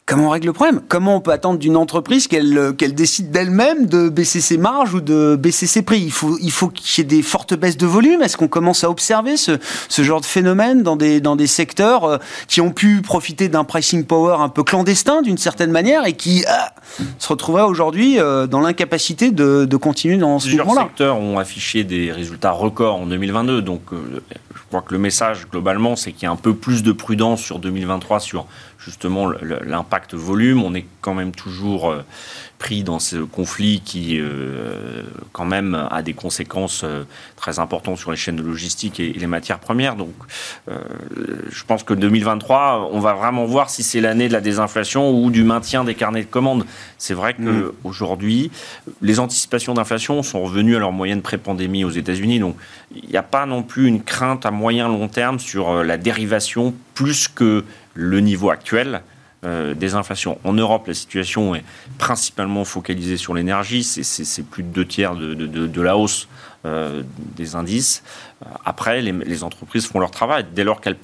Comment 0.07 0.27
on 0.27 0.31
règle 0.31 0.49
le 0.49 0.53
problème? 0.53 0.83
Comment 0.87 1.17
on 1.17 1.21
peut 1.23 1.31
attendre 1.31 1.59
d'une 1.59 1.79
entreprise 1.79 2.29
qu'elle 2.29 2.59
euh, 2.59 2.73
qu'elle 2.75 2.95
décide 2.95 3.31
d'elle-même 3.31 3.87
de 3.87 4.11
baisser 4.11 4.43
ses 4.43 4.59
marges 4.59 4.93
ou 4.93 5.01
de 5.01 5.35
baisser 5.35 5.67
ses 5.67 5.81
prix? 5.81 6.01
Il 6.01 6.13
faut, 6.13 6.37
il 6.43 6.51
faut 6.51 6.69
qu'il 6.69 7.03
y 7.03 7.07
ait 7.07 7.09
des 7.09 7.23
fortes 7.23 7.55
baisses 7.55 7.79
de 7.79 7.87
volume. 7.87 8.21
Est-ce 8.21 8.37
qu'on 8.37 8.49
commence 8.49 8.85
à 8.85 8.91
observer 8.91 9.39
ce, 9.39 9.53
ce, 9.89 10.03
genre 10.03 10.21
de 10.21 10.27
phénomène 10.27 10.83
dans 10.83 10.97
des, 10.97 11.23
dans 11.23 11.37
des 11.37 11.47
secteurs 11.47 12.05
euh, 12.05 12.19
qui 12.49 12.61
ont 12.61 12.71
pu 12.71 13.01
profiter 13.01 13.49
d'un 13.49 13.65
pricing 13.65 14.05
power 14.05 14.37
un 14.41 14.51
peu 14.51 14.63
clandestin 14.63 15.23
d'une 15.23 15.39
certaine 15.39 15.71
manière 15.71 16.05
et 16.05 16.13
qui 16.13 16.45
ah, 16.49 16.75
se 17.19 17.29
retrouveraient 17.29 17.63
aujourd'hui 17.63 18.21
euh, 18.21 18.47
dans 18.47 18.61
l'incapacité 18.61 19.31
de, 19.31 19.65
de, 19.65 19.77
continuer 19.79 20.19
dans 20.19 20.39
ce 20.39 20.49
mouvement-là? 20.49 20.67
Plusieurs 20.67 20.89
secteurs 20.89 21.17
ont 21.17 21.39
affiché 21.39 21.83
des 21.83 22.13
résultats 22.13 22.51
records 22.51 22.97
en 22.97 23.07
2022. 23.07 23.63
Donc 23.63 23.81
je 23.91 24.61
crois 24.69 24.83
que 24.83 24.93
le 24.93 24.99
message 24.99 25.47
globalement, 25.51 25.97
c'est 25.97 26.13
qu'il 26.13 26.25
y 26.25 26.27
a 26.27 26.31
un 26.31 26.37
peu 26.37 26.55
plus 26.55 26.83
de 26.83 26.93
prudence 26.93 27.41
sur 27.41 27.59
2023 27.59 28.21
sur 28.21 28.47
justement 28.85 29.29
l'impact 29.29 30.15
volume. 30.15 30.63
On 30.63 30.75
est 30.75 30.87
quand 31.01 31.15
même 31.15 31.33
toujours 31.33 31.91
euh, 31.91 32.05
pris 32.65 32.83
dans 32.83 32.99
ce 32.99 33.17
conflit 33.17 33.83
qui, 33.85 34.19
euh, 34.19 35.03
quand 35.33 35.45
même, 35.45 35.87
a 35.91 36.01
des 36.01 36.15
conséquences 36.15 36.81
euh, 36.83 37.05
très 37.37 37.59
importantes 37.59 37.99
sur 37.99 38.11
les 38.11 38.17
chaînes 38.17 38.37
de 38.37 38.43
logistique 38.43 39.01
et, 39.01 39.13
les 39.13 39.27
matières 39.27 39.59
premières. 39.59 39.97
Donc, 39.97 40.15
je 40.67 41.65
pense 41.65 41.83
que 41.83 41.93
2023, 41.93 42.89
on 42.91 43.01
va 43.01 43.13
vraiment 43.13 43.45
voir 43.45 43.69
si 43.69 43.83
c'est 43.83 44.01
l'année 44.01 44.29
de 44.29 44.33
la 44.33 44.41
désinflation 44.41 45.11
ou 45.11 45.31
du 45.31 45.45
maintien 45.45 45.85
des 45.85 45.95
carnets 45.95 46.23
de 46.23 46.31
commandes. 46.31 46.65
C'est 46.97 47.13
vrai 47.13 47.35
qu'aujourd'hui, 47.35 48.51
mm. 48.51 48.91
les 49.03 49.21
anticipations 49.21 49.75
d'inflation 49.75 50.23
sont 50.23 50.43
revenues 50.43 50.77
à 50.77 50.79
leur 50.79 50.93
moyenne 50.93 51.21
pré-pandémie 51.21 51.85
aux 51.85 51.91
États-Unis. 51.91 52.39
Donc, 52.39 52.57
il 52.97 53.11
n'y 53.11 53.19
a 53.19 53.23
pas 53.23 53.45
non 53.45 53.63
plus 53.63 53.89
une 53.89 54.03
crainte 54.03 54.47
à 54.47 54.51
moyen 54.51 54.89
long 54.89 55.09
terme 55.09 55.39
sur 55.39 55.85
la 55.85 55.99
dérivation 55.99 56.73
plus 56.95 57.29
que 57.29 57.63
le 57.93 58.21
niveau 58.21 58.49
actuel 58.49 59.03
euh, 59.45 59.75
des 59.75 59.95
inflations. 59.95 60.39
En 60.45 60.53
Europe, 60.53 60.87
la 60.87 60.95
situation 60.95 61.55
est 61.55 61.65
principalement 61.99 62.65
focalisée 62.65 63.17
sur 63.17 63.35
l'énergie. 63.35 63.85
C'est 63.85 64.47
plus 64.47 64.63
de 64.63 64.69
deux 64.69 64.87
tiers 64.87 65.15
de, 65.15 65.35
de 65.35 65.83
la 65.83 65.97
hausse 65.97 66.29
euh, 66.67 67.03
des 67.37 67.57
indices. 67.57 68.03
Euh, 68.43 68.49
après, 68.65 69.03
les, 69.03 69.45
entreprises 69.45 69.87
font 69.87 69.99
leur 69.99 70.11
travail. 70.11 70.47
Dès 70.55 70.65
lors 70.65 70.81
qu'elles 70.81 70.97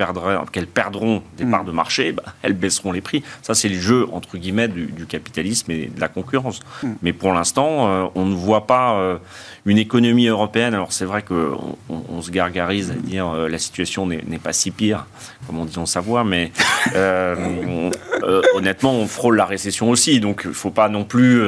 qu'elles 0.53 0.66
perdront 0.66 1.23
des 1.37 1.44
parts 1.44 1.64
de 1.64 1.73
marché, 1.73 2.12
bah, 2.12 2.23
elles 2.40 2.55
baisseront 2.55 2.92
les 2.92 3.03
prix. 3.03 3.23
Ça, 3.42 3.53
c'est 3.53 3.68
le 3.68 3.79
jeu, 3.79 4.07
entre 4.12 4.38
guillemets, 4.38 4.68
du, 4.68 5.05
capitalisme 5.05 5.70
et 5.70 5.90
de 5.94 6.01
la 6.01 6.09
concurrence. 6.09 6.61
Mm. 6.83 6.92
Mais 7.03 7.12
pour 7.12 7.35
l'instant, 7.35 7.88
euh, 7.88 8.07
on 8.14 8.25
ne 8.25 8.35
voit 8.35 8.66
pas 8.66 9.18
une 9.66 9.77
économie 9.77 10.29
européenne. 10.29 10.73
Alors, 10.73 10.94
c'est 10.94 11.05
vrai 11.05 11.23
qu'on 11.23 11.77
on, 11.90 12.23
se 12.23 12.31
gargarise 12.31 12.90
à 12.90 12.94
dire 12.94 13.31
la 13.31 13.59
situation 13.59 14.07
n'est 14.07 14.38
pas 14.42 14.55
si 14.55 14.70
pire, 14.70 15.05
comme 15.46 15.59
on 15.59 15.66
dit 15.66 15.79
en 15.79 15.85
Savoie, 15.85 16.25
mais 16.25 16.53
honnêtement, 18.55 18.92
on 18.94 19.07
frôle 19.07 19.37
la 19.37 19.44
récession 19.44 19.90
aussi. 19.90 20.20
Donc, 20.20 20.42
il 20.44 20.49
ne 20.51 20.55
faut 20.55 20.70
pas 20.70 20.88
non 20.88 21.05
plus. 21.05 21.42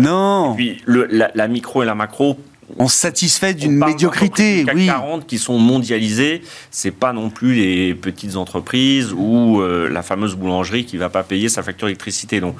non 0.00 0.54
puis, 0.56 0.82
la, 0.86 1.30
la 1.32 1.46
micro 1.46 1.84
et 1.84 1.86
la 1.86 1.94
macro 1.94 2.38
on 2.78 2.88
se 2.88 2.96
satisfait 2.96 3.54
d'une 3.54 3.76
médiocrité. 3.76 4.64
CAC 4.64 4.86
40 4.86 5.26
qui 5.26 5.38
sont 5.38 5.58
mondialisées, 5.58 6.42
c'est 6.70 6.90
pas 6.90 7.12
non 7.12 7.30
plus 7.30 7.54
les 7.54 7.94
petites 7.94 8.36
entreprises 8.36 9.12
ou 9.16 9.60
euh, 9.60 9.88
la 9.88 10.02
fameuse 10.02 10.34
boulangerie 10.34 10.84
qui 10.84 10.96
va 10.96 11.08
pas 11.08 11.22
payer 11.22 11.48
sa 11.48 11.62
facture 11.62 11.86
d'électricité. 11.86 12.40
Donc, 12.40 12.56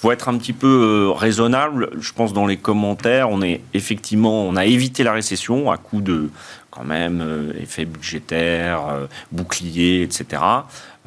faut 0.00 0.12
être 0.12 0.30
un 0.30 0.38
petit 0.38 0.54
peu 0.54 0.66
euh, 0.66 1.12
raisonnable. 1.12 1.90
Je 2.00 2.12
pense 2.12 2.32
dans 2.32 2.46
les 2.46 2.56
commentaires, 2.56 3.28
on 3.28 3.42
est 3.42 3.60
effectivement, 3.74 4.44
on 4.44 4.56
a 4.56 4.64
évité 4.64 5.02
la 5.02 5.12
récession 5.12 5.70
à 5.70 5.76
coup 5.76 6.00
de 6.00 6.30
quand 6.70 6.84
même 6.84 7.20
euh, 7.20 7.52
effets 7.60 7.84
budgétaires, 7.84 9.08
boucliers, 9.32 10.02
etc. 10.02 10.42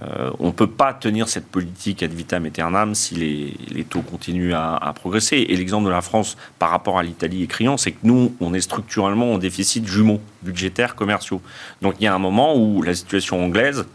Euh, 0.01 0.31
on 0.39 0.47
ne 0.47 0.51
peut 0.51 0.67
pas 0.67 0.93
tenir 0.93 1.29
cette 1.29 1.45
politique 1.47 2.01
ad 2.01 2.11
vitam 2.11 2.45
aeternam 2.45 2.95
si 2.95 3.55
les, 3.69 3.83
taux 3.83 4.01
continuent 4.01 4.53
à, 4.53 4.91
progresser. 4.95 5.37
Et 5.37 5.55
l'exemple 5.55 5.85
de 5.85 5.91
la 5.91 6.01
France 6.01 6.35
par 6.57 6.71
rapport 6.71 6.97
à 6.97 7.03
l'Italie 7.03 7.43
est 7.43 7.47
criant, 7.47 7.77
c'est 7.77 7.91
que 7.91 7.99
nous, 8.03 8.35
on 8.39 8.53
est 8.53 8.61
structurellement 8.61 9.33
en 9.33 9.37
déficit 9.37 9.85
jumeaux 9.87 10.21
budgétaires, 10.41 10.95
commerciaux. 10.95 11.41
Donc 11.81 11.95
il 11.99 12.05
y 12.05 12.07
a 12.07 12.15
un 12.15 12.19
moment 12.19 12.55
où 12.55 12.81
la 12.81 12.95
situation 12.95 13.43
anglaise, 13.43 13.85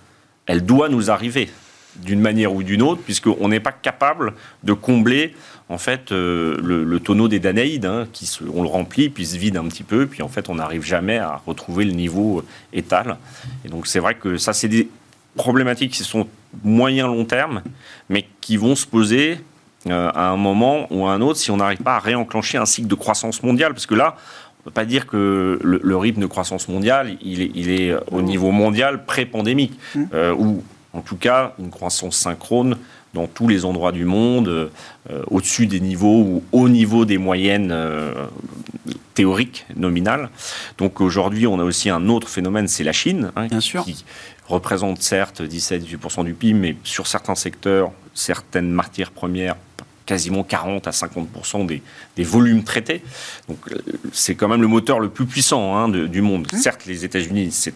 elle 0.47 0.65
doit 0.65 0.89
nous 0.89 1.11
arriver 1.11 1.51
d'une 1.97 2.21
manière 2.21 2.55
ou 2.55 2.63
d'une 2.63 2.83
autre, 2.83 3.03
puisqu'on 3.03 3.49
n'est 3.49 3.61
pas 3.61 3.73
capable 3.73 4.35
de 4.63 4.73
combler 4.73 5.35
en 5.69 5.79
fait 5.79 6.13
euh, 6.13 6.59
le, 6.63 7.01
tonneau 7.01 7.29
des 7.29 7.41
Danaïdes, 7.41 7.87
hein, 7.87 8.07
qui 8.13 8.31
on 8.55 8.63
le 8.63 8.69
remplit, 8.69 9.09
puis 9.11 9.27
se 9.27 9.37
vide 9.37 9.57
un 9.57 9.65
petit 9.65 9.83
peu, 9.83 10.07
puis 10.07 10.23
en 10.23 10.29
fait 10.29 10.49
on 10.49 10.57
n'arrive 10.57 10.85
jamais 10.85 11.19
à 11.19 11.41
retrouver 11.47 11.85
le 11.85 11.93
niveau 11.93 12.45
étal. 12.73 13.19
Et 13.65 13.69
donc 13.69 13.87
c'est 13.87 13.99
vrai 13.99 14.15
que 14.15 14.39
ça 14.39 14.53
c'est 14.53 14.69
des 14.69 14.89
problématiques 15.37 15.93
qui 15.93 16.05
sont 16.05 16.27
moyen-long 16.65 17.25
terme, 17.25 17.63
mais 18.09 18.27
qui 18.41 18.57
vont 18.57 18.75
se 18.75 18.87
poser 18.87 19.39
euh, 19.87 20.11
à 20.15 20.29
un 20.29 20.37
moment 20.37 20.87
ou 20.91 21.07
à 21.07 21.13
un 21.13 21.21
autre 21.21 21.39
si 21.39 21.51
on 21.51 21.59
n'arrive 21.59 21.83
pas 21.83 21.97
à 21.97 21.99
réenclencher 21.99 22.59
un 22.59 22.67
cycle 22.67 22.89
de 22.89 22.95
croissance 22.95 23.43
mondiale. 23.43 23.73
Parce 23.73 23.87
que 23.87 23.95
là, 23.95 24.17
on 24.17 24.61
ne 24.61 24.65
peut 24.65 24.71
pas 24.71 24.87
dire 24.87 25.07
que 25.07 25.59
le, 25.63 25.97
rythme 25.97 26.23
de 26.23 26.27
croissance 26.27 26.69
mondiale, 26.69 27.17
il 27.23 27.43
est, 27.43 27.51
il 27.55 27.71
est 27.71 27.95
au 28.11 28.23
niveau 28.23 28.51
mondial 28.51 29.05
pré-pandémique, 29.05 29.79
mmh. 29.95 30.05
euh, 30.15 30.35
ou 30.35 30.65
en 30.99 31.01
tout 31.01 31.17
cas 31.17 31.55
une 31.59 31.71
croissance 31.71 32.17
synchrone 32.17 32.77
dans 33.15 33.27
tous 33.27 33.49
les 33.49 33.65
endroits 33.65 33.93
du 33.93 34.05
monde, 34.05 34.49
euh, 34.49 35.23
au-dessus 35.29 35.67
des 35.67 35.81
niveaux 35.81 36.21
ou 36.21 36.45
au 36.53 36.69
niveau 36.69 37.07
des 37.07 37.17
moyennes 37.17 37.75
théoriques, 39.15 39.65
nominales. 39.77 40.29
Donc 40.77 41.01
aujourd'hui, 41.01 41.47
on 41.47 41.59
a 41.59 41.65
aussi 41.65 41.89
un 41.89 42.09
autre 42.09 42.29
phénomène, 42.29 42.69
c'est 42.69 42.85
la 42.85 42.93
Chine, 42.93 43.33
hein, 43.35 43.47
Bien 43.47 43.61
sûr 43.61 43.87
représente 44.49 45.03
certes 45.03 45.43
17-18% 45.43 46.25
du 46.25 46.35
PIB, 46.35 46.59
mais 46.59 46.77
sur 46.85 47.07
certains 47.07 47.35
secteurs, 47.35 47.93
certaines 48.15 48.71
matières 48.71 49.11
premières, 49.11 49.57
quasiment 50.07 50.43
40 50.43 50.87
à 50.87 50.91
50% 50.91 51.67
des, 51.67 51.83
des, 52.17 52.25
volumes 52.25 52.65
traités. 52.65 53.03
Donc 53.49 53.59
euh, 53.71 53.77
c'est 54.13 54.35
quand 54.35 54.49
même 54.49 54.63
le 54.63 54.69
moteur 54.69 55.01
le 55.01 55.11
plus 55.11 55.27
puissant 55.27 55.77
hein, 55.77 55.89
du 55.89 56.23
monde. 56.23 56.49
Mmh. 56.51 56.57
Certes, 56.57 56.87
les 56.87 57.05
États-Unis, 57.05 57.51
c'est 57.53 57.75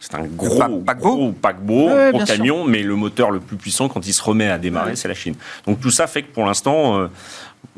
c'est 0.00 0.14
un 0.14 0.24
gros, 0.24 0.80
paquebot, 0.80 1.32
paquebot 1.32 1.90
camion, 2.24 2.64
mais 2.64 2.82
le 2.82 2.94
moteur 2.94 3.30
le 3.30 3.40
plus 3.40 3.56
puissant 3.56 3.88
quand 3.88 4.06
il 4.06 4.12
se 4.12 4.22
remet 4.22 4.48
à 4.48 4.58
démarrer, 4.58 4.94
c'est 4.96 5.08
la 5.08 5.14
Chine. 5.14 5.34
Donc 5.66 5.80
tout 5.80 5.90
ça 5.90 6.06
fait 6.06 6.22
que 6.22 6.32
pour 6.32 6.46
l'instant, 6.46 6.98
euh, 6.98 7.08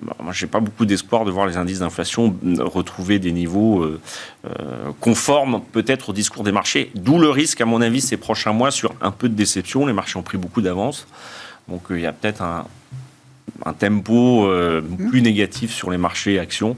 bah, 0.02 0.16
moi, 0.22 0.32
j'ai 0.32 0.46
pas 0.46 0.60
beaucoup 0.60 0.86
d'espoir 0.86 1.24
de 1.24 1.30
voir 1.30 1.46
les 1.46 1.56
indices 1.56 1.80
d'inflation 1.80 2.34
retrouver 2.58 3.18
des 3.18 3.32
niveaux 3.32 3.82
euh, 3.82 4.00
euh, 4.46 4.92
conformes 4.98 5.62
peut-être 5.72 6.10
au 6.10 6.12
discours 6.12 6.42
des 6.42 6.52
marchés. 6.52 6.90
D'où 6.94 7.18
le 7.18 7.28
risque, 7.28 7.60
à 7.60 7.66
mon 7.66 7.82
avis, 7.82 8.00
ces 8.00 8.16
prochains 8.16 8.52
mois 8.52 8.70
sur 8.70 8.94
un 9.02 9.10
peu 9.10 9.28
de 9.28 9.34
déception. 9.34 9.86
Les 9.86 9.92
marchés 9.92 10.18
ont 10.18 10.22
pris 10.22 10.38
beaucoup 10.38 10.62
d'avance. 10.62 11.06
Donc 11.68 11.90
euh, 11.90 11.98
il 11.98 12.02
y 12.02 12.06
a 12.06 12.12
peut-être 12.12 12.42
un, 12.42 12.64
tempo 13.78 14.46
mmh. 14.48 15.08
plus 15.10 15.20
négatif 15.20 15.72
sur 15.72 15.90
les 15.90 15.98
marchés 15.98 16.38
actions. 16.38 16.76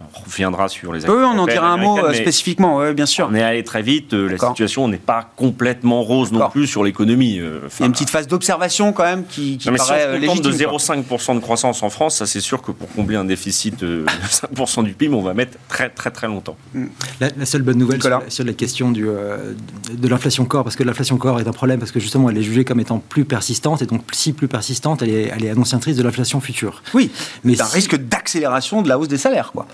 On 0.00 0.24
reviendra 0.24 0.68
sur 0.68 0.92
les 0.92 1.08
Oui, 1.08 1.22
on 1.24 1.38
en 1.38 1.46
dira 1.46 1.68
un 1.68 1.78
mot 1.78 1.98
euh, 1.98 2.12
spécifiquement, 2.12 2.76
ouais, 2.76 2.92
bien 2.92 3.06
sûr. 3.06 3.28
On 3.30 3.34
est 3.34 3.42
allé 3.42 3.64
très 3.64 3.80
vite, 3.80 4.12
euh, 4.12 4.28
la 4.28 4.38
situation 4.38 4.88
n'est 4.88 4.98
pas 4.98 5.30
complètement 5.36 6.02
rose 6.02 6.32
non 6.32 6.50
plus 6.50 6.66
sur 6.66 6.84
l'économie. 6.84 7.38
Euh, 7.38 7.60
Il 7.78 7.80
y 7.80 7.82
a 7.84 7.86
une 7.86 7.92
petite 7.92 8.10
phase 8.10 8.26
d'observation 8.26 8.92
quand 8.92 9.04
même 9.04 9.24
qui, 9.24 9.56
qui 9.56 9.68
non, 9.68 9.72
mais 9.72 9.78
paraît 9.78 10.20
si 10.20 10.28
on 10.28 10.34
de 10.36 10.52
0,5% 10.52 11.34
de 11.36 11.40
croissance 11.40 11.82
en 11.82 11.88
France, 11.88 12.16
ça 12.16 12.26
c'est 12.26 12.40
sûr 12.40 12.60
que 12.60 12.72
pour 12.72 12.92
combler 12.92 13.16
un 13.16 13.24
déficit 13.24 13.80
de 13.80 14.04
5% 14.54 14.84
du 14.84 14.92
PIB, 14.92 15.14
on 15.14 15.22
va 15.22 15.32
mettre 15.32 15.56
très 15.68 15.88
très 15.88 16.10
très 16.10 16.26
longtemps. 16.26 16.56
Mm. 16.74 16.86
La, 17.20 17.46
seule 17.46 17.62
bonne 17.62 17.78
nouvelle 17.78 18.02
sur, 18.28 18.44
la 18.44 18.52
question 18.52 18.90
du, 18.90 19.04
de 19.04 20.08
l'inflation 20.08 20.44
corps, 20.44 20.64
parce 20.64 20.76
que 20.76 20.82
l'inflation 20.82 21.16
corps 21.16 21.40
est 21.40 21.48
un 21.48 21.52
problème, 21.52 21.78
parce 21.78 21.92
que 21.92 22.00
justement 22.00 22.28
elle 22.28 22.36
est 22.36 22.42
jugée 22.42 22.64
comme 22.64 22.80
étant 22.80 22.98
plus 22.98 23.24
persistante, 23.24 23.80
et 23.80 23.86
donc 23.86 24.02
si 24.12 24.34
plus 24.34 24.48
persistante, 24.48 25.00
elle 25.00 25.10
est, 25.10 25.32
elle 25.34 25.44
est 25.44 25.50
annonciatrice 25.50 25.96
de 25.96 26.02
l'inflation 26.02 26.40
future. 26.40 26.82
Oui, 26.92 27.10
mais 27.44 27.54
c'est 27.54 27.62
un 27.62 27.66
risque 27.66 27.96
d'accélération 27.96 28.82
de 28.82 28.88
la 28.88 28.98
hausse 28.98 29.08
des 29.08 29.16
salaires. 29.16 29.52
Quoi. 29.52 29.66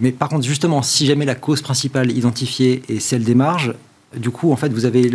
Mais 0.00 0.12
par 0.12 0.28
contre, 0.28 0.46
justement, 0.46 0.82
si 0.82 1.06
jamais 1.06 1.24
la 1.24 1.34
cause 1.34 1.62
principale 1.62 2.10
identifiée 2.10 2.82
est 2.88 3.00
celle 3.00 3.24
des 3.24 3.34
marges, 3.34 3.74
du 4.16 4.30
coup, 4.30 4.52
en 4.52 4.56
fait, 4.56 4.68
vous 4.68 4.86
avez 4.86 5.10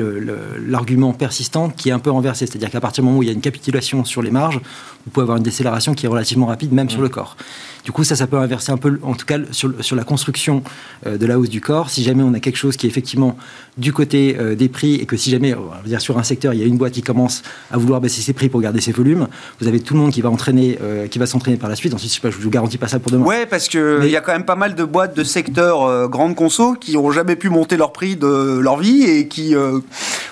l'argument 0.60 1.14
persistant 1.14 1.70
qui 1.70 1.90
est 1.90 1.92
un 1.92 2.00
peu 2.00 2.12
renversé. 2.12 2.46
C'est-à-dire 2.46 2.70
qu'à 2.70 2.82
partir 2.82 3.04
du 3.04 3.08
moment 3.08 3.20
où 3.20 3.24
il 3.24 3.28
y 3.28 3.30
a 3.30 3.34
une 3.34 3.42
capitulation 3.42 4.06
sur 4.06 4.22
les 4.22 4.32
marges, 4.32 4.60
vous 5.06 5.12
pouvez 5.12 5.24
avoir 5.24 5.38
une 5.38 5.44
décélération 5.44 5.94
qui 5.94 6.06
est 6.06 6.10
relativement 6.10 6.46
rapide, 6.46 6.72
même 6.72 6.90
sur 6.90 7.02
le 7.02 7.10
corps. 7.10 7.36
Du 7.84 7.92
coup, 7.92 8.04
ça, 8.04 8.16
ça 8.16 8.28
peut 8.28 8.38
inverser 8.38 8.72
un 8.72 8.78
peu, 8.78 9.00
en 9.02 9.16
tout 9.16 9.26
cas, 9.26 9.38
sur, 9.52 9.74
sur 9.84 9.96
la 9.96 10.04
construction 10.04 10.64
euh, 11.08 11.18
de 11.18 11.26
la 11.26 11.40
hausse 11.40 11.50
du 11.50 11.62
corps. 11.62 11.90
Si 11.90 12.04
jamais 12.04 12.24
on 12.24 12.34
a 12.34 12.40
quelque 12.40 12.58
chose 12.58 12.78
qui 12.78 12.86
est 12.86 12.90
effectivement 12.90 13.36
du 13.78 13.92
côté 13.92 14.38
euh, 14.40 14.56
des 14.56 14.70
prix 14.70 14.96
et 14.96 15.06
que 15.06 15.18
si 15.18 15.32
jamais, 15.32 15.56
on 15.56 15.70
va 15.70 15.82
dire 15.86 16.02
sur 16.02 16.18
un 16.18 16.24
secteur, 16.24 16.54
il 16.54 16.60
y 16.60 16.64
a 16.64 16.66
une 16.66 16.78
boîte 16.78 16.94
qui 16.94 17.02
commence 17.02 17.42
à 17.72 17.78
vouloir 17.78 18.02
baisser 18.02 18.22
ses 18.22 18.34
prix 18.34 18.50
pour 18.50 18.62
garder 18.62 18.82
ses 18.82 18.92
volumes, 18.92 19.28
vous 19.60 19.68
avez 19.68 19.80
tout 19.80 19.96
le 19.96 20.00
monde 20.00 20.12
qui 20.12 20.22
va 20.22 20.30
entraîner, 20.30 20.78
euh, 20.82 21.08
qui 21.08 21.18
va 21.18 21.26
s'entraîner 21.26 21.58
par 21.58 21.70
la 21.70 21.76
suite. 21.76 21.94
Ensuite, 21.94 22.12
je 22.12 22.16
sais 22.16 22.22
pas, 22.22 22.30
je 22.30 22.38
vous 22.38 22.50
garantis 22.50 22.78
pas 22.78 22.88
ça 22.88 23.00
pour 23.00 23.12
demain. 23.12 23.26
Ouais, 23.26 23.46
parce 23.46 23.68
que 23.68 24.02
il 24.04 24.12
y 24.12 24.18
a 24.18 24.22
quand 24.22 24.34
même 24.34 24.46
pas 24.46 24.56
mal 24.56 24.76
de 24.76 24.84
boîtes 24.84 25.16
de 25.16 25.24
secteurs 25.24 26.10
grandes 26.10 26.36
conso 26.36 26.74
qui 26.74 26.94
n'ont 26.94 27.12
jamais 27.12 27.36
pu 27.36 27.50
monter 27.50 27.78
leur 27.78 27.92
prix 27.94 28.16
de 28.16 28.60
leur 28.60 28.78
vie 28.78 29.04
et 29.04 29.28
qui 29.28 29.56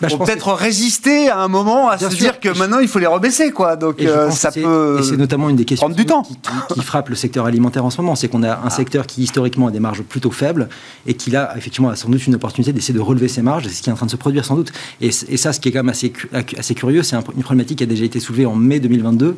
bah, 0.01 0.07
vont 0.07 0.17
peut-être 0.19 0.53
résister 0.53 1.29
à 1.29 1.39
un 1.39 1.47
moment 1.47 1.89
à 1.89 1.97
se 1.97 2.07
dire 2.15 2.39
que 2.39 2.57
maintenant 2.57 2.79
il 2.79 2.87
faut 2.87 2.99
les 2.99 3.07
rebaisser, 3.07 3.51
quoi. 3.51 3.75
Donc 3.75 4.01
ça 4.31 4.51
peut. 4.51 4.97
Et 4.99 5.03
c'est 5.03 5.17
notamment 5.17 5.49
une 5.49 5.55
des 5.55 5.65
questions 5.65 5.89
du 5.89 6.05
temps. 6.05 6.23
qui 6.73 6.81
frappe 6.81 7.09
le 7.09 7.15
secteur 7.15 7.38
alimentaire 7.45 7.85
en 7.85 7.89
ce 7.89 8.01
moment. 8.01 8.15
C'est 8.15 8.27
qu'on 8.27 8.43
a 8.43 8.53
un 8.53 8.59
ah. 8.65 8.69
secteur 8.69 9.07
qui 9.07 9.21
historiquement 9.21 9.67
a 9.67 9.71
des 9.71 9.79
marges 9.79 10.01
plutôt 10.01 10.31
faibles 10.31 10.69
et 11.05 11.13
qui 11.13 11.31
là, 11.31 11.53
effectivement, 11.57 11.89
a 11.89 11.95
sans 11.95 12.09
doute 12.09 12.25
une 12.27 12.35
opportunité 12.35 12.73
d'essayer 12.73 12.93
de 12.93 12.99
relever 12.99 13.27
ses 13.27 13.41
marges. 13.41 13.63
C'est 13.67 13.75
ce 13.75 13.81
qui 13.81 13.89
est 13.89 13.93
en 13.93 13.95
train 13.95 14.05
de 14.05 14.11
se 14.11 14.17
produire 14.17 14.45
sans 14.45 14.55
doute. 14.55 14.71
Et, 15.01 15.11
ça, 15.11 15.53
ce 15.53 15.59
qui 15.59 15.69
est 15.69 15.71
quand 15.71 15.79
même 15.79 15.89
assez, 15.89 16.13
assez 16.57 16.75
curieux, 16.75 17.03
c'est 17.03 17.15
une 17.15 17.43
problématique 17.43 17.77
qui 17.77 17.83
a 17.83 17.87
déjà 17.87 18.05
été 18.05 18.19
soulevée 18.19 18.45
en 18.45 18.55
mai 18.55 18.79
2022 18.79 19.37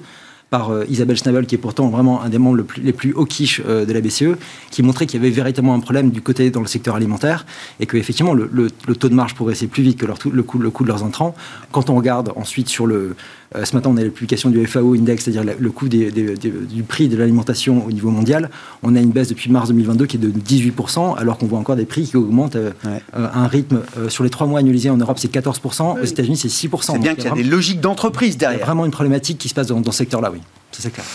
par 0.52 0.70
euh, 0.70 0.86
Isabelle 0.90 1.16
Schnabel, 1.16 1.46
qui 1.46 1.56
est 1.56 1.58
pourtant 1.58 1.88
vraiment 1.88 2.22
un 2.22 2.30
des 2.30 2.38
membres 2.38 2.64
les 2.84 2.92
plus 2.92 3.16
quiche 3.26 3.62
euh, 3.66 3.86
de 3.86 3.94
la 3.94 4.02
BCE, 4.02 4.36
qui 4.70 4.84
montrait 4.84 5.06
qu'il 5.08 5.20
y 5.20 5.24
avait 5.24 5.34
véritablement 5.34 5.74
un 5.74 5.80
problème 5.80 6.12
du 6.12 6.22
côté 6.22 6.52
dans 6.52 6.60
le 6.60 6.68
secteur 6.68 6.96
alimentaire 6.96 7.46
et 7.80 7.86
que 7.86 7.96
effectivement 7.96 8.34
le, 8.34 8.50
le, 8.52 8.96
taux 8.96 9.08
de 9.08 9.16
marge 9.16 9.34
progressait 9.34 9.68
plus 9.68 9.82
vite 9.82 9.98
que 9.98 10.06
leur, 10.06 10.18
le, 10.30 10.44
coût, 10.44 10.60
le 10.60 10.70
coût 10.70 10.84
de 10.84 10.90
leurs 10.90 11.06
intrants. 11.06 11.36
Quand 11.72 11.90
on 11.90 11.96
regarde 11.96 12.34
ensuite 12.36 12.68
sur 12.68 12.86
le, 12.86 13.16
ce 13.64 13.76
matin, 13.76 13.90
on 13.94 13.98
a 13.98 14.04
la 14.04 14.10
publication 14.10 14.50
du 14.50 14.66
FAO 14.66 14.94
Index, 14.94 15.26
c'est-à-dire 15.26 15.56
le 15.58 15.72
coût 15.72 15.90
du 15.90 16.84
prix 16.84 17.10
de 17.10 17.18
l'alimentation 17.18 17.86
au 17.86 17.92
niveau 17.92 18.10
mondial. 18.10 18.50
On 18.84 18.96
a 18.96 19.00
une 19.00 19.12
baisse 19.12 19.28
depuis 19.28 19.52
mars 19.52 19.70
2022 19.70 20.06
qui 20.06 20.18
est 20.18 20.20
de 20.20 20.30
18%, 20.30 21.18
alors 21.18 21.38
qu'on 21.38 21.48
voit 21.48 21.60
encore 21.60 21.76
des 21.76 21.86
prix 21.86 22.04
qui 22.04 22.18
augmentent 22.18 22.56
euh, 22.56 22.72
euh, 22.86 22.98
à 23.14 23.44
un 23.44 23.48
rythme. 23.48 23.82
sur 24.10 24.24
les 24.24 24.30
trois 24.30 24.48
mois 24.48 24.60
annualisés 24.60 24.90
en 24.90 24.98
Europe, 24.98 25.20
c'est 25.20 25.32
14%, 25.32 26.02
aux 26.02 26.06
États-Unis, 26.06 26.38
c'est 26.38 26.48
6%. 26.48 26.94
C'est 26.94 27.00
bien 27.00 27.16
qu'il 27.16 27.26
y 27.26 27.28
a 27.28 27.32
des 27.32 27.44
logiques 27.44 27.82
d'entreprise 27.82 28.38
derrière. 28.38 28.58
Il 28.58 28.62
y 28.62 28.64
a 28.64 28.66
vraiment 28.66 28.86
une 28.86 28.92
problématique 28.92 29.38
qui 29.38 29.50
se 29.50 29.54
passe 29.54 29.68
dans, 29.68 29.82
dans 29.82 29.92
ce 29.92 29.98
secteur-là, 29.98 30.32
oui. 30.32 30.40
C'est 30.72 30.92
clair 30.92 31.06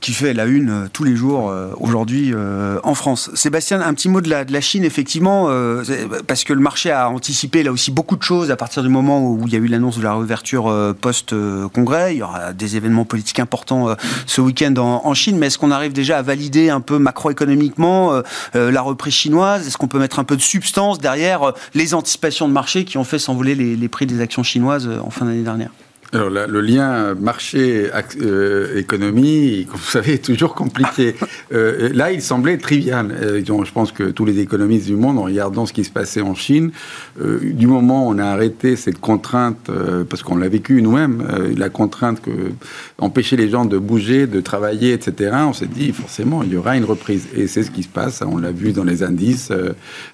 qui 0.00 0.12
fait 0.12 0.32
la 0.32 0.46
une 0.46 0.70
euh, 0.70 0.88
tous 0.92 1.04
les 1.04 1.14
jours 1.14 1.50
euh, 1.50 1.70
aujourd'hui 1.78 2.32
euh, 2.32 2.78
en 2.82 2.94
France. 2.94 3.30
Sébastien, 3.34 3.80
un 3.80 3.94
petit 3.94 4.08
mot 4.08 4.20
de 4.20 4.30
la, 4.30 4.60
Chine, 4.60 4.84
effectivement, 4.84 5.48
parce 6.26 6.44
que 6.44 6.52
le 6.52 6.60
marché 6.60 6.90
a 6.90 7.08
anticipé 7.08 7.62
là 7.62 7.72
aussi 7.72 7.90
beaucoup 7.90 8.16
de 8.16 8.22
choses 8.22 8.50
à 8.50 8.56
partir 8.56 8.82
du 8.82 8.90
moment 8.90 9.26
où 9.26 9.46
il 9.46 9.52
y 9.52 9.56
a 9.56 9.58
eu 9.58 9.66
l'annonce 9.66 9.96
de 9.96 10.02
la 10.02 10.12
réouverture 10.12 10.94
post-congrès. 11.00 12.14
Il 12.14 12.18
y 12.18 12.22
aura 12.22 12.52
des 12.52 12.76
événements 12.76 13.06
politiques 13.06 13.38
importants 13.38 13.96
ce 14.26 14.40
week-end 14.42 14.74
en, 14.76 15.14
Chine, 15.14 15.38
mais 15.38 15.46
est-ce 15.46 15.56
qu'on 15.56 15.70
arrive 15.70 15.92
déjà 15.92 16.18
à 16.18 16.22
valider 16.22 16.68
un 16.68 16.80
peu 16.80 16.98
macroéconomiquement 16.98 18.20
la 18.52 18.82
reprise 18.82 19.14
chinoise? 19.14 19.66
Est-ce 19.66 19.78
qu'on 19.78 19.88
peut 19.88 19.98
mettre 19.98 20.18
un 20.18 20.24
peu 20.24 20.36
de 20.36 20.42
substance 20.42 20.98
derrière 20.98 21.54
les 21.74 21.94
anticipations 21.94 22.46
de 22.46 22.52
marché 22.52 22.84
qui 22.84 22.98
ont 22.98 23.04
fait 23.04 23.18
s'envoler 23.18 23.54
les 23.54 23.88
prix 23.88 24.06
des 24.06 24.20
actions 24.20 24.42
chinoises 24.42 24.90
en 25.02 25.10
fin 25.10 25.24
d'année 25.24 25.42
dernière? 25.42 25.70
Alors 26.12 26.30
le 26.30 26.60
lien 26.60 27.14
marché-économie, 27.14 29.60
euh, 29.60 29.64
comme 29.70 29.78
vous 29.78 29.90
savez, 29.90 30.14
est 30.14 30.24
toujours 30.24 30.54
compliqué. 30.54 31.14
Euh, 31.52 31.90
là, 31.92 32.12
il 32.12 32.22
semblait 32.22 32.58
trivial. 32.58 33.10
Euh, 33.10 33.42
je 33.44 33.72
pense 33.72 33.90
que 33.90 34.04
tous 34.04 34.24
les 34.24 34.38
économistes 34.38 34.86
du 34.86 34.94
monde, 34.94 35.18
en 35.18 35.24
regardant 35.24 35.66
ce 35.66 35.72
qui 35.72 35.82
se 35.82 35.90
passait 35.90 36.20
en 36.20 36.36
Chine, 36.36 36.70
du 37.18 37.66
moment 37.66 38.06
où 38.06 38.12
on 38.12 38.18
a 38.18 38.26
arrêté 38.26 38.76
cette 38.76 39.00
contrainte, 39.00 39.68
parce 40.08 40.22
qu'on 40.22 40.36
l'a 40.36 40.48
vécu 40.48 40.80
nous-mêmes, 40.80 41.26
la 41.56 41.70
contrainte 41.70 42.22
que 42.22 42.30
empêcher 42.98 43.36
les 43.36 43.48
gens 43.48 43.64
de 43.64 43.78
bouger, 43.78 44.28
de 44.28 44.40
travailler, 44.40 44.92
etc., 44.92 45.32
on 45.40 45.52
s'est 45.52 45.66
dit 45.66 45.90
forcément 45.92 46.44
il 46.44 46.52
y 46.52 46.56
aura 46.56 46.76
une 46.76 46.84
reprise. 46.84 47.26
Et 47.36 47.48
c'est 47.48 47.64
ce 47.64 47.72
qui 47.72 47.82
se 47.82 47.88
passe. 47.88 48.22
On 48.24 48.38
l'a 48.38 48.52
vu 48.52 48.70
dans 48.70 48.84
les 48.84 49.02
indices 49.02 49.50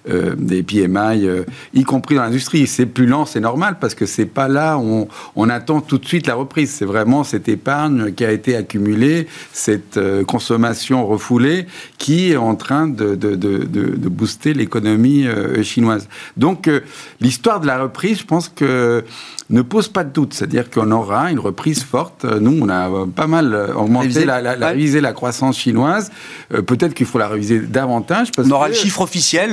des 0.09 0.63
PMI, 0.63 1.29
y 1.75 1.85
compris 1.85 2.15
dans 2.15 2.23
l'industrie. 2.23 2.67
C'est 2.67 2.87
plus 2.87 3.05
lent, 3.05 3.27
c'est 3.27 3.41
normal, 3.41 3.77
parce 3.79 3.95
que 3.95 4.07
c'est 4.07 4.25
pas 4.25 4.49
là 4.49 4.79
où 4.79 4.85
on, 4.85 5.09
on 5.37 5.51
attend 5.51 5.83
tout 5.87 5.99
de 5.99 6.07
suite 6.07 6.27
la 6.27 6.35
reprise. 6.35 6.71
C'est 6.71 6.85
vraiment 6.85 7.25
cette 7.25 7.49
épargne 7.49 8.13
qui 8.13 8.25
a 8.25 8.33
été 8.33 8.57
accumulée, 8.57 9.27
cette 9.53 9.97
euh, 9.97 10.25
consommation 10.25 11.07
refoulée 11.07 11.67
qui 11.99 12.33
est 12.33 12.37
en 12.37 12.55
train 12.55 12.89
de, 12.89 13.15
de, 13.15 14.09
booster 14.09 14.55
l'économie 14.55 15.27
euh, 15.27 15.63
chinoise. 15.63 16.09
Donc 16.37 16.69
euh, 16.69 16.81
l'histoire 17.21 17.61
de 17.61 17.67
la 17.67 17.83
reprise, 17.83 18.21
je 18.21 18.25
pense 18.25 18.49
que 18.49 19.05
ne 19.49 19.63
pose 19.63 19.87
pas 19.89 20.03
de 20.03 20.11
doute. 20.11 20.35
C'est-à-dire 20.35 20.71
qu'on 20.71 20.91
aura 20.91 21.31
une 21.31 21.39
reprise 21.39 21.85
forte. 21.85 22.25
Nous, 22.25 22.59
on 22.61 22.69
a 22.69 23.07
pas 23.15 23.29
mal 23.29 23.55
augmenté, 23.77 24.25
la, 24.25 24.41
la, 24.41 24.57
la, 24.57 25.13
croissance 25.13 25.59
chinoise. 25.59 26.11
Peut-être 26.49 26.95
qu'il 26.95 27.07
faut 27.07 27.19
la 27.19 27.29
réviser 27.29 27.61
davantage. 27.61 28.33
Parce 28.33 28.49
on 28.49 28.51
aura 28.51 28.67
le 28.67 28.75
chiffre 28.75 29.03
officiel, 29.03 29.53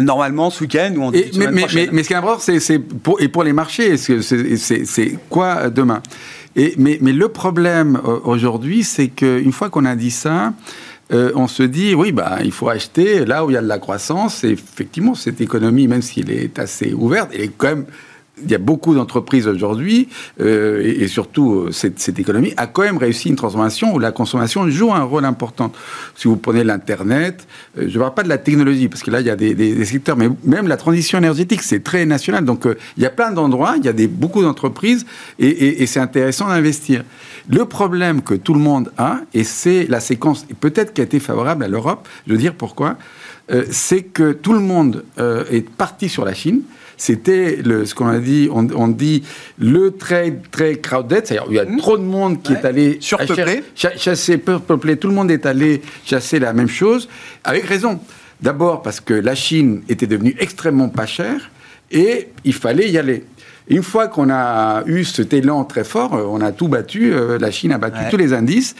normalement, 0.00 0.50
ce 0.50 0.64
week-end 0.64 0.92
ou 0.96 1.04
en 1.04 1.10
mais, 1.12 1.30
mais, 1.52 1.66
mais, 1.72 1.88
mais, 1.92 2.02
ce 2.02 2.08
qui 2.08 2.14
est 2.14 2.16
important, 2.16 2.42
c'est 2.58 2.78
pour, 2.80 3.20
et 3.20 3.28
pour 3.28 3.44
les 3.44 3.52
marchés, 3.52 3.96
c'est 3.96 5.18
quoi 5.28 5.67
demain. 5.70 6.02
Mais 6.56 6.98
le 7.00 7.28
problème 7.28 8.00
euh, 8.04 8.18
aujourd'hui, 8.24 8.82
c'est 8.84 9.08
qu'une 9.08 9.52
fois 9.52 9.70
qu'on 9.70 9.84
a 9.84 9.94
dit 9.94 10.10
ça, 10.10 10.52
euh, 11.12 11.32
on 11.34 11.48
se 11.48 11.62
dit, 11.62 11.94
oui, 11.94 12.12
bah, 12.12 12.38
il 12.44 12.52
faut 12.52 12.68
acheter 12.68 13.24
là 13.24 13.44
où 13.44 13.50
il 13.50 13.54
y 13.54 13.56
a 13.56 13.62
de 13.62 13.68
la 13.68 13.78
croissance. 13.78 14.44
Et 14.44 14.50
effectivement, 14.50 15.14
cette 15.14 15.40
économie, 15.40 15.86
même 15.86 16.02
s'il 16.02 16.30
est 16.30 16.58
assez 16.58 16.92
ouverte, 16.92 17.30
elle 17.32 17.42
est 17.42 17.52
quand 17.56 17.68
même 17.68 17.86
il 18.44 18.50
y 18.50 18.54
a 18.54 18.58
beaucoup 18.58 18.94
d'entreprises 18.94 19.46
aujourd'hui, 19.46 20.08
euh, 20.40 20.82
et, 20.84 21.08
surtout 21.08 21.54
euh, 21.54 21.72
cette, 21.72 22.18
économie, 22.18 22.52
a 22.56 22.66
quand 22.66 22.82
même 22.82 22.98
réussi 22.98 23.28
une 23.28 23.36
transformation 23.36 23.94
où 23.94 23.98
la 23.98 24.12
consommation 24.12 24.68
joue 24.68 24.92
un 24.92 25.02
rôle 25.02 25.24
important. 25.24 25.72
Si 26.14 26.28
vous 26.28 26.36
prenez 26.36 26.64
l'Internet, 26.64 27.46
euh, 27.78 27.86
je 27.88 27.94
ne 27.94 27.98
parle 27.98 28.14
pas 28.14 28.22
de 28.22 28.28
la 28.28 28.38
technologie, 28.38 28.88
parce 28.88 29.02
que 29.02 29.10
là, 29.10 29.20
il 29.20 29.26
y 29.26 29.30
a 29.30 29.36
des, 29.36 29.84
secteurs, 29.84 30.16
mais 30.16 30.28
même 30.44 30.68
la 30.68 30.76
transition 30.76 31.18
énergétique, 31.18 31.62
c'est 31.62 31.82
très 31.82 32.06
national. 32.06 32.44
Donc, 32.44 32.66
il 32.96 33.02
y 33.02 33.06
a 33.06 33.10
plein 33.10 33.30
d'endroits, 33.30 33.74
il 33.76 33.84
y 33.84 33.88
a 33.88 33.92
des, 33.92 34.06
beaucoup 34.06 34.42
d'entreprises, 34.42 35.06
et, 35.38 35.82
et 35.82 35.86
c'est 35.86 36.00
intéressant 36.00 36.48
d'investir. 36.48 37.04
Le 37.48 37.64
problème 37.64 38.22
que 38.22 38.34
tout 38.34 38.54
le 38.54 38.60
monde 38.60 38.92
a, 38.98 39.20
et 39.34 39.44
c'est 39.44 39.86
la 39.88 40.00
séquence, 40.00 40.46
peut-être 40.60 40.92
qui 40.92 41.00
a 41.00 41.04
été 41.04 41.20
favorable 41.20 41.64
à 41.64 41.68
l'Europe, 41.68 42.06
je 42.26 42.32
veux 42.32 42.38
dire 42.38 42.54
pourquoi, 42.54 42.96
c'est 43.70 44.02
que 44.02 44.32
tout 44.32 44.52
le 44.52 44.60
monde 44.60 45.04
est 45.18 45.66
parti 45.66 46.10
sur 46.10 46.26
la 46.26 46.34
Chine, 46.34 46.60
c'était 46.98 47.62
ce 47.62 47.94
qu'on 47.94 48.08
a 48.08 48.18
dit, 48.18 48.48
on, 48.52 48.88
dit 48.88 49.22
le 49.58 49.92
trade 49.92 50.42
très 50.50 50.76
crowded, 50.76 51.24
c'est-à-dire 51.24 51.46
il 51.48 51.56
y 51.56 51.58
a 51.58 51.64
mmh. 51.64 51.76
trop 51.78 51.96
de 51.96 52.02
monde 52.02 52.42
qui 52.42 52.52
est 52.52 52.64
allé 52.64 52.98
surpeuplé, 53.00 53.62
chasser, 53.74 54.36
peuplé, 54.36 54.96
tout 54.96 55.08
le 55.08 55.14
monde 55.14 55.30
est 55.30 55.46
allé 55.46 55.80
chasser 56.04 56.38
la 56.38 56.52
même 56.52 56.68
chose, 56.68 57.08
avec 57.44 57.64
raison. 57.64 58.00
D'abord 58.40 58.82
parce 58.82 59.00
que 59.00 59.14
la 59.14 59.34
Chine 59.34 59.82
était 59.88 60.06
devenue 60.06 60.36
extrêmement 60.38 60.88
pas 60.88 61.06
chère 61.06 61.50
et 61.90 62.28
il 62.44 62.52
fallait 62.52 62.90
y 62.90 62.98
aller. 62.98 63.24
Une 63.68 63.82
fois 63.82 64.08
qu'on 64.08 64.30
a 64.30 64.82
eu 64.86 65.04
cet 65.04 65.32
élan 65.32 65.64
très 65.64 65.84
fort, 65.84 66.14
euh, 66.14 66.24
on 66.28 66.40
a 66.40 66.52
tout 66.52 66.68
battu, 66.68 67.12
euh, 67.12 67.38
la 67.38 67.50
Chine 67.50 67.72
a 67.72 67.78
battu 67.78 67.98
tous 68.10 68.16
les 68.16 68.32
indices, 68.32 68.74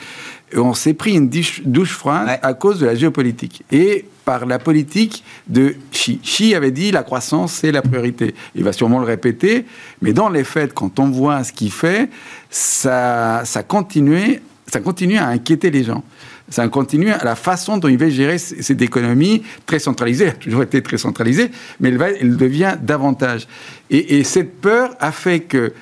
on 0.56 0.72
s'est 0.72 0.94
pris 0.94 1.14
une 1.14 1.28
douche, 1.28 1.92
froide 1.92 2.38
à 2.42 2.54
cause 2.54 2.80
de 2.80 2.86
la 2.86 2.94
géopolitique. 2.94 3.64
Et 3.70 4.06
par 4.24 4.46
la 4.46 4.58
politique 4.58 5.24
de 5.46 5.74
Xi. 5.92 6.20
Xi 6.22 6.54
avait 6.54 6.70
dit 6.70 6.90
la 6.90 7.02
croissance, 7.02 7.52
c'est 7.52 7.72
la 7.72 7.82
priorité. 7.82 8.34
Il 8.54 8.64
va 8.64 8.72
sûrement 8.72 8.98
le 8.98 9.04
répéter, 9.04 9.66
mais 10.00 10.12
dans 10.12 10.28
les 10.28 10.44
faits, 10.44 10.72
quand 10.74 10.98
on 10.98 11.10
voit 11.10 11.44
ce 11.44 11.52
qu'il 11.52 11.72
fait, 11.72 12.08
ça, 12.50 13.42
ça, 13.44 13.62
continue, 13.62 14.42
ça 14.66 14.80
continue 14.80 15.18
à 15.18 15.28
inquiéter 15.28 15.70
les 15.70 15.84
gens. 15.84 16.02
Ça 16.50 16.66
continue 16.68 17.10
à 17.10 17.22
la 17.24 17.34
façon 17.34 17.76
dont 17.76 17.88
il 17.88 17.98
va 17.98 18.08
gérer 18.08 18.38
cette 18.38 18.80
économie 18.80 19.42
très 19.66 19.78
centralisée. 19.78 20.24
Elle 20.26 20.30
a 20.30 20.34
toujours 20.34 20.62
été 20.62 20.82
très 20.82 20.98
centralisée, 20.98 21.50
mais 21.80 21.90
elle, 21.90 22.36
devient 22.36 22.76
davantage. 22.80 23.46
Et, 23.90 24.18
et 24.18 24.24
cette 24.24 24.60
peur 24.60 24.96
a 25.00 25.12
fait 25.12 25.40
que 25.40 25.72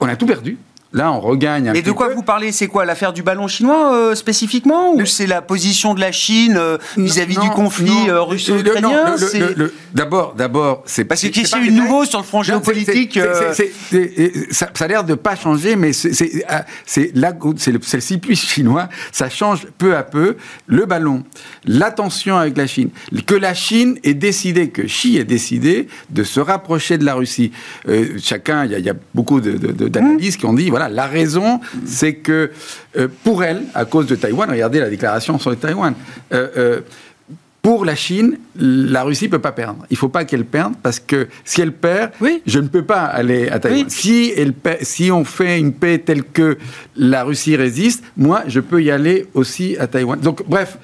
on 0.00 0.06
a 0.06 0.16
tout 0.16 0.26
perdu 0.26 0.56
Là, 0.92 1.10
on 1.12 1.20
regagne 1.20 1.68
un 1.70 1.74
Et 1.74 1.80
de 1.82 1.90
quoi 1.92 2.08
peu. 2.08 2.14
vous 2.14 2.22
parlez? 2.22 2.52
C'est 2.52 2.66
quoi 2.66 2.84
l'affaire 2.84 3.12
du 3.14 3.22
ballon 3.22 3.48
chinois 3.48 3.94
euh, 3.94 4.14
spécifiquement 4.14 4.94
Ou 4.94 5.06
c'est 5.06 5.26
la 5.26 5.40
position 5.40 5.94
de 5.94 6.00
la 6.00 6.12
Chine 6.12 6.56
euh, 6.58 6.76
vis-à-vis 6.96 7.38
du 7.38 7.48
conflit 7.50 8.08
euh, 8.08 8.20
russo-ukrainien? 8.22 9.14
D'abord, 9.94 10.34
d'abord, 10.34 10.82
c'est 10.86 11.04
Parce 11.04 11.20
qu'il 11.20 11.30
y 11.36 11.38
a 11.38 11.40
eu 11.40 11.44
de 11.44 11.70
détail. 11.70 11.70
nouveau 11.80 12.04
sur 12.04 12.18
le 12.18 12.24
front 12.24 12.42
géopolitique 12.42 13.18
ça, 14.50 14.66
a 14.80 14.88
l'air 14.88 15.04
de 15.04 15.14
pas 15.14 15.36
changer, 15.36 15.76
mais 15.76 15.92
c'est 15.92 16.12
c'est 16.12 16.44
ah, 16.48 16.64
la 17.14 17.32
c'est 17.56 17.72
le, 17.72 17.80
cyclisme 18.00 18.46
chinois. 18.46 18.88
Ça 19.12 19.28
change 19.28 19.66
peu 19.78 19.96
à 19.96 20.02
peu. 20.02 20.36
Le 20.66 20.84
ballon, 20.86 21.24
la 21.64 21.90
tension 21.90 22.36
avec 22.36 22.56
la 22.56 22.66
Chine, 22.66 22.90
que 23.26 23.34
la 23.34 23.54
Chine 23.54 23.98
ait 24.04 24.14
décidé, 24.14 24.68
que 24.70 24.82
Xi 24.82 25.16
ait 25.18 25.24
décidé 25.24 25.88
de 26.10 26.22
se 26.24 26.40
rapprocher 26.40 26.98
de 26.98 27.04
la 27.04 27.14
Russie. 27.14 27.52
Euh, 27.88 28.18
chacun, 28.18 28.64
il 28.64 28.72
y, 28.72 28.74
a- 28.74 28.78
il 28.78 28.84
y 28.84 28.90
a 28.90 28.94
beaucoup 29.14 29.40
de- 29.40 29.52
de- 29.52 29.72
de- 29.72 29.88
d'analyses 29.88 30.36
qui 30.36 30.46
ont 30.46 30.54
dit, 30.54 30.70
voilà, 30.70 30.81
la 30.88 31.06
raison, 31.06 31.60
c'est 31.86 32.14
que 32.14 32.50
euh, 32.96 33.08
pour 33.24 33.44
elle, 33.44 33.62
à 33.74 33.84
cause 33.84 34.06
de 34.06 34.14
Taïwan, 34.16 34.50
regardez 34.50 34.80
la 34.80 34.90
déclaration 34.90 35.38
sur 35.38 35.50
le 35.50 35.56
Taïwan. 35.56 35.94
euh, 36.32 36.48
euh, 36.56 36.80
pour 37.62 37.84
la 37.84 37.94
Chine, 37.94 38.38
la 38.56 39.04
Russie 39.04 39.28
peut 39.28 39.38
pas 39.38 39.52
perdre. 39.52 39.86
Il 39.88 39.96
faut 39.96 40.08
pas 40.08 40.24
qu'elle 40.24 40.44
perde 40.44 40.74
parce 40.82 40.98
que 40.98 41.28
si 41.44 41.60
elle 41.60 41.70
perd, 41.72 42.10
Oui. 42.20 42.42
je 42.44 42.58
ne 42.58 42.66
peux 42.66 42.82
pas 42.84 43.04
aller 43.04 43.48
à 43.50 43.60
Taïwan. 43.60 43.84
Oui. 43.84 43.90
Si, 43.90 44.32
elle 44.36 44.52
si 44.80 45.12
on 45.12 45.24
fait 45.24 45.60
une 45.60 45.72
paix 45.72 45.98
telle 45.98 46.24
que 46.24 46.58
la 46.96 47.22
Russie 47.22 47.54
résiste, 47.54 48.02
moi, 48.16 48.42
je 48.48 48.58
peux 48.58 48.82
y 48.82 48.90
aller 48.90 49.28
aussi 49.34 49.76
à 49.78 49.86
Taïwan. 49.86 50.18
Donc, 50.18 50.42
bref, 50.48 50.76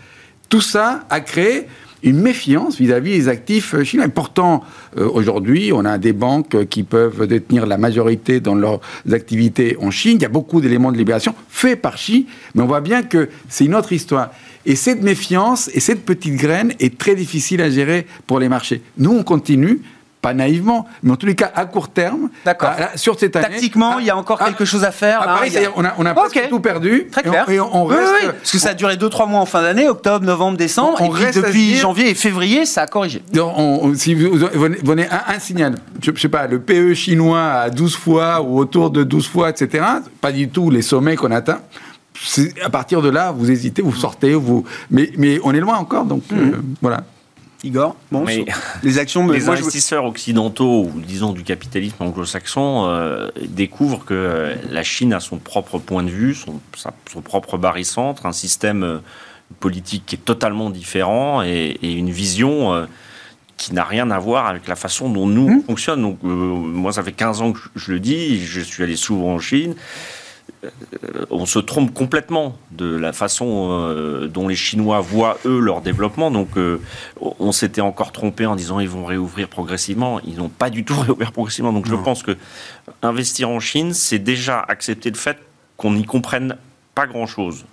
tout 0.48 0.60
ça 0.60 1.04
a 1.10 1.18
créé 1.20 1.66
une 2.02 2.20
méfiance 2.20 2.78
vis-à-vis 2.78 3.18
des 3.18 3.28
actifs 3.28 3.82
chinois. 3.82 4.06
Et 4.06 4.10
pourtant, 4.10 4.62
euh, 4.96 5.08
aujourd'hui, 5.08 5.70
on 5.72 5.84
a 5.84 5.98
des 5.98 6.12
banques 6.12 6.66
qui 6.66 6.82
peuvent 6.82 7.26
détenir 7.26 7.66
la 7.66 7.78
majorité 7.78 8.40
dans 8.40 8.54
leurs 8.54 8.80
activités 9.10 9.76
en 9.80 9.90
Chine. 9.90 10.18
Il 10.18 10.22
y 10.22 10.26
a 10.26 10.30
beaucoup 10.30 10.60
d'éléments 10.60 10.92
de 10.92 10.96
libération 10.96 11.34
faits 11.48 11.80
par 11.80 11.96
Xi, 11.96 12.26
mais 12.54 12.62
on 12.62 12.66
voit 12.66 12.80
bien 12.80 13.02
que 13.02 13.28
c'est 13.48 13.64
une 13.64 13.74
autre 13.74 13.92
histoire. 13.92 14.30
Et 14.66 14.76
cette 14.76 15.02
méfiance 15.02 15.70
et 15.74 15.80
cette 15.80 16.04
petite 16.04 16.36
graine 16.36 16.72
est 16.78 16.98
très 16.98 17.14
difficile 17.14 17.62
à 17.62 17.70
gérer 17.70 18.06
pour 18.26 18.38
les 18.38 18.48
marchés. 18.48 18.82
Nous, 18.98 19.10
on 19.10 19.22
continue, 19.22 19.80
pas 20.20 20.34
naïvement, 20.34 20.86
mais 21.02 21.12
en 21.12 21.16
tous 21.16 21.26
les 21.26 21.34
cas 21.36 21.50
à 21.54 21.64
court 21.64 21.88
terme, 21.90 22.28
D'accord. 22.44 22.70
sur 22.96 23.18
cette 23.18 23.36
année. 23.36 23.46
Tactiquement, 23.48 23.98
il 24.00 24.06
y 24.06 24.10
a 24.10 24.16
encore 24.16 24.38
quelque 24.40 24.64
chose 24.64 24.82
à 24.84 24.90
faire. 24.90 25.24
là, 25.24 25.38
c'est-à-dire, 25.46 25.72
on 25.76 25.84
a, 25.84 25.94
on 25.98 26.04
a 26.06 26.14
tout 26.48 26.60
perdu. 26.60 27.06
Très 27.10 27.22
et 27.22 27.28
on- 27.28 27.30
clair. 27.30 27.48
Et 27.50 27.60
on, 27.60 27.76
on 27.84 27.88
Oui, 27.88 27.94
reste. 27.94 28.12
oui, 28.22 28.28
parce 28.38 28.50
que 28.50 28.58
ça 28.58 28.70
a 28.70 28.74
duré 28.74 28.96
2-3 28.96 29.28
mois 29.28 29.40
en 29.40 29.46
fin 29.46 29.62
d'année, 29.62 29.88
octobre, 29.88 30.24
novembre, 30.24 30.56
décembre, 30.58 30.98
On 31.00 31.06
et 31.06 31.10
puis 31.14 31.24
reste 31.24 31.38
depuis 31.38 31.66
dire- 31.68 31.80
janvier 31.82 32.10
et 32.10 32.14
février, 32.14 32.66
ça 32.66 32.82
a 32.82 32.86
corrigé. 32.88 33.22
Si 33.94 34.14
vous 34.14 34.36
venez, 34.84 35.06
un, 35.08 35.34
un 35.34 35.38
signal, 35.38 35.76
je, 36.02 36.10
je 36.14 36.20
sais 36.20 36.28
pas, 36.28 36.46
le 36.46 36.58
PE 36.60 36.94
chinois 36.94 37.42
à 37.44 37.70
12 37.70 37.94
fois 37.96 38.40
ou 38.42 38.58
autour 38.58 38.90
de 38.90 39.04
12 39.04 39.28
fois, 39.28 39.50
etc., 39.50 39.84
pas 40.20 40.32
du 40.32 40.48
tout 40.48 40.70
les 40.70 40.82
sommets 40.82 41.14
qu'on 41.16 41.30
atteint. 41.30 41.60
À 42.64 42.70
partir 42.70 43.00
de 43.02 43.08
là, 43.10 43.30
vous 43.30 43.48
hésitez, 43.50 43.80
vous 43.82 43.94
sortez, 43.94 44.34
vous. 44.34 44.64
Mais, 44.90 45.10
mais 45.16 45.38
on 45.44 45.52
est 45.54 45.60
loin 45.60 45.76
encore, 45.76 46.04
donc 46.04 46.22
euh, 46.32 46.56
voilà. 46.82 47.02
Igor, 47.64 47.96
bon, 48.12 48.24
Mais- 48.24 48.44
les 48.84 48.98
actions, 48.98 49.24
me- 49.24 49.32
les 49.36 49.44
moi, 49.44 49.56
je- 49.56 49.62
investisseurs 49.62 50.04
occidentaux, 50.04 50.84
ou 50.84 51.00
disons 51.00 51.32
du 51.32 51.42
capitalisme 51.42 51.96
anglo-saxon, 52.00 52.86
euh, 52.86 53.28
découvrent 53.48 54.04
que 54.04 54.14
euh, 54.14 54.54
la 54.70 54.82
Chine 54.84 55.12
a 55.12 55.20
son 55.20 55.38
propre 55.38 55.78
point 55.78 56.04
de 56.04 56.10
vue, 56.10 56.34
son, 56.34 56.60
sa- 56.76 56.94
son 57.12 57.20
propre 57.20 57.58
barycentre, 57.58 58.26
un 58.26 58.32
système 58.32 58.82
euh, 58.84 58.98
politique 59.60 60.04
qui 60.06 60.14
est 60.14 60.24
totalement 60.24 60.70
différent 60.70 61.42
et, 61.42 61.78
et 61.82 61.92
une 61.92 62.10
vision 62.10 62.86
qui 63.56 63.74
n'a 63.74 63.82
rien 63.82 64.08
à 64.12 64.18
voir 64.20 64.46
avec 64.46 64.68
la 64.68 64.76
façon 64.76 65.08
dont 65.10 65.26
nous 65.26 65.48
Mmh. 65.48 65.58
on 65.64 65.66
fonctionne. 65.68 66.02
Donc, 66.02 66.18
moi, 66.22 66.92
ça 66.92 67.02
fait 67.02 67.10
15 67.12 67.40
ans 67.42 67.52
que 67.52 67.58
je, 67.74 67.80
je 67.86 67.92
le 67.92 67.98
dis, 67.98 68.44
je 68.44 68.60
suis 68.60 68.84
allé 68.84 68.94
souvent 68.94 69.34
en 69.34 69.38
Chine. 69.40 69.74
On 71.30 71.46
se 71.46 71.58
trompe 71.58 71.94
complètement 71.94 72.56
de 72.72 72.96
la 72.96 73.12
façon 73.12 73.68
euh, 73.70 74.26
dont 74.26 74.48
les 74.48 74.56
Chinois 74.56 75.00
voient, 75.00 75.38
eux, 75.44 75.60
leur 75.60 75.80
développement. 75.80 76.30
Donc, 76.30 76.56
euh, 76.56 76.80
on 77.20 77.52
s'était 77.52 77.80
encore 77.80 78.12
trompé 78.12 78.46
en 78.46 78.56
disant 78.56 78.80
ils 78.80 78.88
vont 78.88 79.04
réouvrir 79.04 79.48
progressivement. 79.48 80.20
Ils 80.20 80.36
n'ont 80.36 80.48
pas 80.48 80.70
du 80.70 80.84
tout 80.84 80.98
réouvert 81.00 81.32
progressivement. 81.32 81.72
Donc, 81.72 81.86
je 81.86 81.94
pense 81.94 82.22
que 82.22 82.36
investir 83.02 83.50
en 83.50 83.60
Chine, 83.60 83.94
c'est 83.94 84.18
déjà 84.18 84.60
accepter 84.60 85.10
le 85.10 85.16
fait 85.16 85.38
qu'on 85.76 85.92
n'y 85.92 86.04
comprenne 86.04 86.56
pas 86.94 87.06
grand-chose. 87.06 87.64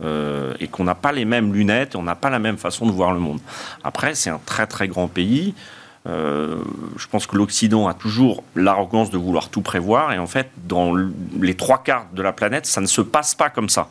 Euh, 0.00 0.54
et 0.60 0.68
qu'on 0.68 0.84
n'a 0.84 0.94
pas 0.94 1.10
les 1.10 1.24
mêmes 1.24 1.52
lunettes, 1.52 1.96
on 1.96 2.04
n'a 2.04 2.14
pas 2.14 2.30
la 2.30 2.38
même 2.38 2.56
façon 2.56 2.86
de 2.86 2.92
voir 2.92 3.12
le 3.12 3.18
monde. 3.18 3.40
Après, 3.82 4.14
c'est 4.14 4.30
un 4.30 4.40
très 4.46 4.68
très 4.68 4.86
grand 4.86 5.08
pays. 5.08 5.54
Euh, 6.08 6.56
je 6.96 7.06
pense 7.06 7.26
que 7.26 7.36
l'Occident 7.36 7.86
a 7.88 7.94
toujours 7.94 8.42
l'arrogance 8.54 9.10
de 9.10 9.18
vouloir 9.18 9.48
tout 9.50 9.60
prévoir, 9.62 10.12
et 10.12 10.18
en 10.18 10.26
fait, 10.26 10.50
dans 10.66 10.94
les 11.40 11.54
trois 11.54 11.82
quarts 11.82 12.06
de 12.14 12.22
la 12.22 12.32
planète, 12.32 12.66
ça 12.66 12.80
ne 12.80 12.86
se 12.86 13.00
passe 13.00 13.34
pas 13.34 13.50
comme 13.50 13.68
ça. 13.68 13.88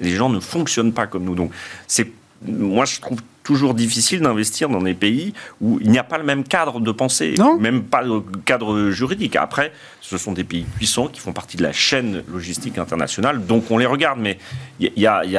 Les 0.00 0.10
gens 0.10 0.28
ne 0.28 0.40
fonctionnent 0.40 0.92
pas 0.92 1.06
comme 1.06 1.24
nous. 1.24 1.34
Donc, 1.34 1.52
c'est 1.86 2.10
moi, 2.46 2.84
je 2.84 3.00
trouve 3.00 3.18
toujours 3.42 3.74
difficile 3.74 4.20
d'investir 4.20 4.68
dans 4.68 4.80
des 4.82 4.94
pays 4.94 5.32
où 5.60 5.78
il 5.80 5.90
n'y 5.90 5.98
a 5.98 6.04
pas 6.04 6.18
le 6.18 6.24
même 6.24 6.44
cadre 6.44 6.78
de 6.80 6.92
pensée, 6.92 7.34
Non. 7.38 7.58
même 7.58 7.82
pas 7.82 8.02
le 8.02 8.20
cadre 8.44 8.90
juridique. 8.90 9.34
Après, 9.36 9.72
ce 10.00 10.18
sont 10.18 10.32
des 10.32 10.44
pays 10.44 10.62
puissants 10.76 11.08
qui 11.08 11.18
font 11.20 11.32
partie 11.32 11.56
de 11.56 11.62
la 11.62 11.72
chaîne 11.72 12.22
logistique 12.30 12.78
internationale, 12.78 13.44
donc 13.44 13.70
on 13.70 13.78
les 13.78 13.86
regarde. 13.86 14.20
Mais 14.20 14.38
il 14.78 14.92
y 14.96 15.06
a, 15.06 15.24
y 15.24 15.36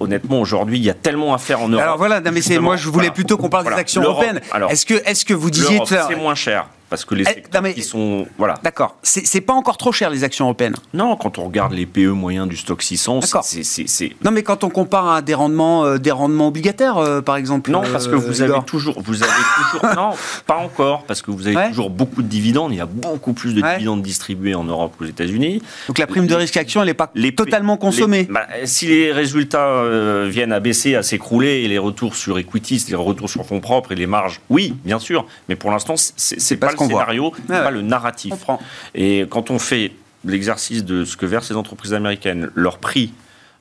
honnêtement, 0.00 0.40
aujourd'hui, 0.40 0.78
il 0.78 0.84
y 0.84 0.90
a 0.90 0.94
tellement 0.94 1.34
à 1.34 1.38
faire 1.38 1.60
en 1.60 1.68
Europe. 1.68 1.82
Alors 1.82 1.96
voilà, 1.98 2.20
non, 2.20 2.30
mais 2.32 2.58
moi 2.58 2.76
je 2.76 2.84
voulais 2.88 3.06
voilà. 3.06 3.12
plutôt 3.12 3.36
qu'on 3.36 3.48
parle 3.48 3.64
Voilà. 3.64 3.76
des 3.76 3.80
actions 3.80 4.02
européennes. 4.02 4.40
Est-ce 4.68 4.86
que 4.86 4.94
est-ce 5.04 5.24
que 5.24 5.34
vous 5.34 5.50
disiez 5.50 5.80
c'est 5.86 6.16
moins 6.16 6.34
cher 6.34 6.66
parce 6.88 7.04
que 7.04 7.14
les 7.14 7.22
Eh, 7.22 7.26
secteurs 7.34 7.62
non, 7.62 7.68
mais- 7.68 7.74
qui 7.74 7.82
sont 7.82 8.26
voilà. 8.38 8.54
D'accord, 8.62 8.96
c'est 9.02 9.40
pas 9.40 9.52
encore 9.52 9.76
trop 9.76 9.92
cher 9.92 10.10
les 10.10 10.24
actions 10.24 10.44
européennes. 10.46 10.74
Non, 10.94 11.16
quand 11.16 11.38
on 11.38 11.44
regarde 11.44 11.72
les 11.72 11.86
PE 11.86 12.10
moyens 12.12 12.48
du 12.48 12.56
stock 12.56 12.82
600, 12.82 13.20
D'accord. 13.20 13.44
c'est 13.44 14.14
Non, 14.24 14.30
mais 14.30 14.42
quand 14.42 14.64
on 14.64 14.70
compare 14.70 15.08
à 15.08 15.22
des 15.22 15.34
rendements, 15.34 15.84
euh, 15.84 15.98
des 15.98 16.10
rendements 16.10 16.48
obligataires, 16.48 16.98
euh, 16.98 17.20
par 17.20 17.36
exemple. 17.36 17.70
Non, 17.70 17.82
parce 17.92 18.06
que 18.08 18.14
euh, 18.14 18.18
vous 18.18 18.42
avez 18.42 18.58
toujours, 18.66 19.00
vous 19.02 19.22
avez 19.22 19.32
toujours, 19.72 19.94
non, 19.96 20.10
pas 20.46 20.56
encore, 20.56 21.04
parce 21.04 21.22
que 21.22 21.30
vous 21.30 21.46
avez 21.46 21.56
Ouais. 21.56 21.68
toujours 21.68 21.90
beaucoup 21.90 22.22
de 22.22 22.28
dividendes. 22.28 22.72
Il 22.72 22.76
y 22.78 22.80
a 22.80 22.86
beaucoup 22.86 23.32
plus 23.32 23.54
de 23.54 23.62
Ouais. 23.62 23.74
dividendes 23.74 24.02
distribués 24.02 24.54
en 24.54 24.64
Europe 24.64 24.94
qu'aux 24.98 25.04
États-Unis. 25.06 25.62
Donc 25.88 25.98
la 25.98 26.06
prime 26.06 26.26
de 26.26 26.34
risque 26.34 26.56
action, 26.56 26.80
elle 26.82 26.88
n'est 26.88 26.94
pas 26.94 27.10
Les- 27.14 27.34
totalement 27.34 27.76
consommée. 27.76 28.24
les- 28.28 28.32
bah, 28.32 28.46
si 28.64 28.86
les 28.86 29.12
résultats 29.12 29.82
viennent 30.26 30.52
à 30.52 30.60
baisser, 30.60 30.94
à 30.94 31.02
s'écrouler, 31.02 31.62
et 31.62 31.68
les 31.68 31.78
retours 31.78 32.14
sur 32.16 32.38
equity, 32.38 32.84
les 32.88 32.94
retours 32.96 33.30
sur 33.30 33.44
fonds 33.46 33.60
propres 33.60 33.92
et 33.92 33.94
les 33.94 34.06
marges, 34.06 34.40
oui, 34.50 34.74
bien 34.84 34.98
sûr. 34.98 35.26
Mais 35.48 35.56
pour 35.56 35.70
l'instant, 35.70 35.94
c'est 35.96 36.56
pas 36.56 36.68
pas, 36.68 36.72
le 36.84 36.88
scénario, 36.88 37.32
Ouais, 37.48 37.62
pas 37.62 37.70
le 37.70 37.82
narratif. 37.82 38.34
Je. 38.48 38.52
Et 38.94 39.26
quand 39.28 39.50
on 39.50 39.58
fait 39.58 39.92
l'exercice 40.24 40.84
de 40.84 41.04
ce 41.04 41.16
que 41.16 41.26
versent 41.26 41.50
les 41.50 41.56
entreprises 41.56 41.94
américaines, 41.94 42.50
leur 42.54 42.78
prix 42.78 43.12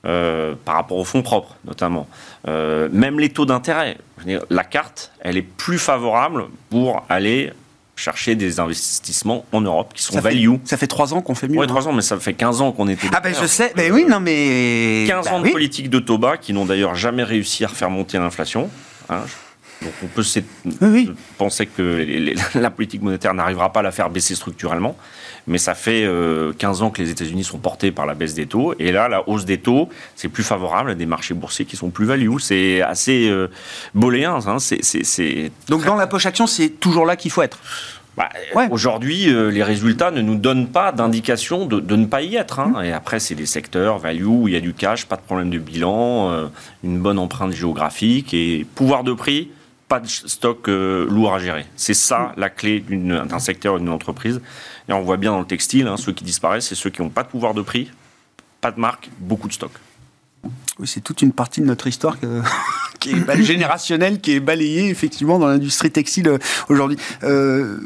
euh, 0.05 0.53
par 0.65 0.75
rapport 0.75 0.97
aux 0.97 1.03
fonds 1.05 1.21
propres 1.23 1.55
notamment, 1.65 2.07
euh, 2.47 2.89
même 2.91 3.19
les 3.19 3.29
taux 3.29 3.45
d'intérêt, 3.45 3.97
je 4.25 4.37
la 4.49 4.63
carte, 4.63 5.11
elle 5.19 5.37
est 5.37 5.41
plus 5.41 5.79
favorable 5.79 6.45
pour 6.69 7.03
aller 7.09 7.51
chercher 7.95 8.35
des 8.35 8.59
investissements 8.59 9.45
en 9.53 9.61
Europe 9.61 9.93
qui 9.95 10.03
sont 10.03 10.13
Ça 10.13 10.21
fait, 10.21 10.29
value. 10.35 10.55
ça 10.65 10.75
fait 10.77 10.87
trois 10.87 11.13
ans 11.13 11.21
qu'on 11.21 11.33
fait 11.33 11.47
mieux. 11.47 11.57
Ouais, 11.57 11.63
hein. 11.63 11.67
trois 11.67 11.87
ans, 11.87 11.93
mais 11.93 12.01
ça 12.01 12.19
fait 12.19 12.33
15 12.33 12.61
ans 12.61 12.71
qu'on 12.73 12.87
était. 12.89 13.07
Ah 13.15 13.21
ben 13.21 13.33
je 13.33 13.45
sais, 13.45 13.71
ben 13.75 13.89
oui, 13.91 14.05
non 14.05 14.19
mais... 14.19 15.05
15 15.07 15.25
bah 15.25 15.33
ans 15.33 15.39
de 15.39 15.45
oui. 15.45 15.51
politique 15.53 15.89
de 15.89 15.99
taux 15.99 16.17
bas 16.17 16.35
qui 16.37 16.51
n'ont 16.51 16.65
d'ailleurs 16.65 16.95
jamais 16.95 17.23
réussi 17.23 17.63
à 17.63 17.67
refaire 17.67 17.89
monter 17.89 18.17
l'inflation. 18.17 18.69
hein. 19.09 19.21
Donc 19.85 19.93
on 20.03 20.07
peut 20.07 20.23
oui. 20.81 21.11
penser 21.37 21.65
que 21.67 21.81
les- 21.81 22.19
les- 22.19 22.35
la 22.55 22.69
politique 22.69 23.01
monétaire 23.01 23.33
n'arrivera 23.33 23.71
pas 23.71 23.79
à 23.79 23.83
la 23.83 23.91
faire 23.91 24.09
baisser 24.09 24.35
structurellement, 24.35 24.97
mais 25.47 25.57
ça 25.59 25.75
fait 25.75 26.03
euh, 26.05 26.53
15 26.57 26.81
ans 26.81 26.89
que 26.89 27.01
les 27.01 27.11
États-Unis 27.11 27.43
sont 27.43 27.59
portés 27.59 27.91
par 27.91 28.05
la 28.05 28.15
baisse 28.15 28.33
des 28.33 28.47
taux, 28.47 28.73
et 28.79 28.91
là 28.91 29.07
la 29.07 29.29
hausse 29.29 29.45
des 29.45 29.59
taux, 29.59 29.89
c'est 30.15 30.27
plus 30.29 30.43
favorable 30.43 30.91
à 30.91 30.95
des 30.95 31.05
marchés 31.05 31.33
boursiers 31.35 31.65
qui 31.65 31.75
sont 31.77 31.91
plus 31.91 32.05
value. 32.05 32.37
C'est 32.39 32.81
assez 32.81 33.29
euh, 33.29 33.47
booléen, 33.93 34.39
hein. 34.47 34.57
c'est- 34.59 35.51
Donc 35.69 35.85
dans 35.85 35.95
la 35.95 36.07
poche 36.07 36.25
action, 36.25 36.47
c'est 36.47 36.69
toujours 36.69 37.05
là 37.05 37.15
qu'il 37.15 37.29
faut 37.31 37.41
être. 37.43 37.59
bah, 38.17 38.29
Ouais. 38.55 38.67
Aujourd'hui, 38.71 39.29
euh, 39.29 39.49
les 39.51 39.61
résultats 39.63 40.09
ne 40.11 40.21
nous 40.21 40.35
donnent 40.35 40.67
pas 40.67 40.91
d'indication 40.91 41.65
de, 41.65 41.79
de 41.79 41.95
ne 41.95 42.05
pas 42.05 42.21
y 42.21 42.35
être. 42.37 42.59
Mmh. 42.61 42.75
hein. 42.77 42.81
Et 42.83 42.91
après, 42.93 43.19
c'est 43.19 43.35
des 43.35 43.45
secteurs 43.45 43.97
value 43.99 44.23
où 44.25 44.47
il 44.47 44.53
y 44.53 44.57
a 44.57 44.61
du 44.61 44.73
cash, 44.73 45.05
pas 45.05 45.17
de 45.17 45.21
problème 45.21 45.49
de 45.49 45.59
bilan, 45.59 46.31
euh, 46.31 46.47
une 46.83 46.99
bonne 46.99 47.19
empreinte 47.19 47.51
géographique 47.53 48.33
et 48.33 48.65
pouvoir 48.75 49.03
de 49.03 49.13
prix, 49.13 49.49
pas 49.87 49.99
de 49.99 50.07
stock 50.07 50.67
euh, 50.67 51.07
lourd 51.09 51.33
à 51.33 51.39
gérer. 51.39 51.65
C'est 51.75 51.93
ça 51.93 52.33
Mmh. 52.35 52.39
la 52.39 52.49
clé 52.49 52.79
d'un 52.89 53.39
secteur 53.39 53.77
d'une 53.79 53.89
entreprise. 53.89 54.41
Et 54.89 54.93
on 54.93 55.01
voit 55.01 55.17
bien 55.17 55.31
dans 55.31 55.39
le 55.39 55.45
textile, 55.45 55.87
hein, 55.87 55.97
ceux 55.97 56.11
qui 56.11 56.23
disparaissent, 56.23 56.67
c'est 56.67 56.75
ceux 56.75 56.89
qui 56.89 57.01
n'ont 57.01 57.09
pas 57.09 57.23
de 57.23 57.27
pouvoir 57.29 57.53
de 57.53 57.61
prix, 57.61 57.91
pas 58.61 58.71
de 58.71 58.79
marque, 58.79 59.09
beaucoup 59.19 59.47
de 59.47 59.53
stock. 59.53 59.71
Oui, 60.79 60.87
c'est 60.87 61.01
toute 61.01 61.21
une 61.21 61.31
partie 61.31 61.61
de 61.61 61.65
notre 61.65 61.87
histoire 61.87 62.19
que- 62.19 62.41
qui 62.99 63.11
est 63.11 63.41
générationnelle, 63.43 64.19
qui 64.21 64.33
est 64.33 64.39
balayée 64.39 64.89
effectivement 64.89 65.39
dans 65.39 65.47
l'industrie 65.47 65.91
textile 65.91 66.27
euh, 66.27 66.37
aujourd'hui. 66.69 66.97
Euh, 67.23 67.79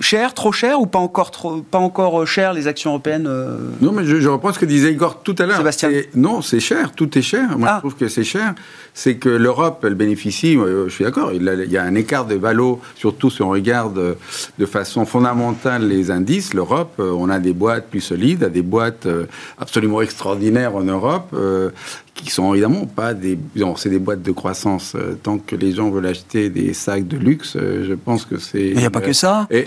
cher, 0.00 0.34
trop 0.34 0.52
cher 0.52 0.80
ou 0.80 0.86
pas 0.86 0.98
encore, 0.98 1.30
trop, 1.30 1.62
pas 1.62 1.78
encore 1.78 2.26
cher 2.26 2.52
les 2.52 2.66
actions 2.66 2.90
européennes 2.90 3.26
euh 3.26 3.58
Non, 3.80 3.92
mais 3.92 4.04
je, 4.04 4.20
je, 4.20 4.28
reprends 4.28 4.52
ce 4.52 4.58
que 4.58 4.66
disait 4.66 4.92
Igor 4.92 5.22
tout 5.22 5.34
à 5.38 5.46
l'heure. 5.46 5.56
Sébastien. 5.58 5.90
Non, 6.14 6.42
c'est 6.42 6.60
cher, 6.60 6.92
tout 6.92 7.16
est 7.18 7.22
cher. 7.22 7.58
Moi, 7.58 7.68
Ah. 7.70 7.74
je 7.76 7.80
trouve 7.80 7.96
que 7.96 8.08
c'est 8.08 8.24
cher. 8.24 8.54
C'est 8.94 9.16
que 9.16 9.28
l'Europe, 9.28 9.84
elle 9.86 9.94
bénéficie, 9.94 10.56
euh, 10.56 10.88
je 10.88 10.94
suis 10.94 11.04
d'accord, 11.04 11.32
il, 11.32 11.42
y 11.70 11.76
a 11.76 11.82
un 11.82 11.94
écart 11.94 12.26
de 12.26 12.34
valo, 12.34 12.80
surtout 12.96 13.30
si 13.30 13.42
on 13.42 13.50
regarde 13.50 13.98
euh, 13.98 14.14
de 14.58 14.66
façon 14.66 15.04
fondamentale 15.06 15.86
les 15.86 16.10
indices. 16.10 16.54
L'Europe, 16.54 16.94
euh, 16.98 17.12
on 17.16 17.28
a 17.28 17.38
des 17.38 17.52
boîtes 17.52 17.88
plus 17.88 18.00
solides, 18.00 18.44
a 18.44 18.48
des 18.48 18.62
boîtes 18.62 19.06
euh, 19.06 19.26
absolument 19.58 20.00
extraordinaires 20.00 20.74
en 20.74 20.82
Europe. 20.82 21.28
euh, 21.34 21.70
qui 22.24 22.30
sont 22.30 22.52
évidemment 22.52 22.86
pas 22.86 23.14
des... 23.14 23.38
non, 23.56 23.76
c'est 23.76 23.90
des 23.90 23.98
boîtes 23.98 24.22
de 24.22 24.32
croissance. 24.32 24.94
Euh, 24.94 25.16
tant 25.22 25.38
que 25.38 25.56
les 25.56 25.72
gens 25.72 25.90
veulent 25.90 26.06
acheter 26.06 26.50
des 26.50 26.74
sacs 26.74 27.06
de 27.06 27.16
luxe, 27.16 27.56
euh, 27.56 27.86
je 27.88 27.94
pense 27.94 28.24
que 28.24 28.38
c'est... 28.38 28.58
Mais 28.58 28.70
il 28.70 28.78
n'y 28.78 28.84
a 28.84 28.90
pas 28.90 29.00
que 29.00 29.12
ça. 29.12 29.46
Et, 29.50 29.66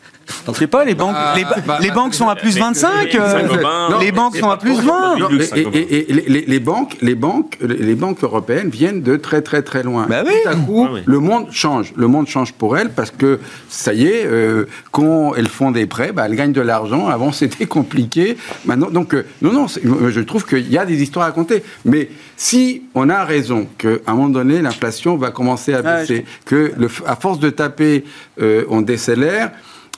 Je 0.47 0.53
sais 0.53 0.67
pas, 0.67 0.83
les 0.85 0.95
banques, 0.95 1.15
Ah, 1.17 1.33
les, 1.35 1.43
ba- 1.43 1.55
bah, 1.65 1.77
les 1.81 1.91
banques 1.91 2.13
sont 2.13 2.27
à 2.29 2.35
plus 2.35 2.57
25. 2.57 2.89
mais- 3.13 3.19
euh, 3.19 3.99
les 3.99 4.11
banques 4.11 4.37
sont 4.37 4.49
à 4.49 4.57
plus 4.57 4.79
20. 4.79 5.17
Non, 5.17 5.29
Luxe, 5.29 5.51
et, 5.55 5.59
et- 5.59 5.63
Saint-Gobain. 5.63 5.79
et- 5.89 6.11
et 6.11 6.45
les, 6.47 6.59
banques, 6.59 6.97
les 7.01 7.15
banques, 7.15 7.57
les 7.61 7.95
banques 7.95 8.23
européennes 8.23 8.69
viennent 8.69 9.01
de 9.01 9.15
très 9.17 9.41
très 9.41 9.61
très 9.61 9.83
loin. 9.83 10.05
Bah 10.09 10.23
oui. 10.25 10.33
Tout 10.43 10.49
à 10.49 10.55
coup, 10.55 10.85
Ah 10.89 10.93
oui. 10.93 10.99
le 11.05 11.19
monde 11.19 11.47
change. 11.51 11.93
Le 11.95 12.07
monde 12.07 12.27
change 12.27 12.53
pour 12.53 12.77
elles 12.77 12.89
parce 12.91 13.11
que 13.11 13.39
ça 13.69 13.93
y 13.93 14.05
est, 14.05 14.25
euh, 14.25 14.65
quand 14.91 15.33
elles 15.35 15.47
font 15.47 15.71
des 15.71 15.85
prêts, 15.85 16.11
bah, 16.11 16.23
elles 16.25 16.35
gagnent 16.35 16.53
de 16.53 16.61
l'argent. 16.61 17.07
Avant, 17.07 17.31
c'était 17.41 17.65
compliqué. 17.65 18.37
Maintenant, 18.65 18.89
donc 18.89 19.13
euh, 19.13 19.25
non, 19.41 19.51
non, 19.51 19.67
je 19.67 20.19
trouve 20.21 20.45
qu'il 20.45 20.69
y 20.71 20.77
a 20.77 20.85
des 20.85 21.01
histoires 21.01 21.25
à 21.25 21.29
raconter. 21.29 21.63
Mais 21.85 22.09
si 22.37 22.83
on 22.95 23.09
a 23.09 23.23
raison 23.23 23.67
qu'à 23.77 23.89
un 24.07 24.13
moment 24.13 24.29
donné, 24.29 24.61
l'inflation 24.61 25.17
va 25.17 25.31
commencer 25.31 25.73
à 25.73 25.81
Ouais, 25.81 26.01
baisser, 26.01 26.25
que 26.45 26.71
le, 26.77 26.87
à 27.07 27.15
force 27.15 27.39
de 27.39 27.49
taper, 27.49 28.03
euh, 28.41 28.63
on 28.69 28.81
décélère. 28.81 29.51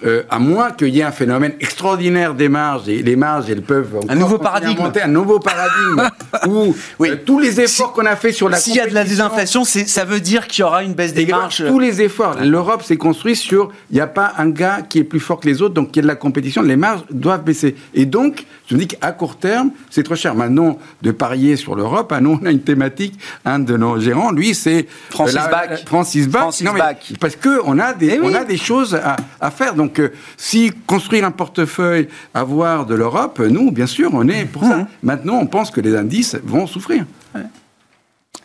Euh, 0.05 0.23
à 0.29 0.39
moins 0.39 0.71
qu'il 0.71 0.89
y 0.89 0.99
ait 0.99 1.03
un 1.03 1.11
phénomène 1.11 1.53
extraordinaire 1.59 2.33
des 2.33 2.49
marges, 2.49 2.87
et 2.89 3.01
les 3.01 3.15
marges, 3.15 3.49
elles 3.49 3.61
peuvent 3.61 3.95
encore 3.95 4.15
nouveau 4.15 4.37
paradigme. 4.37 4.81
monter, 4.81 5.01
un 5.01 5.07
nouveau 5.07 5.39
paradigme 5.39 6.09
où 6.47 6.75
Oui. 6.99 7.09
euh, 7.09 7.15
tous 7.25 7.39
les 7.39 7.59
efforts 7.61 7.93
qu'on 7.93 8.05
a 8.05 8.15
fait 8.15 8.31
sur 8.31 8.49
la 8.49 8.57
S'il 8.57 8.75
y 8.75 8.79
a 8.79 8.87
de 8.87 8.93
la 8.93 9.03
désinflation, 9.03 9.63
ça 9.65 10.05
veut 10.05 10.19
dire 10.19 10.47
qu'il 10.47 10.61
y 10.61 10.63
aura 10.63 10.83
une 10.83 10.93
baisse 10.93 11.13
des 11.13 11.25
marges. 11.25 11.63
tous 11.67 11.79
les 11.79 12.01
efforts. 12.01 12.37
L'Europe 12.43 12.83
s'est 12.83 12.97
construite 12.97 13.37
sur 13.37 13.71
il 13.91 13.95
n'y 13.95 14.01
a 14.01 14.07
pas 14.07 14.33
un 14.37 14.49
gars 14.49 14.79
qui 14.87 14.99
est 14.99 15.03
plus 15.03 15.19
fort 15.19 15.39
que 15.39 15.47
les 15.47 15.61
autres, 15.61 15.73
donc 15.73 15.89
il 15.93 15.97
y 15.97 15.99
a 15.99 16.03
de 16.03 16.07
la 16.07 16.15
compétition, 16.15 16.61
les 16.61 16.75
marges 16.75 17.01
doivent 17.11 17.43
baisser. 17.43 17.75
Et 17.93 18.05
donc, 18.05 18.45
je 18.67 18.75
me 18.75 18.79
dis 18.79 18.87
qu'à 18.87 19.11
court 19.11 19.35
terme, 19.37 19.71
c'est 19.89 20.03
trop 20.03 20.15
cher. 20.15 20.35
Maintenant, 20.35 20.77
de 21.01 21.11
parier 21.11 21.55
sur 21.57 21.75
l'Europe, 21.75 22.11
ah, 22.15 22.21
nous, 22.21 22.39
on 22.41 22.45
a 22.45 22.51
une 22.51 22.61
thématique, 22.61 23.19
un 23.43 23.59
de 23.59 23.75
nos 23.75 23.99
gérants, 23.99 24.31
lui, 24.31 24.55
c'est 24.55 24.87
Francis 25.09 25.35
la- 25.35 25.47
Bach. 25.49 25.69
la- 25.69 25.77
Francis 25.77 26.27
Bach. 26.29 26.41
Francis 26.43 26.65
Non, 26.65 26.73
mais 26.73 26.79
Bach. 26.79 26.95
Parce 27.19 27.35
qu'on 27.35 27.77
a, 27.79 27.93
des, 27.93 28.11
Eh 28.15 28.19
oui. 28.19 28.33
a 28.35 28.45
des 28.45 28.57
choses 28.57 28.95
à, 28.95 29.15
à 29.41 29.51
faire. 29.51 29.73
Donc, 29.75 29.99
euh, 29.99 30.11
si 30.37 30.71
construire 30.87 31.25
un 31.25 31.31
portefeuille, 31.31 32.07
avoir 32.33 32.85
de 32.85 32.95
l'Europe, 32.95 33.39
nous, 33.39 33.71
bien 33.71 33.87
sûr, 33.87 34.11
on 34.13 34.27
est 34.29 34.45
pour 34.45 34.63
Mmh. 34.63 34.69
ça. 34.69 34.87
Maintenant, 35.03 35.35
on 35.35 35.45
pense 35.47 35.69
que 35.69 35.81
les 35.81 35.95
indices 35.95 36.37
vont 36.43 36.65
souffrir. 36.67 37.05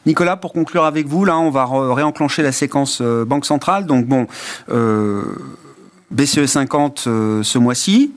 Nicolas, 0.07 0.37
pour 0.37 0.53
conclure 0.53 0.85
avec 0.85 1.07
vous, 1.07 1.25
là, 1.25 1.39
on 1.39 1.51
va 1.51 1.67
réenclencher 1.67 2.43
la 2.43 2.53
séquence 2.53 3.01
euh, 3.03 3.25
Banque 3.25 3.45
centrale. 3.45 3.85
Donc, 3.85 4.07
bon, 4.07 4.27
euh, 4.71 5.23
BCE 6.11 6.47
50 6.47 7.05
euh, 7.07 7.43
ce 7.43 7.59
mois-ci, 7.59 8.13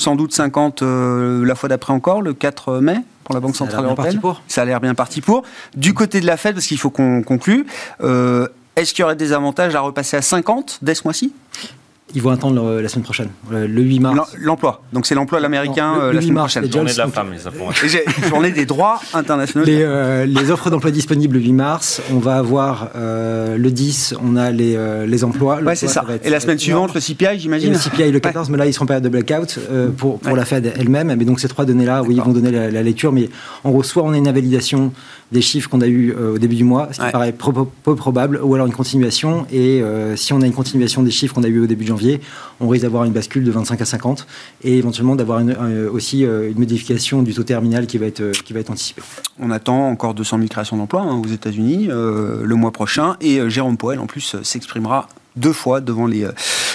sans 0.00 0.16
doute 0.16 0.32
50 0.32 0.82
euh, 0.82 1.44
la 1.44 1.54
fois 1.54 1.68
d'après 1.68 1.92
encore, 1.92 2.22
le 2.22 2.32
4 2.32 2.78
mai, 2.80 2.96
pour 3.24 3.34
la 3.34 3.40
Banque 3.40 3.54
Ça 3.54 3.58
centrale 3.58 3.84
européenne. 3.84 4.20
Ça 4.48 4.62
a 4.62 4.64
l'air 4.64 4.80
bien 4.80 4.94
parti 4.94 5.20
pour. 5.20 5.42
Du 5.76 5.92
côté 5.94 6.20
de 6.20 6.26
la 6.26 6.36
Fed, 6.36 6.54
parce 6.54 6.66
qu'il 6.66 6.78
faut 6.78 6.90
qu'on 6.90 7.22
conclue, 7.22 7.66
euh, 8.02 8.48
est-ce 8.76 8.94
qu'il 8.94 9.02
y 9.02 9.04
aurait 9.04 9.16
des 9.16 9.32
avantages 9.32 9.74
à 9.74 9.80
repasser 9.80 10.16
à 10.16 10.22
50 10.22 10.78
dès 10.80 10.94
ce 10.94 11.02
mois-ci? 11.04 11.34
Ils 12.14 12.22
vont 12.22 12.30
attendre 12.30 12.60
le- 12.76 12.80
la 12.82 12.88
semaine 12.88 13.04
prochaine, 13.04 13.28
le, 13.50 13.66
le 13.66 13.82
8 13.82 14.00
mars. 14.00 14.16
L'em- 14.34 14.42
L'emploi. 14.44 14.82
Donc, 14.92 15.06
c'est 15.06 15.14
l'emploi 15.14 15.38
de 15.38 15.42
l'américain 15.44 15.94
le- 15.96 16.02
euh, 16.02 16.06
le 16.08 16.12
la 16.14 16.20
8 16.20 16.22
semaine 16.26 16.34
mars, 16.34 16.44
prochaine. 16.54 16.62
les 16.64 16.70
Journée 16.72 16.92
de 16.92 16.98
la 16.98 17.06
femme, 17.08 17.28
les 17.32 18.28
Journée 18.28 18.50
des 18.50 18.66
droits 18.66 19.00
internationaux. 19.14 19.64
Les, 19.64 19.82
euh, 19.82 20.26
les 20.26 20.50
offres 20.50 20.70
d'emploi 20.70 20.90
disponibles 20.90 21.36
le 21.36 21.42
8 21.42 21.52
mars, 21.52 22.02
on 22.12 22.18
va 22.18 22.36
avoir 22.36 22.90
euh, 22.96 23.56
le 23.56 23.70
10, 23.70 24.14
on 24.22 24.36
a 24.36 24.50
les, 24.50 24.74
euh, 24.76 25.06
les 25.06 25.22
emplois. 25.24 25.60
Ouais, 25.62 25.74
c'est 25.76 25.88
ça. 25.88 26.04
Et 26.24 26.30
la 26.30 26.40
semaine 26.40 26.58
suivante, 26.58 26.94
le 26.94 27.00
CPI, 27.00 27.38
j'imagine 27.38 27.72
le 27.72 27.78
CPI 27.78 28.10
le 28.10 28.20
14, 28.20 28.50
mais 28.50 28.58
là 28.58 28.66
ils 28.66 28.72
seront 28.72 28.84
en 28.84 28.86
période 28.86 29.04
de 29.04 29.08
blackout 29.08 29.58
euh, 29.70 29.88
pour, 29.90 30.18
pour 30.18 30.32
Ouais. 30.32 30.38
la 30.38 30.44
Fed 30.44 30.72
elle-même. 30.78 31.14
Mais 31.16 31.24
donc 31.24 31.38
ces 31.40 31.48
trois 31.48 31.64
données-là, 31.64 32.02
oui, 32.02 32.14
ils 32.16 32.22
vont 32.22 32.32
donner 32.32 32.50
la, 32.50 32.70
la 32.70 32.82
lecture. 32.82 33.12
Mais 33.12 33.28
en 33.64 33.70
gros, 33.70 33.82
soit 33.82 34.02
on 34.02 34.12
a 34.12 34.16
une 34.16 34.28
invalidation 34.28 34.92
des 35.32 35.42
chiffres 35.42 35.68
qu'on 35.70 35.80
a 35.80 35.86
eu 35.86 36.12
euh, 36.12 36.34
au 36.34 36.38
début 36.38 36.56
du 36.56 36.64
mois, 36.64 36.88
ce 36.90 36.98
qui 36.98 37.04
Ouais. 37.04 37.12
paraît 37.12 37.32
peu 37.32 37.94
probable, 37.94 38.40
ou 38.42 38.54
alors 38.54 38.66
une 38.66 38.72
continuation. 38.72 39.46
Et 39.52 39.80
euh, 39.82 40.16
si 40.16 40.32
on 40.32 40.40
a 40.40 40.46
une 40.46 40.52
continuation 40.52 41.02
des 41.02 41.10
chiffres 41.12 41.34
qu'on 41.34 41.44
a 41.44 41.48
eu 41.48 41.60
au 41.60 41.66
début 41.66 41.84
de 41.84 41.88
janvier, 41.88 41.99
on 42.60 42.68
risque 42.68 42.82
d'avoir 42.82 43.04
une 43.04 43.12
bascule 43.12 43.44
de 43.44 43.50
25 43.50 43.80
à 43.80 43.84
50 43.84 44.26
et 44.64 44.78
éventuellement 44.78 45.16
d'avoir 45.16 45.38
un- 45.40 45.86
aussi 45.88 46.24
euh, 46.24 46.50
une 46.50 46.58
modification 46.58 47.22
du 47.22 47.34
taux 47.34 47.42
terminal 47.44 47.86
qui 47.86 47.98
va 47.98 48.06
être, 48.06 48.20
euh, 48.20 48.32
qui 48.32 48.52
va 48.52 48.60
être 48.60 48.70
anticipée. 48.70 49.02
On 49.38 49.50
attend 49.50 49.88
encore 49.88 50.14
200 50.14 50.38
000 50.38 50.48
créations 50.48 50.76
d'emplois 50.76 51.02
hein, 51.02 51.20
aux 51.24 51.28
États-Unis 51.28 51.88
euh, 51.90 52.42
le 52.44 52.54
mois 52.54 52.70
prochain. 52.72 53.16
Et 53.20 53.38
euh, 53.38 53.48
Jérôme 53.48 53.76
Poel, 53.76 53.98
en 53.98 54.06
plus, 54.06 54.34
euh, 54.34 54.42
s'exprimera 54.42 55.08
deux 55.36 55.52
fois 55.52 55.80
devant 55.80 56.06
les 56.06 56.24
euh, 56.24 56.32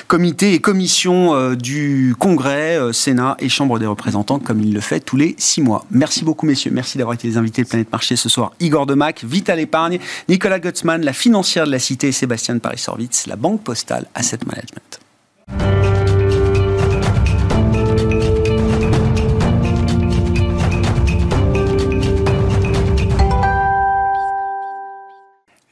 comités 0.07 0.53
et 0.53 0.59
commissions 0.59 1.35
euh, 1.35 1.55
du 1.55 2.15
Congrès, 2.17 2.77
euh, 2.79 2.93
Sénat 2.93 3.35
et 3.39 3.49
Chambre 3.49 3.79
des 3.79 3.85
représentants, 3.85 4.39
comme 4.39 4.61
il 4.61 4.73
le 4.73 4.79
fait 4.79 5.01
tous 5.01 5.17
les 5.17 5.35
six 5.37 5.61
mois. 5.61 5.85
Merci 5.91 6.23
beaucoup, 6.23 6.45
messieurs. 6.45 6.71
Merci 6.73 6.97
d'avoir 6.97 7.15
été 7.15 7.27
les 7.27 7.37
invités 7.37 7.63
de 7.63 7.67
Planète 7.67 7.91
Marché 7.91 8.15
ce 8.15 8.29
soir. 8.29 8.53
Igor 8.61 8.85
Demac, 8.85 9.23
Vital 9.25 9.59
Épargne, 9.59 9.99
Nicolas 10.29 10.59
Guttsman, 10.59 11.03
la 11.03 11.13
financière 11.13 11.65
de 11.65 11.71
la 11.71 11.79
Cité, 11.79 12.11
Sébastien 12.13 12.57
Paris-Sorvitz, 12.57 13.27
la 13.27 13.35
Banque 13.35 13.61
Postale 13.61 14.05
Asset 14.15 14.39
Management. 14.47 14.99
Thank 15.47 15.75
you. 15.75 15.84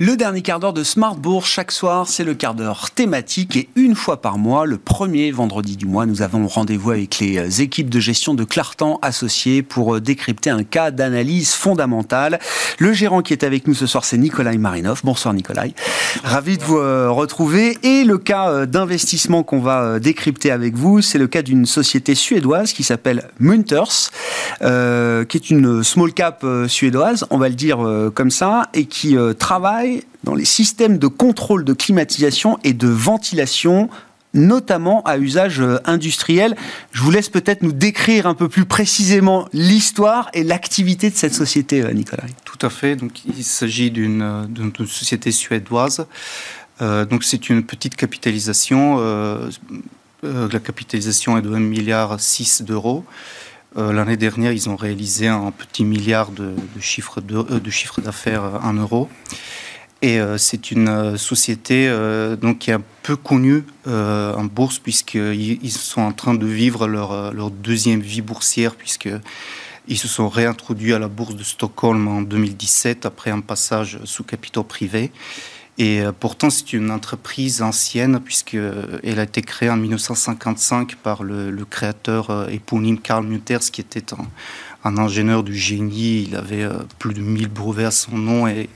Le 0.06 0.18
dernier 0.18 0.42
quart 0.42 0.60
d'heure 0.60 0.74
de 0.74 0.84
Smart 0.84 1.16
Bourse, 1.16 1.50
chaque 1.50 1.72
soir, 1.72 2.10
c'est 2.10 2.26
le 2.26 2.34
quart 2.34 2.56
d'heure 2.56 2.92
thématique 2.92 3.56
et 3.56 3.70
une 3.78 3.96
fois 3.96 4.22
par 4.22 4.38
mois, 4.38 4.66
le 4.66 4.78
premier 4.78 5.32
vendredi 5.32 5.78
du 5.78 5.86
mois, 5.86 6.06
nous 6.06 6.22
avons 6.22 6.46
rendez-vous 6.46 6.92
avec 6.92 7.20
les 7.20 7.38
euh, 7.38 7.62
équipes 7.64 7.90
de 7.90 8.02
gestion 8.02 8.34
de 8.34 8.44
Clartan 8.44 9.00
associés 9.02 9.64
pour 9.64 9.96
euh, 9.96 10.02
décrypter 10.02 10.50
un 10.50 10.66
cas 10.66 10.92
d'analyse 10.92 11.54
fondamentale. 11.54 12.40
Le 12.80 12.92
gérant 12.92 13.22
qui 13.22 13.32
est 13.32 13.46
avec 13.46 13.66
nous 13.66 13.74
ce 13.74 13.86
soir, 13.86 14.04
c'est 14.04 14.18
Nikolai 14.18 14.58
Marinov. 14.58 15.00
Bonsoir 15.06 15.34
Nikolai. 15.34 15.74
Ravi 16.26 16.58
de 16.58 16.64
vous 16.64 16.80
euh, 16.80 17.10
retrouver. 17.10 17.78
Et 17.84 18.04
le 18.04 18.18
cas 18.18 18.66
d'investissement 18.66 19.44
qu'on 19.44 19.62
va 19.62 20.02
décrypter 20.02 20.52
avec 20.52 20.76
vous, 20.76 21.02
c'est 21.02 21.18
le 21.18 21.28
cas 21.28 21.44
d'une 21.44 21.66
société 21.66 22.14
suédoise 22.14 22.74
qui 22.74 22.84
s'appelle 22.84 23.30
Munters, 23.40 24.12
qui 24.60 25.38
est 25.38 25.50
une 25.50 25.82
small 25.82 26.12
cap 26.12 26.46
suédoise, 26.68 27.26
on 27.30 27.38
va 27.38 27.48
le 27.48 27.56
dire 27.56 27.80
comme 28.14 28.32
ça, 28.32 28.70
et 28.74 28.84
qui 28.84 29.16
euh, 29.16 29.34
dans 30.24 30.36
les 30.36 30.46
systèmes 30.46 30.98
de 30.98 31.08
contrôle 31.08 31.66
de 31.66 31.74
climatisation 31.74 32.58
et 32.64 32.74
de 32.74 32.88
ventilation 32.88 33.90
notamment 34.34 35.04
à 35.04 35.18
usage 35.18 35.62
euh, 35.62 35.78
industriel. 35.86 36.56
Je 36.92 37.02
vous 37.02 37.12
laisse 37.12 37.30
peut-être 37.30 37.62
nous 37.62 37.72
décrire 37.72 38.28
un 38.28 38.34
peu 38.34 38.50
plus 38.50 38.66
précisément 38.66 39.48
l'histoire 39.54 40.30
et 40.34 40.44
l'activité 40.44 41.10
de 41.10 41.16
cette 41.16 41.34
société, 41.34 41.82
euh, 41.82 41.94
Nicolas. 41.94 42.24
Tout 42.44 42.66
à 42.66 42.70
fait. 42.70 42.96
Donc, 42.96 43.26
il 43.26 43.44
s'agit 43.44 43.92
d'une 43.92 44.22
euh, 44.22 44.86
société 44.88 45.32
suédoise. 45.32 46.06
Donc, 46.80 47.24
c'est 47.24 47.50
une 47.50 47.64
petite 47.64 47.96
capitalisation. 47.96 48.98
la 50.22 50.60
capitalisation 50.60 51.38
est 51.38 51.42
de 51.42 51.54
1 51.54 51.60
milliard 51.60 52.20
6 52.20 52.64
d'euros. 52.64 53.06
L'année 53.78 54.18
dernière, 54.18 54.52
ils 54.52 54.68
ont 54.68 54.76
réalisé 54.76 55.30
un 55.30 55.52
petit 55.52 55.86
milliard 55.86 56.32
de, 56.32 56.54
de 56.76 56.82
chiffre 56.82 57.22
d'affaires 58.02 58.60
en 58.64 58.74
euros. 58.74 59.08
Et 60.04 60.20
euh, 60.20 60.38
c'est 60.38 60.70
une 60.70 60.90
euh, 60.90 61.18
société 61.18 61.88
euh, 61.88 62.36
donc, 62.36 62.60
qui 62.60 62.72
est 62.72 62.74
un 62.74 62.84
peu 63.04 63.16
connue 63.16 63.64
en 63.86 64.44
bourse 64.44 64.78
puisqu'ils 64.80 65.60
ils 65.64 65.72
sont 65.72 66.02
en 66.02 66.12
train 66.12 66.34
de 66.34 66.46
vivre 66.46 66.88
leur, 66.88 67.52
deuxième 67.52 68.02
vie 68.02 68.22
boursière 68.22 68.76
puisque 68.76 69.10
ils 69.88 69.98
se 69.98 70.08
sont 70.08 70.30
réintroduits 70.30 70.94
à 70.94 71.00
la 71.00 71.10
bourse 71.10 71.36
de 71.36 71.44
Stockholm 71.44 72.08
en 72.08 72.22
2017 72.22 73.06
après 73.06 73.32
un 73.32 73.42
passage 73.42 74.00
sous 74.06 74.24
capitaux 74.24 74.64
privés. 74.64 75.12
Et 75.78 76.02
pourtant, 76.20 76.50
c'est 76.50 76.72
une 76.72 76.92
entreprise 76.92 77.62
ancienne 77.62 78.22
puisqu'elle 78.22 79.20
a 79.20 79.24
été 79.24 79.42
créée 79.42 79.70
en 79.70 79.76
1955 79.76 80.96
par 80.96 81.24
le, 81.24 81.66
créateur 81.70 82.50
éponyme 82.50 83.00
Karl 83.00 83.26
Munters 83.26 83.70
qui 83.70 83.82
était 83.82 84.14
un, 84.14 84.26
un 84.90 84.98
ingénieur 84.98 85.44
du 85.44 85.58
génie. 85.58 86.24
Il 86.30 86.38
avait 86.38 86.70
plus 87.00 87.14
de 87.14 87.20
1000 87.20 87.50
brevets 87.50 87.86
à 87.88 87.92
son 87.92 88.18
nom 88.18 88.48
et, 88.48 88.70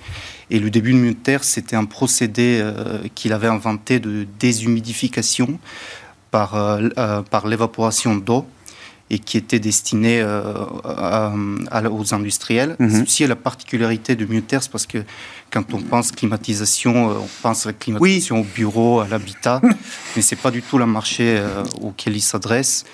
et 0.50 0.60
le 0.60 0.70
début 0.70 0.94
de 0.94 0.98
Munters, 0.98 1.44
c'était 1.44 1.76
un 1.76 1.86
procédé 1.86 2.60
euh, 2.62 3.00
qu'il 3.16 3.34
avait 3.34 3.48
inventé 3.48 4.00
de 4.00 4.26
déshumidification 4.40 5.60
par, 6.32 6.56
euh, 6.56 6.90
euh, 6.98 7.22
par 7.22 7.48
l'évaporation 7.48 8.16
d'eau 8.16 8.46
et 9.10 9.20
qui 9.20 9.38
était 9.38 9.60
destiné 9.60 10.20
euh, 10.22 10.54
à- 10.84 11.32
à- 11.72 11.90
aux 11.90 12.14
industriels. 12.14 12.76
Mhm. 12.80 12.90
C'est 12.90 13.02
aussi 13.04 13.28
la 13.28 13.36
particularité 13.38 14.16
de 14.16 14.26
Munters 14.26 14.68
parce 14.72 14.86
que 14.86 15.00
quand 15.52 15.74
on 15.74 15.82
pense 15.82 16.12
climatisation, 16.12 17.10
on 17.10 17.30
pense 17.42 17.66
à 17.66 17.70
la 17.70 17.74
climatisation 17.74 18.42
au 18.42 18.44
bureau, 18.44 19.00
à 19.00 19.08
l'habitat, 19.08 19.62
mais 20.16 20.22
c'est 20.22 20.36
pas 20.36 20.52
du 20.52 20.62
tout 20.62 20.78
le 20.78 20.86
marché 20.86 21.42
auquel 21.82 22.16
ils 22.16 22.22
s'adressent. 22.22 22.86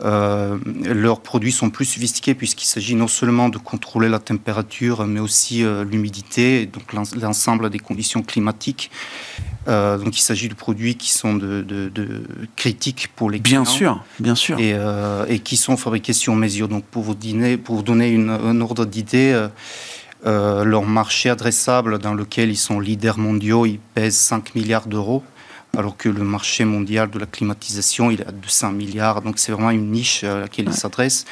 leurs 0.00 1.20
produits 1.20 1.52
sont 1.52 1.70
plus 1.70 1.84
sophistiqués 1.84 2.34
puisqu'il 2.34 2.66
s'agit 2.66 2.94
non 2.94 3.08
seulement 3.08 3.48
de 3.48 3.58
contrôler 3.58 4.08
la 4.08 4.18
température, 4.18 5.06
mais 5.06 5.20
aussi 5.20 5.64
l'humidité, 5.90 6.66
donc 6.66 6.92
l'ensemble 6.92 7.70
des 7.70 7.78
conditions 7.78 8.22
climatiques. 8.22 8.90
Euh, 9.68 9.98
donc 9.98 10.16
il 10.18 10.22
s'agit 10.22 10.48
de 10.48 10.54
produits 10.54 10.94
qui 10.94 11.12
sont 11.12 11.34
de, 11.34 11.64
critiques 12.56 13.08
pour 13.14 13.30
les 13.30 13.40
clients. 13.40 13.62
Bien 13.62 13.70
sûr, 13.70 14.04
bien 14.18 14.34
sûr. 14.34 14.56
Euh, 14.60 15.26
et, 15.28 15.40
qui 15.40 15.56
sont 15.56 15.76
fabriqués 15.76 16.14
sur 16.14 16.34
mesure. 16.34 16.68
Donc 16.68 16.84
pour 16.84 17.02
vous, 17.02 17.14
pour 17.62 17.76
vous 17.76 17.82
donner 17.82 18.08
une, 18.08 18.30
un 18.30 18.60
ordre 18.60 18.86
d'idée, 18.86 19.48
euh, 20.26 20.64
leur 20.64 20.84
marché 20.84 21.30
adressable 21.30 21.98
dans 21.98 22.14
lequel 22.14 22.50
ils 22.50 22.56
sont 22.56 22.80
leaders 22.80 23.18
mondiaux, 23.18 23.66
il 23.66 23.78
pèse 23.78 24.16
5 24.16 24.54
milliards 24.54 24.86
d'euros 24.86 25.22
alors 25.76 25.96
que 25.96 26.08
le 26.08 26.24
marché 26.24 26.64
mondial 26.64 27.10
de 27.10 27.18
la 27.18 27.26
climatisation, 27.26 28.10
il 28.10 28.22
est 28.22 28.26
à 28.26 28.32
200 28.32 28.72
milliards. 28.72 29.20
Donc 29.20 29.38
c'est 29.38 29.52
vraiment 29.52 29.70
une 29.70 29.90
niche 29.90 30.24
à 30.24 30.40
laquelle 30.40 30.66
ils 30.66 30.74
s'adressent. 30.74 31.26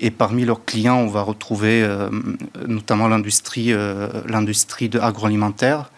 Et 0.00 0.10
parmi 0.10 0.44
leurs 0.44 0.64
clients, 0.64 0.96
on 0.96 1.08
va 1.08 1.20
retrouver 1.20 1.86
notamment 2.66 3.06
l'industrie, 3.06 3.74
l'industrie 4.26 4.90
agroalimentaire, 5.00 5.90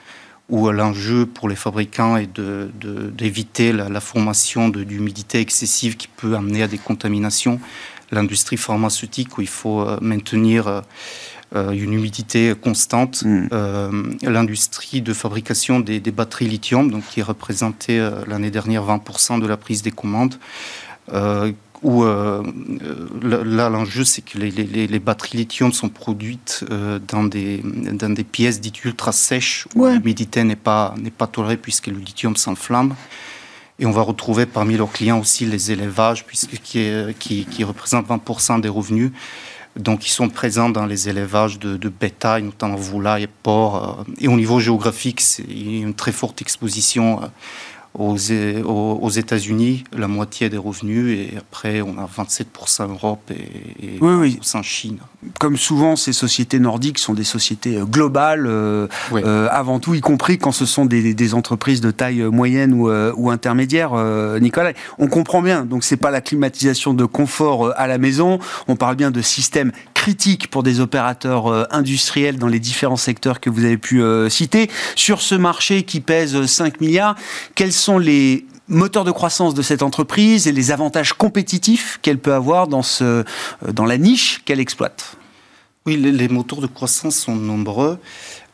où 0.48 0.70
l'enjeu 0.70 1.26
pour 1.26 1.48
les 1.48 1.56
fabricants 1.56 2.16
est 2.16 2.40
d'éviter 2.40 3.72
de, 3.72 3.78
la, 3.78 4.00
formation 4.00 4.68
d'humidité 4.68 5.40
excessive 5.40 5.96
qui 5.96 6.08
peut 6.08 6.34
amener 6.34 6.62
à 6.62 6.68
des 6.68 6.78
contaminations. 6.78 7.60
L'industrie 8.10 8.56
pharmaceutique, 8.56 9.36
où 9.36 9.42
il 9.42 9.48
faut 9.48 9.82
euh, 9.82 9.98
maintenir 10.00 10.66
euh, 10.66 10.80
euh, 10.80 10.80
une 11.54 11.92
humidité 11.92 12.54
constante. 12.60 13.22
Mm. 13.24 14.18
L'industrie 14.22 15.00
de 15.00 15.12
fabrication 15.12 15.80
des, 15.80 16.00
des, 16.00 16.10
batteries 16.10 16.46
lithium, 16.46 16.90
donc 16.90 17.04
qui 17.10 17.22
représentait 17.22 18.00
l'année 18.26 18.50
dernière 18.50 18.84
20% 18.84 19.40
de 19.40 19.46
la 19.46 19.56
prise 19.56 19.82
des 19.82 19.90
commandes, 19.90 20.34
où 21.82 22.04
euh, 22.04 22.42
euh, 22.82 23.44
là 23.44 23.68
l'enjeu 23.68 24.04
c'est 24.04 24.22
que 24.22 24.38
les, 24.38 24.98
batteries 24.98 25.38
lithium 25.38 25.72
sont 25.72 25.88
produites 25.88 26.64
euh, 26.70 26.98
dans, 27.06 27.24
des, 27.24 27.62
dans 27.64 28.12
des 28.12 28.24
pièces 28.24 28.60
dites 28.60 28.84
ultra 28.84 29.12
sèches 29.12 29.68
où 29.74 29.86
l'humidité 29.86 30.42
n'est 30.44 30.56
pas, 30.56 30.94
n'est 30.98 31.10
pas 31.10 31.26
tolérée 31.26 31.56
puisque 31.56 31.86
le 31.86 31.98
lithium 31.98 32.36
s'enflamme. 32.36 32.94
Et 33.80 33.86
on 33.86 33.92
va 33.92 34.02
retrouver 34.02 34.44
parmi 34.44 34.76
leurs 34.76 34.90
clients 34.90 35.20
aussi 35.20 35.46
les 35.46 35.70
élevages, 35.70 36.26
puisque 36.26 36.58
qui, 36.60 36.80
est, 36.80 37.16
qui, 37.16 37.44
qui 37.44 37.62
représentent 37.62 38.08
20% 38.08 38.60
des 38.60 38.68
revenus. 38.68 39.12
Donc, 39.76 40.06
ils 40.06 40.10
sont 40.10 40.28
présents 40.28 40.70
dans 40.70 40.86
les 40.86 41.08
élevages 41.08 41.58
de, 41.58 41.88
bétail, 41.88 42.42
notamment 42.42 42.76
volailles 42.76 43.28
porcs. 43.42 44.04
Et 44.20 44.28
au 44.28 44.36
niveau 44.36 44.60
géographique, 44.60 45.20
c'est 45.20 45.42
une 45.44 45.94
très 45.94 46.12
forte 46.12 46.42
exposition 46.42 47.20
aux, 47.94 48.16
aux 49.02 49.10
États-Unis, 49.10 49.84
la 49.96 50.08
moitié 50.08 50.48
des 50.48 50.56
revenus, 50.56 51.18
et 51.18 51.36
après, 51.36 51.82
on 51.82 51.98
a 51.98 52.06
27% 52.06 52.88
Europe 52.90 53.30
et, 53.30 53.94
et 53.94 53.98
oui, 54.00 54.14
oui. 54.14 54.40
Chine. 54.62 54.98
Comme 55.40 55.56
souvent, 55.56 55.96
ces 55.96 56.12
sociétés 56.12 56.58
nordiques 56.58 56.98
sont 56.98 57.14
des 57.14 57.24
sociétés 57.24 57.76
euh, 57.76 57.84
globales, 57.84 58.46
euh, 58.46 58.86
euh, 59.12 59.48
avant 59.50 59.80
tout, 59.80 59.94
y 59.94 60.00
compris 60.00 60.38
quand 60.38 60.52
ce 60.52 60.66
sont 60.66 60.86
des, 60.86 61.14
des 61.14 61.34
entreprises 61.34 61.80
de 61.80 61.90
taille 61.90 62.22
moyenne 62.22 62.72
ou, 62.72 62.90
ou 62.90 63.30
intermédiaire, 63.30 63.92
Nicolas. 64.40 64.72
On 64.98 65.08
comprend 65.08 65.42
bien, 65.42 65.64
donc 65.64 65.84
c'est 65.84 65.96
pas 65.96 66.10
la 66.10 66.20
climatisation 66.20 66.94
de 66.94 67.04
confort 67.04 67.72
à 67.76 67.86
la 67.86 67.98
maison, 67.98 68.38
on 68.68 68.76
parle 68.76 68.96
bien 68.96 69.10
de 69.10 69.20
systèmes 69.20 69.72
critiques 69.98 70.48
pour 70.48 70.62
des 70.62 70.80
opérateurs 70.80 71.72
industriels 71.74 72.38
dans 72.38 72.46
les 72.46 72.60
différents 72.60 72.96
secteurs 72.96 73.40
que 73.40 73.50
vous 73.50 73.64
avez 73.64 73.78
pu 73.78 74.02
citer. 74.30 74.70
Sur 74.94 75.20
ce 75.20 75.34
marché 75.34 75.82
qui 75.82 76.00
pèse 76.00 76.46
5 76.46 76.80
milliards, 76.80 77.16
quels 77.54 77.72
sont 77.72 77.98
les 77.98 78.46
moteurs 78.68 79.04
de 79.04 79.10
croissance 79.10 79.54
de 79.54 79.62
cette 79.62 79.82
entreprise 79.82 80.46
et 80.46 80.52
les 80.52 80.70
avantages 80.70 81.12
compétitifs 81.12 81.98
qu'elle 82.02 82.18
peut 82.18 82.34
avoir 82.34 82.68
dans, 82.68 82.82
ce, 82.82 83.04
euh, 83.04 83.86
la 83.86 83.98
niche 83.98 84.42
qu'elle 84.44 84.60
exploite? 84.60 85.16
Oui, 85.86 85.96
les, 85.96 86.28
moteurs 86.28 86.60
de 86.60 86.66
croissance 86.66 87.16
sont 87.16 87.34
nombreux. 87.34 87.98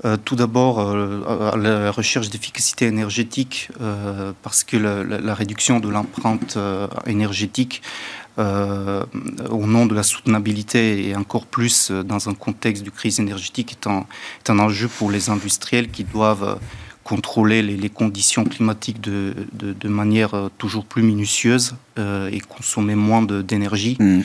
Euh, 0.05 0.17
tout 0.17 0.37
d'abord, 0.37 0.79
euh, 0.79 1.57
la 1.57 1.91
recherche 1.91 2.29
d'efficacité 2.31 2.87
énergétique, 2.87 3.71
parce 4.43 4.63
que 4.63 4.77
la, 4.77 5.35
réduction 5.35 5.81
de 5.81 5.89
l'empreinte 5.89 6.57
énergétique 7.07 7.83
au 8.37 9.67
nom 9.67 9.87
de 9.87 9.95
la 9.95 10.03
soutenabilité 10.03 11.09
et 11.09 11.17
encore 11.17 11.47
plus 11.47 11.91
dans 11.91 12.29
un 12.29 12.35
contexte 12.35 12.83
de 12.83 12.91
crise 12.91 13.21
énergétique 13.21 13.73
est 13.73 13.87
un, 13.87 14.07
est 14.45 14.51
un 14.51 14.59
enjeu 14.59 14.89
pour 14.89 15.11
les 15.11 15.31
industriels 15.31 15.89
qui 15.89 16.05
doivent 16.05 16.59
contrôler 17.05 17.63
les, 17.63 17.91
conditions 17.91 18.45
climatiques 18.45 19.01
de, 19.01 19.35
de, 19.53 19.89
manière 19.89 20.35
euh, 20.35 20.49
toujours 20.57 20.87
plus 20.87 21.03
minutieuse 21.03 21.77
euh, 21.99 22.31
et 22.33 22.41
consommer 22.41 22.95
moins 22.95 23.23
d'énergie. 23.23 23.97
Mm. 24.01 24.21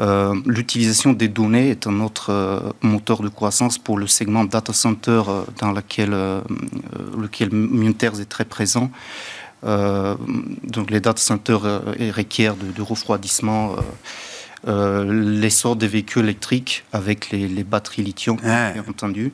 Euh, 0.00 0.34
l'utilisation 0.46 1.12
des 1.12 1.28
données 1.28 1.70
est 1.70 1.86
un 1.86 2.00
autre 2.00 2.62
moteur 2.82 3.22
de 3.22 3.28
croissance 3.28 3.78
pour 3.78 3.98
le 3.98 4.06
segment 4.06 4.44
data 4.44 4.72
center 4.72 5.22
dans 5.58 5.72
lequel, 5.72 6.10
lequel 7.20 7.50
Munters 7.50 8.20
est 8.20 8.28
très 8.28 8.44
présent. 8.44 8.92
Donc 9.62 10.90
les 10.90 11.00
data 11.00 11.20
centers 11.20 11.82
requièrent 12.16 12.56
de, 12.56 12.82
refroidissement. 12.82 13.76
l'essor 14.66 15.76
des 15.76 15.88
véhicules 15.88 16.24
électriques 16.24 16.84
avec 16.92 17.30
les, 17.30 17.48
les 17.48 17.64
batteries 17.64 18.02
lithium, 18.02 18.36
bien 18.36 18.84
entendu 18.88 19.32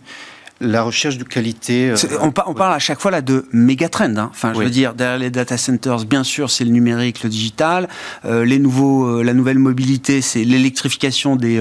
la 0.61 0.83
recherche 0.83 1.19
de 1.19 1.25
qualité. 1.25 1.91
Euh, 1.91 1.97
on, 2.21 2.31
parle 2.31 2.75
à 2.75 2.79
chaque 2.79 3.01
fois 3.01 3.11
là 3.11 3.21
de 3.21 3.47
méga 3.53 3.89
trend. 3.89 4.17
Hein. 4.17 4.29
Enfin, 4.31 4.53
je 4.55 4.61
veux 4.61 4.71
dire, 4.71 4.95
derrière 4.95 5.19
les 5.19 5.31
data 5.31 5.57
centers, 5.57 6.05
bien 6.05 6.25
sûr, 6.25 6.51
c'est 6.51 6.65
le 6.65 6.71
numérique, 6.71 7.23
le 7.23 7.29
digital. 7.29 7.89
Euh, 8.25 8.45
les 8.45 8.59
nouveaux, 8.59 9.07
euh, 9.07 9.23
la 9.23 9.35
nouvelle 9.35 9.59
mobilité, 9.59 10.21
c'est 10.21 10.45
l'électrification 10.45 11.37
des 11.37 11.61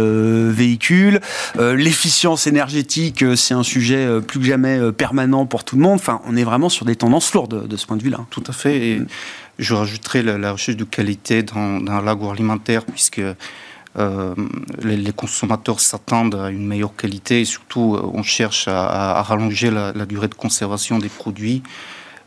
véhicules. 0.51 1.19
L'efficience 1.59 2.47
énergétique, 2.47 3.23
c'est 3.35 3.53
un 3.53 3.63
sujet 3.63 4.07
plus 4.21 4.39
que 4.39 4.45
jamais 4.45 4.91
permanent 4.91 5.45
pour 5.45 5.63
tout 5.63 5.75
le 5.75 5.81
monde. 5.81 5.95
Enfin, 5.95 6.21
on 6.25 6.35
est 6.35 6.43
vraiment 6.43 6.69
sur 6.69 6.85
des 6.85 6.95
tendances 6.95 7.33
lourdes 7.33 7.67
de 7.67 7.77
ce 7.77 7.85
point 7.85 7.97
de 7.97 8.03
vue-là. 8.03 8.25
Tout 8.29 8.43
à 8.47 8.51
fait. 8.51 8.87
Et 8.87 8.99
mm. 8.99 9.07
je 9.59 9.73
rajouterai 9.73 10.23
la, 10.23 10.51
recherche 10.51 10.77
de 10.77 10.83
qualité 10.83 11.43
dans, 11.43 11.79
dans 11.79 12.01
l'agroalimentaire, 12.01 12.85
puisque 12.85 13.21
euh, 13.99 14.33
les, 14.81 15.11
consommateurs 15.11 15.79
s'attendent 15.79 16.35
à 16.35 16.49
une 16.49 16.65
meilleure 16.65 16.95
qualité 16.95 17.41
et 17.41 17.45
surtout 17.45 17.95
euh, 17.95 18.09
on 18.11 18.23
cherche 18.23 18.67
à, 18.67 19.21
rallonger 19.21 19.69
la, 19.69 19.91
durée 20.05 20.27
de 20.27 20.33
conservation 20.33 20.97
des 20.97 21.09
produits. 21.09 21.61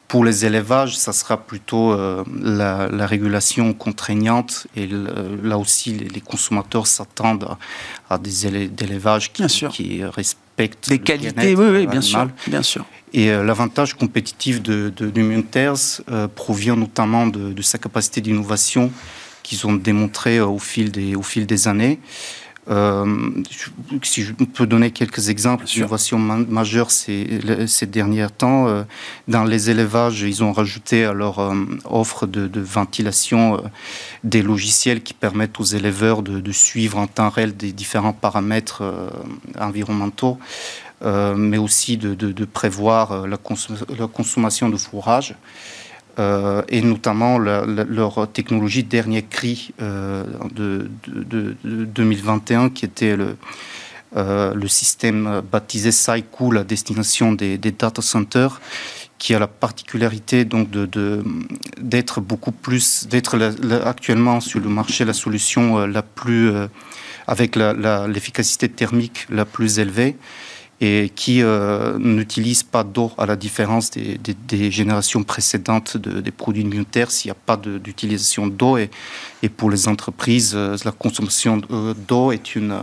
Pour 0.06 0.24
les 0.24 0.46
élevages, 0.46 0.96
ça 0.96 1.12
sera 1.12 1.36
plutôt 1.38 1.92
euh, 1.92 2.22
la, 2.40 3.06
régulation 3.06 3.72
contraignante 3.72 4.68
et 4.76 4.86
là 4.86 5.58
aussi 5.58 5.92
les, 5.92 6.20
consommateurs 6.20 6.86
s'attendent 6.86 7.48
à, 8.08 8.18
des 8.18 8.46
élevages 8.46 9.32
qui, 9.32 9.44
qui 9.70 10.04
respectent 10.04 10.88
des 10.88 11.00
qualités, 11.00 11.56
oui, 11.56 11.66
oui 11.68 11.86
bien 11.88 12.00
sûr, 12.00 12.28
bien 12.46 12.62
sûr. 12.62 12.84
Et 13.12 13.28
l'avantage 13.28 13.94
compétitif 13.94 14.62
de, 14.62 14.92
de, 14.96 16.26
provient 16.28 16.76
notamment 16.76 17.26
de, 17.26 17.52
de 17.52 17.62
sa 17.62 17.78
capacité 17.78 18.20
d'innovation 18.20 18.92
qu'ils 19.46 19.66
ont 19.66 19.74
démontré 19.74 20.38
euh, 20.38 20.46
au 20.46 20.58
fil 20.58 20.90
des, 20.90 21.14
au 21.14 21.22
fil 21.22 21.46
des 21.46 21.68
années. 21.68 22.00
Euh, 22.68 23.06
si 24.02 24.24
je 24.24 24.32
peux 24.32 24.66
donner 24.66 24.90
quelques 24.90 25.28
exemples 25.28 25.66
d'innovations 25.66 26.18
majeures 26.18 26.90
ces, 26.90 27.38
ces 27.68 27.86
derniers 27.86 28.26
temps, 28.36 28.66
euh, 28.66 28.82
dans 29.28 29.44
les 29.44 29.70
élevages, 29.70 30.22
ils 30.22 30.42
ont 30.42 30.52
rajouté 30.52 31.04
à 31.04 31.12
leur 31.12 31.54
offre 31.84 32.26
de, 32.26 32.60
ventilation 32.60 33.62
des 34.24 34.42
logiciels 34.42 35.00
qui 35.00 35.14
permettent 35.14 35.60
aux 35.60 35.70
éleveurs 35.78 36.22
de, 36.24 36.52
suivre 36.52 36.98
en 36.98 37.06
temps 37.06 37.30
réel 37.30 37.56
des 37.56 37.70
différents 37.70 38.12
paramètres 38.12 38.82
environnementaux, 39.60 40.36
mais 41.04 41.58
aussi 41.58 41.96
de, 41.96 42.14
de 42.14 42.44
prévoir 42.44 43.28
la, 43.28 43.38
la, 43.96 44.06
consommation 44.08 44.68
de 44.68 44.76
fourrage. 44.76 45.36
Euh, 46.18 46.62
et 46.70 46.80
notamment 46.80 47.38
leur 47.38 48.26
technologie 48.32 48.82
dernier 48.82 49.22
cri 49.22 49.74
euh, 49.82 50.24
de, 50.54 50.88
2021 51.62 52.70
qui 52.70 52.86
était 52.86 53.16
le, 53.16 53.36
euh, 54.16 54.66
système 54.66 55.42
baptisé 55.52 55.92
Cycool 55.92 56.56
à 56.56 56.64
destination 56.64 57.32
des, 57.32 57.58
data 57.58 58.00
centers 58.00 58.62
qui 59.18 59.34
a 59.34 59.38
la 59.38 59.46
particularité 59.46 60.46
donc 60.46 60.68
d'être 61.78 62.22
beaucoup 62.22 62.52
plus 62.52 63.06
d'être 63.08 63.38
actuellement 63.84 64.40
sur 64.40 64.60
le 64.60 64.70
marché 64.70 65.04
la 65.04 65.12
solution 65.12 65.86
la 65.86 66.00
plus 66.00 66.50
avec 67.26 67.56
l'efficacité 67.56 68.70
thermique 68.70 69.26
la 69.28 69.44
plus 69.44 69.80
élevée 69.80 70.16
et 70.80 71.10
qui 71.14 71.42
euh, 71.42 71.98
n'utilise 71.98 72.62
pas 72.62 72.84
d'eau 72.84 73.10
à 73.16 73.24
la 73.24 73.36
différence 73.36 73.90
des, 73.90 74.70
générations 74.70 75.22
précédentes 75.22 75.96
des 75.96 76.30
produits 76.30 76.64
militaires 76.64 77.10
s'il 77.10 77.30
n'y 77.30 77.32
a 77.32 77.40
pas 77.46 77.56
d'utilisation 77.56 78.46
d'eau 78.46 78.76
et, 78.76 78.90
pour 79.56 79.70
les 79.70 79.88
entreprises 79.88 80.52
euh, 80.54 80.76
la 80.84 80.92
consommation 80.92 81.62
euh, 81.70 81.94
d'eau 82.06 82.30
est 82.32 82.56
une, 82.56 82.76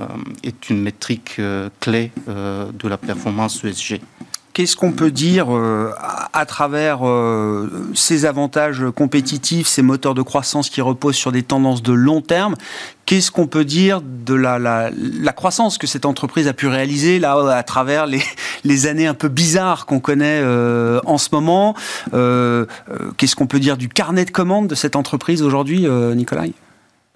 est 0.43 0.69
une 0.69 0.81
métrique 0.81 1.39
clé 1.79 2.11
de 2.27 2.87
la 2.87 2.97
performance 2.97 3.63
ESG. 3.63 4.01
Qu'est-ce 4.53 4.75
qu'on 4.75 4.91
peut 4.91 5.09
dire 5.09 5.47
euh, 5.49 5.91
à, 6.31 6.45
travers 6.45 6.99
euh, 7.07 7.89
ces 7.95 8.25
avantages 8.25 8.83
compétitifs, 8.95 9.65
ces 9.65 9.81
moteurs 9.81 10.13
de 10.13 10.21
croissance 10.21 10.69
qui 10.69 10.79
reposent 10.79 11.15
sur 11.15 11.31
des 11.31 11.41
tendances 11.41 11.81
de 11.81 11.91
long 11.91 12.21
terme? 12.21 12.53
Qu'est-ce 13.07 13.31
qu'on 13.31 13.47
peut 13.47 13.65
dire 13.65 14.01
de 14.03 14.35
la, 14.35 14.91
croissance 15.35 15.79
que 15.79 15.87
cette 15.87 16.05
entreprise 16.05 16.47
a 16.47 16.53
pu 16.53 16.67
réaliser 16.67 17.17
là 17.17 17.35
à 17.49 17.63
travers 17.63 18.05
les, 18.05 18.21
les 18.63 18.85
années 18.85 19.07
un 19.07 19.15
peu 19.15 19.27
bizarres 19.27 19.87
qu'on 19.87 19.99
connaît 19.99 20.41
euh, 20.43 20.99
en 21.05 21.17
ce 21.17 21.29
moment? 21.31 21.73
Qu'est-ce 22.11 23.35
qu'on 23.35 23.47
peut 23.47 23.59
dire 23.59 23.75
du 23.75 23.89
carnet 23.89 24.23
de 24.23 24.31
commandes 24.31 24.67
de 24.67 24.75
cette 24.75 24.95
entreprise 24.95 25.41
aujourd'hui, 25.41 25.87
Nicolas 26.15 26.45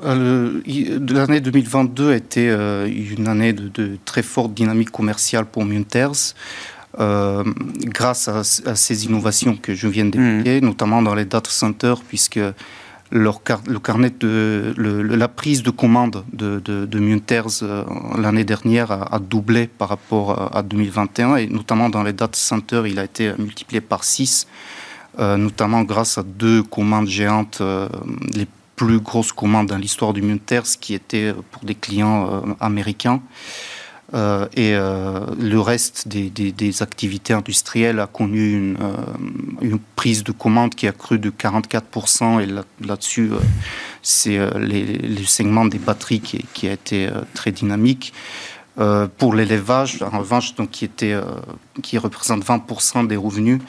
L'année 0.03 1.41
2022 1.41 2.11
a 2.11 2.15
été 2.15 2.47
une 2.47 3.27
année 3.27 3.53
de, 3.53 3.67
de, 3.67 3.97
très 4.05 4.23
forte 4.23 4.55
dynamique 4.55 4.89
commerciale 4.89 5.45
pour 5.45 5.65
Munters. 5.65 6.33
Euh, 6.99 7.43
grâce 7.83 8.27
à, 8.27 8.43
ces 8.43 9.05
innovations 9.05 9.55
que 9.55 9.75
je 9.75 9.87
viens 9.87 10.05
d'évoquer, 10.05 10.59
mmh. 10.59 10.65
notamment 10.65 11.03
dans 11.03 11.13
les 11.13 11.25
data 11.25 11.51
centers, 11.51 12.01
puisque 12.01 12.39
leur 13.11 13.41
le 13.67 13.79
carnet 13.79 14.11
de 14.19 14.73
la 14.77 15.27
prise 15.27 15.61
de 15.61 15.69
commande 15.69 16.25
de, 16.33 16.59
de, 16.59 16.99
Munters 16.99 17.61
euh, 17.61 17.83
l'année 18.17 18.43
dernière 18.43 18.91
a, 18.91 19.19
doublé 19.19 19.67
par 19.67 19.89
rapport 19.89 20.55
à, 20.57 20.61
2021 20.61 21.37
et 21.37 21.47
notamment 21.47 21.87
dans 21.87 22.03
les 22.03 22.11
data 22.11 22.37
centers 22.37 22.85
il 22.85 22.99
a 22.99 23.05
été 23.05 23.31
multiplié 23.37 23.79
par 23.79 24.03
6 24.03 24.47
euh, 25.19 25.37
notamment 25.37 25.83
grâce 25.83 26.17
à 26.17 26.23
deux 26.23 26.63
commandes 26.63 27.07
géantes 27.07 27.61
les 28.33 28.47
plus 28.75 28.99
grosses 28.99 29.31
commandes 29.31 29.67
dans 29.67 29.77
l'histoire 29.77 30.11
du 30.11 30.21
Munters 30.21 30.77
qui 30.81 30.93
étaient 30.93 31.33
pour 31.51 31.63
des 31.63 31.75
clients 31.75 32.43
américains 32.59 33.21
euh, 34.13 34.47
et 34.55 34.73
euh, 34.73 35.19
le 35.37 35.59
reste 35.59 36.07
des, 36.07 36.81
activités 36.81 37.33
industrielles 37.33 37.99
a 37.99 38.07
connu 38.07 38.53
une, 38.53 38.77
euh, 38.79 38.95
une, 39.61 39.79
prise 39.79 40.23
de 40.23 40.31
commande 40.31 40.75
qui 40.75 40.87
a 40.87 40.93
cru 40.93 41.19
de 41.19 41.29
44%. 41.29 42.41
Et 42.41 42.85
là-dessus, 42.85 43.31
c'est 44.01 44.37
le 44.55 45.23
segment 45.25 45.65
des 45.65 45.79
batteries 45.79 46.21
qui, 46.21 46.45
qui 46.53 46.67
a 46.67 46.73
été 46.73 47.09
très 47.33 47.51
dynamique. 47.51 48.13
pour 49.17 49.33
l'élevage, 49.33 50.01
en 50.03 50.19
revanche, 50.19 50.55
donc, 50.55 50.69
qui, 50.71 50.85
était, 50.85 51.15
qui 51.81 51.97
représente 51.97 52.45
20% 52.45 53.07
des 53.07 53.17
revenus, 53.17 53.59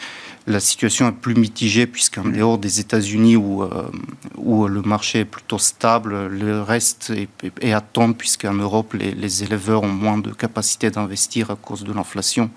la 0.48 0.60
situation 0.60 1.08
est 1.08 1.12
plus 1.12 1.34
mitigée 1.34 1.86
puisqu'en 1.86 2.24
dehors 2.24 2.56
des 2.58 2.80
États-Unis 2.80 3.36
où, 3.36 3.62
euh, 3.62 3.90
où 4.36 4.66
le 4.66 4.80
marché 4.80 5.20
est 5.20 5.24
plutôt 5.24 5.58
stable, 5.58 6.26
le 6.26 6.62
reste 6.62 7.10
est, 7.10 7.28
est 7.60 7.72
à 7.72 7.82
tombe 7.82 8.16
puisqu'en 8.16 8.54
Europe 8.54 8.94
les, 8.94 9.44
éleveurs 9.44 9.82
ont 9.82 9.88
moins 9.88 10.16
de 10.18 10.30
capacité 10.30 10.90
d'investir 10.90 11.50
à 11.50 11.56
cause 11.56 11.84
de 11.84 11.92
l'inflation. 11.92 12.50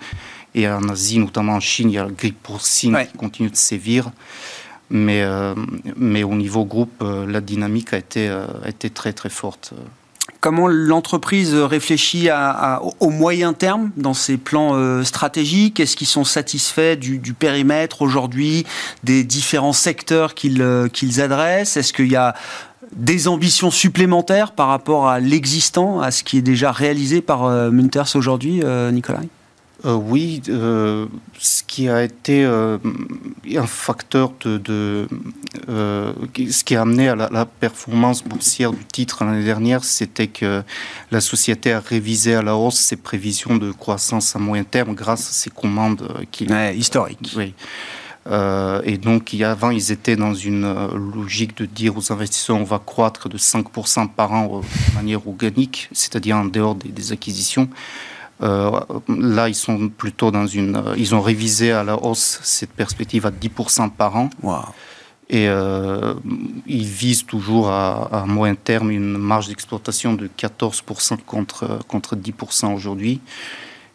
Et 0.55 0.67
en 0.67 0.87
Asie, 0.89 1.19
notamment 1.19 1.53
en 1.53 1.59
Chine, 1.59 1.89
il 1.89 1.93
y 1.93 1.97
a 1.97 2.05
la 2.05 2.11
grippe 2.11 2.41
porcine 2.41 2.97
qui 3.11 3.17
continue 3.17 3.49
de 3.49 3.55
sévir. 3.55 4.11
Mais, 4.89 5.21
euh, 5.21 5.55
mais 5.95 6.23
au 6.23 6.35
niveau 6.35 6.65
groupe, 6.65 7.01
euh, 7.01 7.25
la 7.25 7.39
dynamique 7.39 7.93
a 7.93 7.97
été, 7.97 8.27
a 8.29 8.67
été 8.67 8.89
très 8.89 9.13
très 9.13 9.29
forte 9.29 9.73
comment 10.41 10.67
l'entreprise 10.67 11.53
réfléchit 11.53 12.29
au 12.99 13.09
moyen 13.09 13.53
terme 13.53 13.91
dans 13.95 14.15
ses 14.15 14.37
plans 14.37 14.71
euh, 14.73 15.03
stratégiques? 15.03 15.79
Est-ce 15.79 15.95
qu'ils 15.95 16.07
sont 16.07 16.23
satisfaits 16.25 16.95
du, 16.95 17.33
périmètre 17.33 18.01
aujourd'hui, 18.01 18.65
des 19.03 19.23
différents 19.23 19.71
secteurs 19.71 20.33
qu'ils 20.33 20.61
euh, 20.61 20.89
adressent? 21.19 21.77
Est-ce 21.77 21.93
qu'il 21.93 22.11
y 22.11 22.15
a 22.15 22.35
des 22.93 23.27
ambitions 23.29 23.71
supplémentaires 23.71 24.51
par 24.51 24.67
rapport 24.67 25.07
à 25.07 25.19
l'existant, 25.19 26.01
à 26.01 26.11
ce 26.11 26.23
qui 26.23 26.39
est 26.39 26.41
déjà 26.41 26.71
réalisé 26.71 27.21
par 27.21 27.45
euh, 27.45 27.71
Munters 27.71 28.15
aujourd'hui, 28.15 28.61
Nicolas 28.91 29.21
euh, 29.83 29.95
oui, 29.95 30.41
euh, 30.49 31.07
ce 31.39 31.63
qui 31.63 31.89
a 31.89 32.03
été 32.03 32.45
euh, 32.45 32.77
un 33.55 33.65
facteur 33.65 34.31
de, 34.43 35.07
ce 35.67 36.63
qui 36.63 36.75
a 36.75 36.81
amené 36.81 37.09
à 37.09 37.15
la, 37.15 37.45
performance 37.45 38.23
boursière 38.23 38.73
du 38.73 38.85
titre 38.85 39.23
l'année 39.23 39.43
dernière, 39.43 39.83
c'était 39.83 40.27
que 40.27 40.63
la 41.09 41.21
société 41.21 41.73
a 41.73 41.79
révisé 41.79 42.35
à 42.35 42.43
la 42.43 42.55
hausse 42.55 42.75
ses 42.75 42.95
prévisions 42.95 43.57
de 43.57 43.71
croissance 43.71 44.35
à 44.35 44.39
moyen 44.39 44.63
terme 44.63 44.93
grâce 44.93 45.29
à 45.29 45.33
ses 45.33 45.49
commandes 45.49 46.07
qui 46.31 46.47
historiques. 46.75 47.33
Oui. 47.35 47.53
et 48.83 48.97
donc, 48.97 49.33
avant, 49.41 49.71
ils 49.71 49.91
étaient 49.91 50.15
dans 50.15 50.35
une 50.35 50.71
logique 51.15 51.57
de 51.57 51.65
dire 51.65 51.97
aux 51.97 52.11
investisseurs 52.11 52.57
on 52.57 52.63
va 52.63 52.79
croître 52.79 53.29
de 53.29 53.37
5% 53.37 54.09
par 54.09 54.31
an 54.31 54.61
de 54.61 54.95
manière 54.95 55.27
organique, 55.27 55.89
c'est-à-dire 55.91 56.35
en 56.35 56.45
dehors 56.45 56.75
des 56.75 57.11
acquisitions. 57.11 57.67
Euh, 58.41 58.79
là, 59.07 59.49
ils 59.49 59.55
sont 59.55 59.89
plutôt 59.89 60.31
dans 60.31 60.47
une. 60.47 60.75
Euh, 60.75 60.95
ils 60.97 61.13
ont 61.13 61.21
révisé 61.21 61.71
à 61.71 61.83
la 61.83 61.95
hausse 61.95 62.39
cette 62.43 62.71
perspective 62.71 63.25
à 63.25 63.31
10% 63.31 63.91
par 63.91 64.15
an. 64.15 64.29
Et 65.29 65.47
euh, 65.47 66.13
ils 66.67 66.85
visent 66.85 67.25
toujours 67.25 67.69
à, 67.69 68.25
moyen 68.27 68.55
terme 68.55 68.91
une 68.91 69.17
marge 69.17 69.47
d'exploitation 69.47 70.13
de 70.13 70.27
14% 70.27 71.17
contre, 71.25 71.79
contre 71.87 72.17
10% 72.17 72.73
aujourd'hui. 72.75 73.21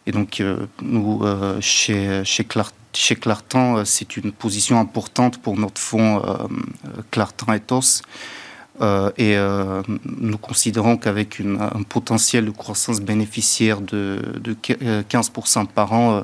Et 0.07 0.11
donc, 0.11 0.41
nous, 0.81 1.21
chez, 1.59 2.23
chez, 2.23 2.47
chez 2.93 3.15
Clartan, 3.15 3.85
c'est 3.85 4.17
une 4.17 4.31
position 4.31 4.79
importante 4.79 5.37
pour 5.39 5.57
notre 5.57 5.79
fonds 5.79 6.23
Clartan 7.11 7.53
Ethos. 7.53 8.01
Euh, 8.81 9.11
et 9.17 9.35
euh, 9.37 9.81
nous 10.05 10.37
considérons 10.37 10.97
qu'avec 10.97 11.39
un 11.39 11.83
potentiel 11.83 12.45
de 12.45 12.51
croissance 12.51 13.01
bénéficiaire 13.01 13.81
de, 13.81 14.21
15% 14.63 15.61
euh, 15.61 15.63
par 15.73 15.93
an, 15.93 16.23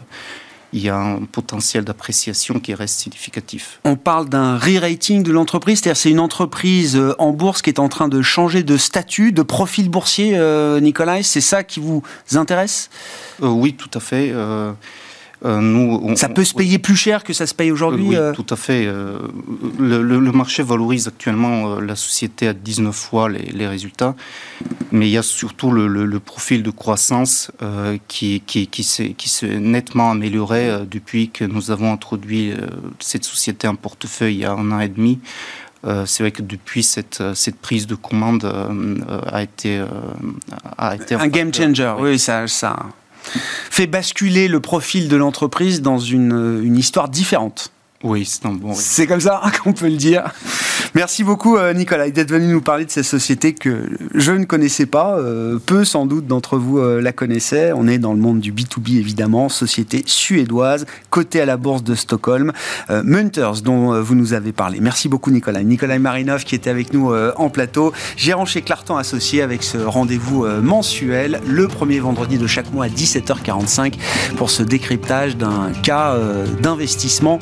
il 0.72 0.82
y 0.82 0.90
a 0.90 0.98
un 0.98 1.20
potentiel 1.26 1.84
d'appréciation 1.84 2.60
qui 2.60 2.74
reste 2.74 3.00
significatif. 3.00 3.80
On 3.86 3.96
parle 3.96 4.28
d'un 4.28 4.58
re-rating 4.58 5.22
de 5.22 5.32
l'entreprise, 5.32 5.80
c'est-à-dire 5.80 5.98
c'est 5.98 6.10
une 6.10 6.20
entreprise 6.20 7.00
en 7.20 7.32
bourse 7.32 7.62
qui 7.62 7.70
est 7.70 7.80
en 7.80 7.90
train 7.90 8.08
de 8.08 8.22
changer 8.22 8.64
de 8.64 8.78
statut, 8.78 9.32
de 9.32 9.44
profil 9.44 9.90
boursier, 9.90 10.40
Nicolas, 10.82 11.22
c'est 11.22 11.42
ça 11.42 11.64
qui 11.64 11.80
vous 11.80 12.02
intéresse? 12.34 12.90
Oui, 13.40 13.74
tout 13.74 13.92
à 13.94 14.00
fait. 14.00 14.34
Euh, 15.46 16.16
ça 16.16 16.30
peut 16.30 16.44
se 16.44 16.54
payer 16.54 16.80
plus 16.80 16.96
cher 16.96 17.24
que 17.24 17.34
ça 17.34 17.46
se 17.46 17.54
paye 17.54 17.72
aujourd'hui 17.72 18.06
Oui, 18.10 18.16
euh 18.16 18.32
tout 18.32 18.46
à 18.50 18.56
fait. 18.56 18.86
Euh, 18.86 19.18
le, 19.78 20.32
marché 20.32 20.64
valorise 20.64 21.08
actuellement 21.08 21.80
la 21.80 21.96
société 21.96 22.48
à 22.48 22.54
19 22.54 22.96
fois 22.96 23.30
les, 23.30 23.68
résultats, 23.68 24.16
mais 24.92 25.08
il 25.08 25.12
y 25.12 25.18
a 25.18 25.24
surtout 25.24 25.72
le, 25.72 26.20
profil 26.20 26.64
de 26.64 26.72
croissance 26.72 27.52
qui, 28.08 28.42
qui, 28.46 28.68
qui 28.68 28.84
s'est 28.84 29.60
nettement 29.60 30.12
amélioré 30.12 30.72
depuis 30.90 31.30
que 31.30 31.44
nous 31.44 31.72
avons 31.72 31.92
introduit 31.92 32.54
cette 33.00 33.26
société 33.26 33.68
en 33.68 33.76
portefeuille 33.76 34.36
il 34.36 34.40
y 34.40 34.46
a 34.46 34.54
un 34.54 34.72
an 34.72 34.80
et 34.80 34.90
demi. 34.90 35.20
c'est 36.06 36.24
vrai 36.24 36.32
que 36.32 36.42
depuis 36.42 36.84
cette, 36.84 37.22
cette 37.36 37.58
prise 37.58 37.86
de 37.86 37.96
commande 37.96 38.46
a 39.32 39.44
été 39.44 39.84
a 40.78 40.96
été 40.96 41.16
un, 41.16 41.28
game 41.28 41.54
changer. 41.54 41.94
Oui, 42.00 42.18
ça, 42.18 42.48
ça 42.48 42.78
fait 43.70 43.88
basculer 43.88 44.48
le 44.48 44.60
profil 44.60 45.08
de 45.08 45.16
l'entreprise 45.16 45.82
dans 45.82 46.00
une, 46.00 46.76
histoire 46.78 47.10
différente. 47.10 47.72
Oui, 48.04 48.26
c'est 48.26 48.46
un 48.46 48.52
bon. 48.52 48.74
C'est 48.76 49.08
comme 49.08 49.22
ça 49.22 49.42
qu'on 49.64 49.72
peut 49.72 49.88
le 49.88 49.96
dire. 49.96 50.26
Merci 50.94 51.24
beaucoup 51.24 51.58
euh, 51.58 51.74
Nicolas 51.74 52.10
d'être 52.10 52.30
venu 52.30 52.48
nous 52.48 52.62
parler 52.62 52.86
de 52.86 52.92
cette 52.92 53.06
société 53.06 53.54
que 53.54 53.90
je 54.14 54.32
ne 54.32 54.44
connaissais 54.44 54.86
pas. 54.86 55.18
Euh, 55.18 55.58
peu 55.58 55.86
sans 55.86 56.06
doute 56.06 56.28
d'entre 56.28 56.58
vous 56.58 56.80
euh, 56.80 57.02
la 57.02 57.14
connaissaient. 57.14 57.72
On 57.74 57.88
est 57.88 57.98
dans 57.98 58.14
le 58.14 58.20
monde 58.20 58.42
du 58.42 58.52
B2B 58.52 59.00
évidemment, 59.00 59.48
société 59.48 60.04
suédoise, 60.06 60.86
cotée 61.10 61.42
à 61.42 61.46
la 61.46 61.56
bourse 61.58 61.84
de 61.84 61.96
Stockholm. 61.96 62.52
Munters 62.90 63.62
dont 63.62 64.00
vous 64.02 64.16
nous 64.16 64.34
avez 64.34 64.52
parlé. 64.52 64.80
Merci 64.82 65.08
beaucoup 65.08 65.32
Nicolas. 65.32 65.64
Nicolas 65.64 65.98
Marinov 65.98 66.44
qui 66.44 66.56
était 66.56 66.70
avec 66.70 66.94
nous 66.94 67.14
en 67.14 67.50
plateau, 67.50 67.94
gérant 68.18 68.46
chez 68.46 68.62
Clartan 68.62 68.98
Associé 68.98 69.42
avec 69.42 69.64
ce 69.64 69.78
rendez-vous 69.78 70.46
mensuel 70.62 71.42
le 71.48 71.68
premier 71.68 72.00
vendredi 72.00 72.38
de 72.38 72.48
chaque 72.48 72.72
mois 72.72 72.86
à 72.86 72.90
17h45 72.90 73.94
pour 74.38 74.50
ce 74.50 74.64
décryptage 74.64 75.38
d'un 75.38 75.72
cas 75.82 76.18
d'investissement 76.62 77.40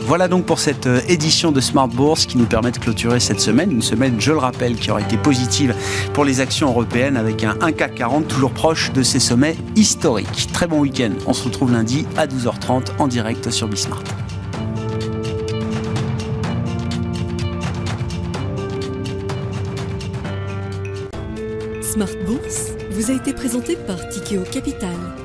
Voilà 0.00 0.28
donc 0.28 0.44
pour 0.44 0.60
cette 0.60 0.88
édition 1.08 1.50
de 1.50 1.60
Smart 1.60 1.88
Bourse 1.88 2.26
qui 2.26 2.38
nous 2.38 2.46
permet 2.46 2.70
de 2.70 2.78
clôturer 2.78 3.18
cette 3.18 3.40
semaine. 3.40 3.72
Une 3.72 3.82
semaine, 3.82 4.20
je 4.20 4.30
le 4.30 4.38
rappelle, 4.38 4.76
qui 4.76 4.90
aurait 4.90 5.02
été 5.02 5.16
positive 5.16 5.74
pour 6.12 6.24
les 6.24 6.40
actions 6.40 6.68
européennes 6.68 7.16
avec 7.16 7.42
un 7.42 7.54
1CAC 7.54 7.94
40 7.94 8.28
toujours 8.28 8.52
proche 8.52 8.92
de 8.92 9.02
ses 9.02 9.18
sommets 9.18 9.56
historiques. 9.74 10.48
Très 10.52 10.66
bon 10.66 10.80
week-end. 10.80 11.10
On 11.26 11.32
se 11.32 11.44
retrouve 11.44 11.72
lundi 11.72 12.06
à 12.16 12.26
12h30 12.26 12.92
en 12.98 13.08
direct 13.08 13.50
sur 13.50 13.66
Bismart. 13.66 14.04
Smart 21.82 22.08
Bourse 22.26 22.72
vous 22.92 23.10
a 23.10 23.14
été 23.14 23.32
présenté 23.32 23.76
par 23.76 24.08
Tikeo 24.08 24.42
Capital. 24.52 25.23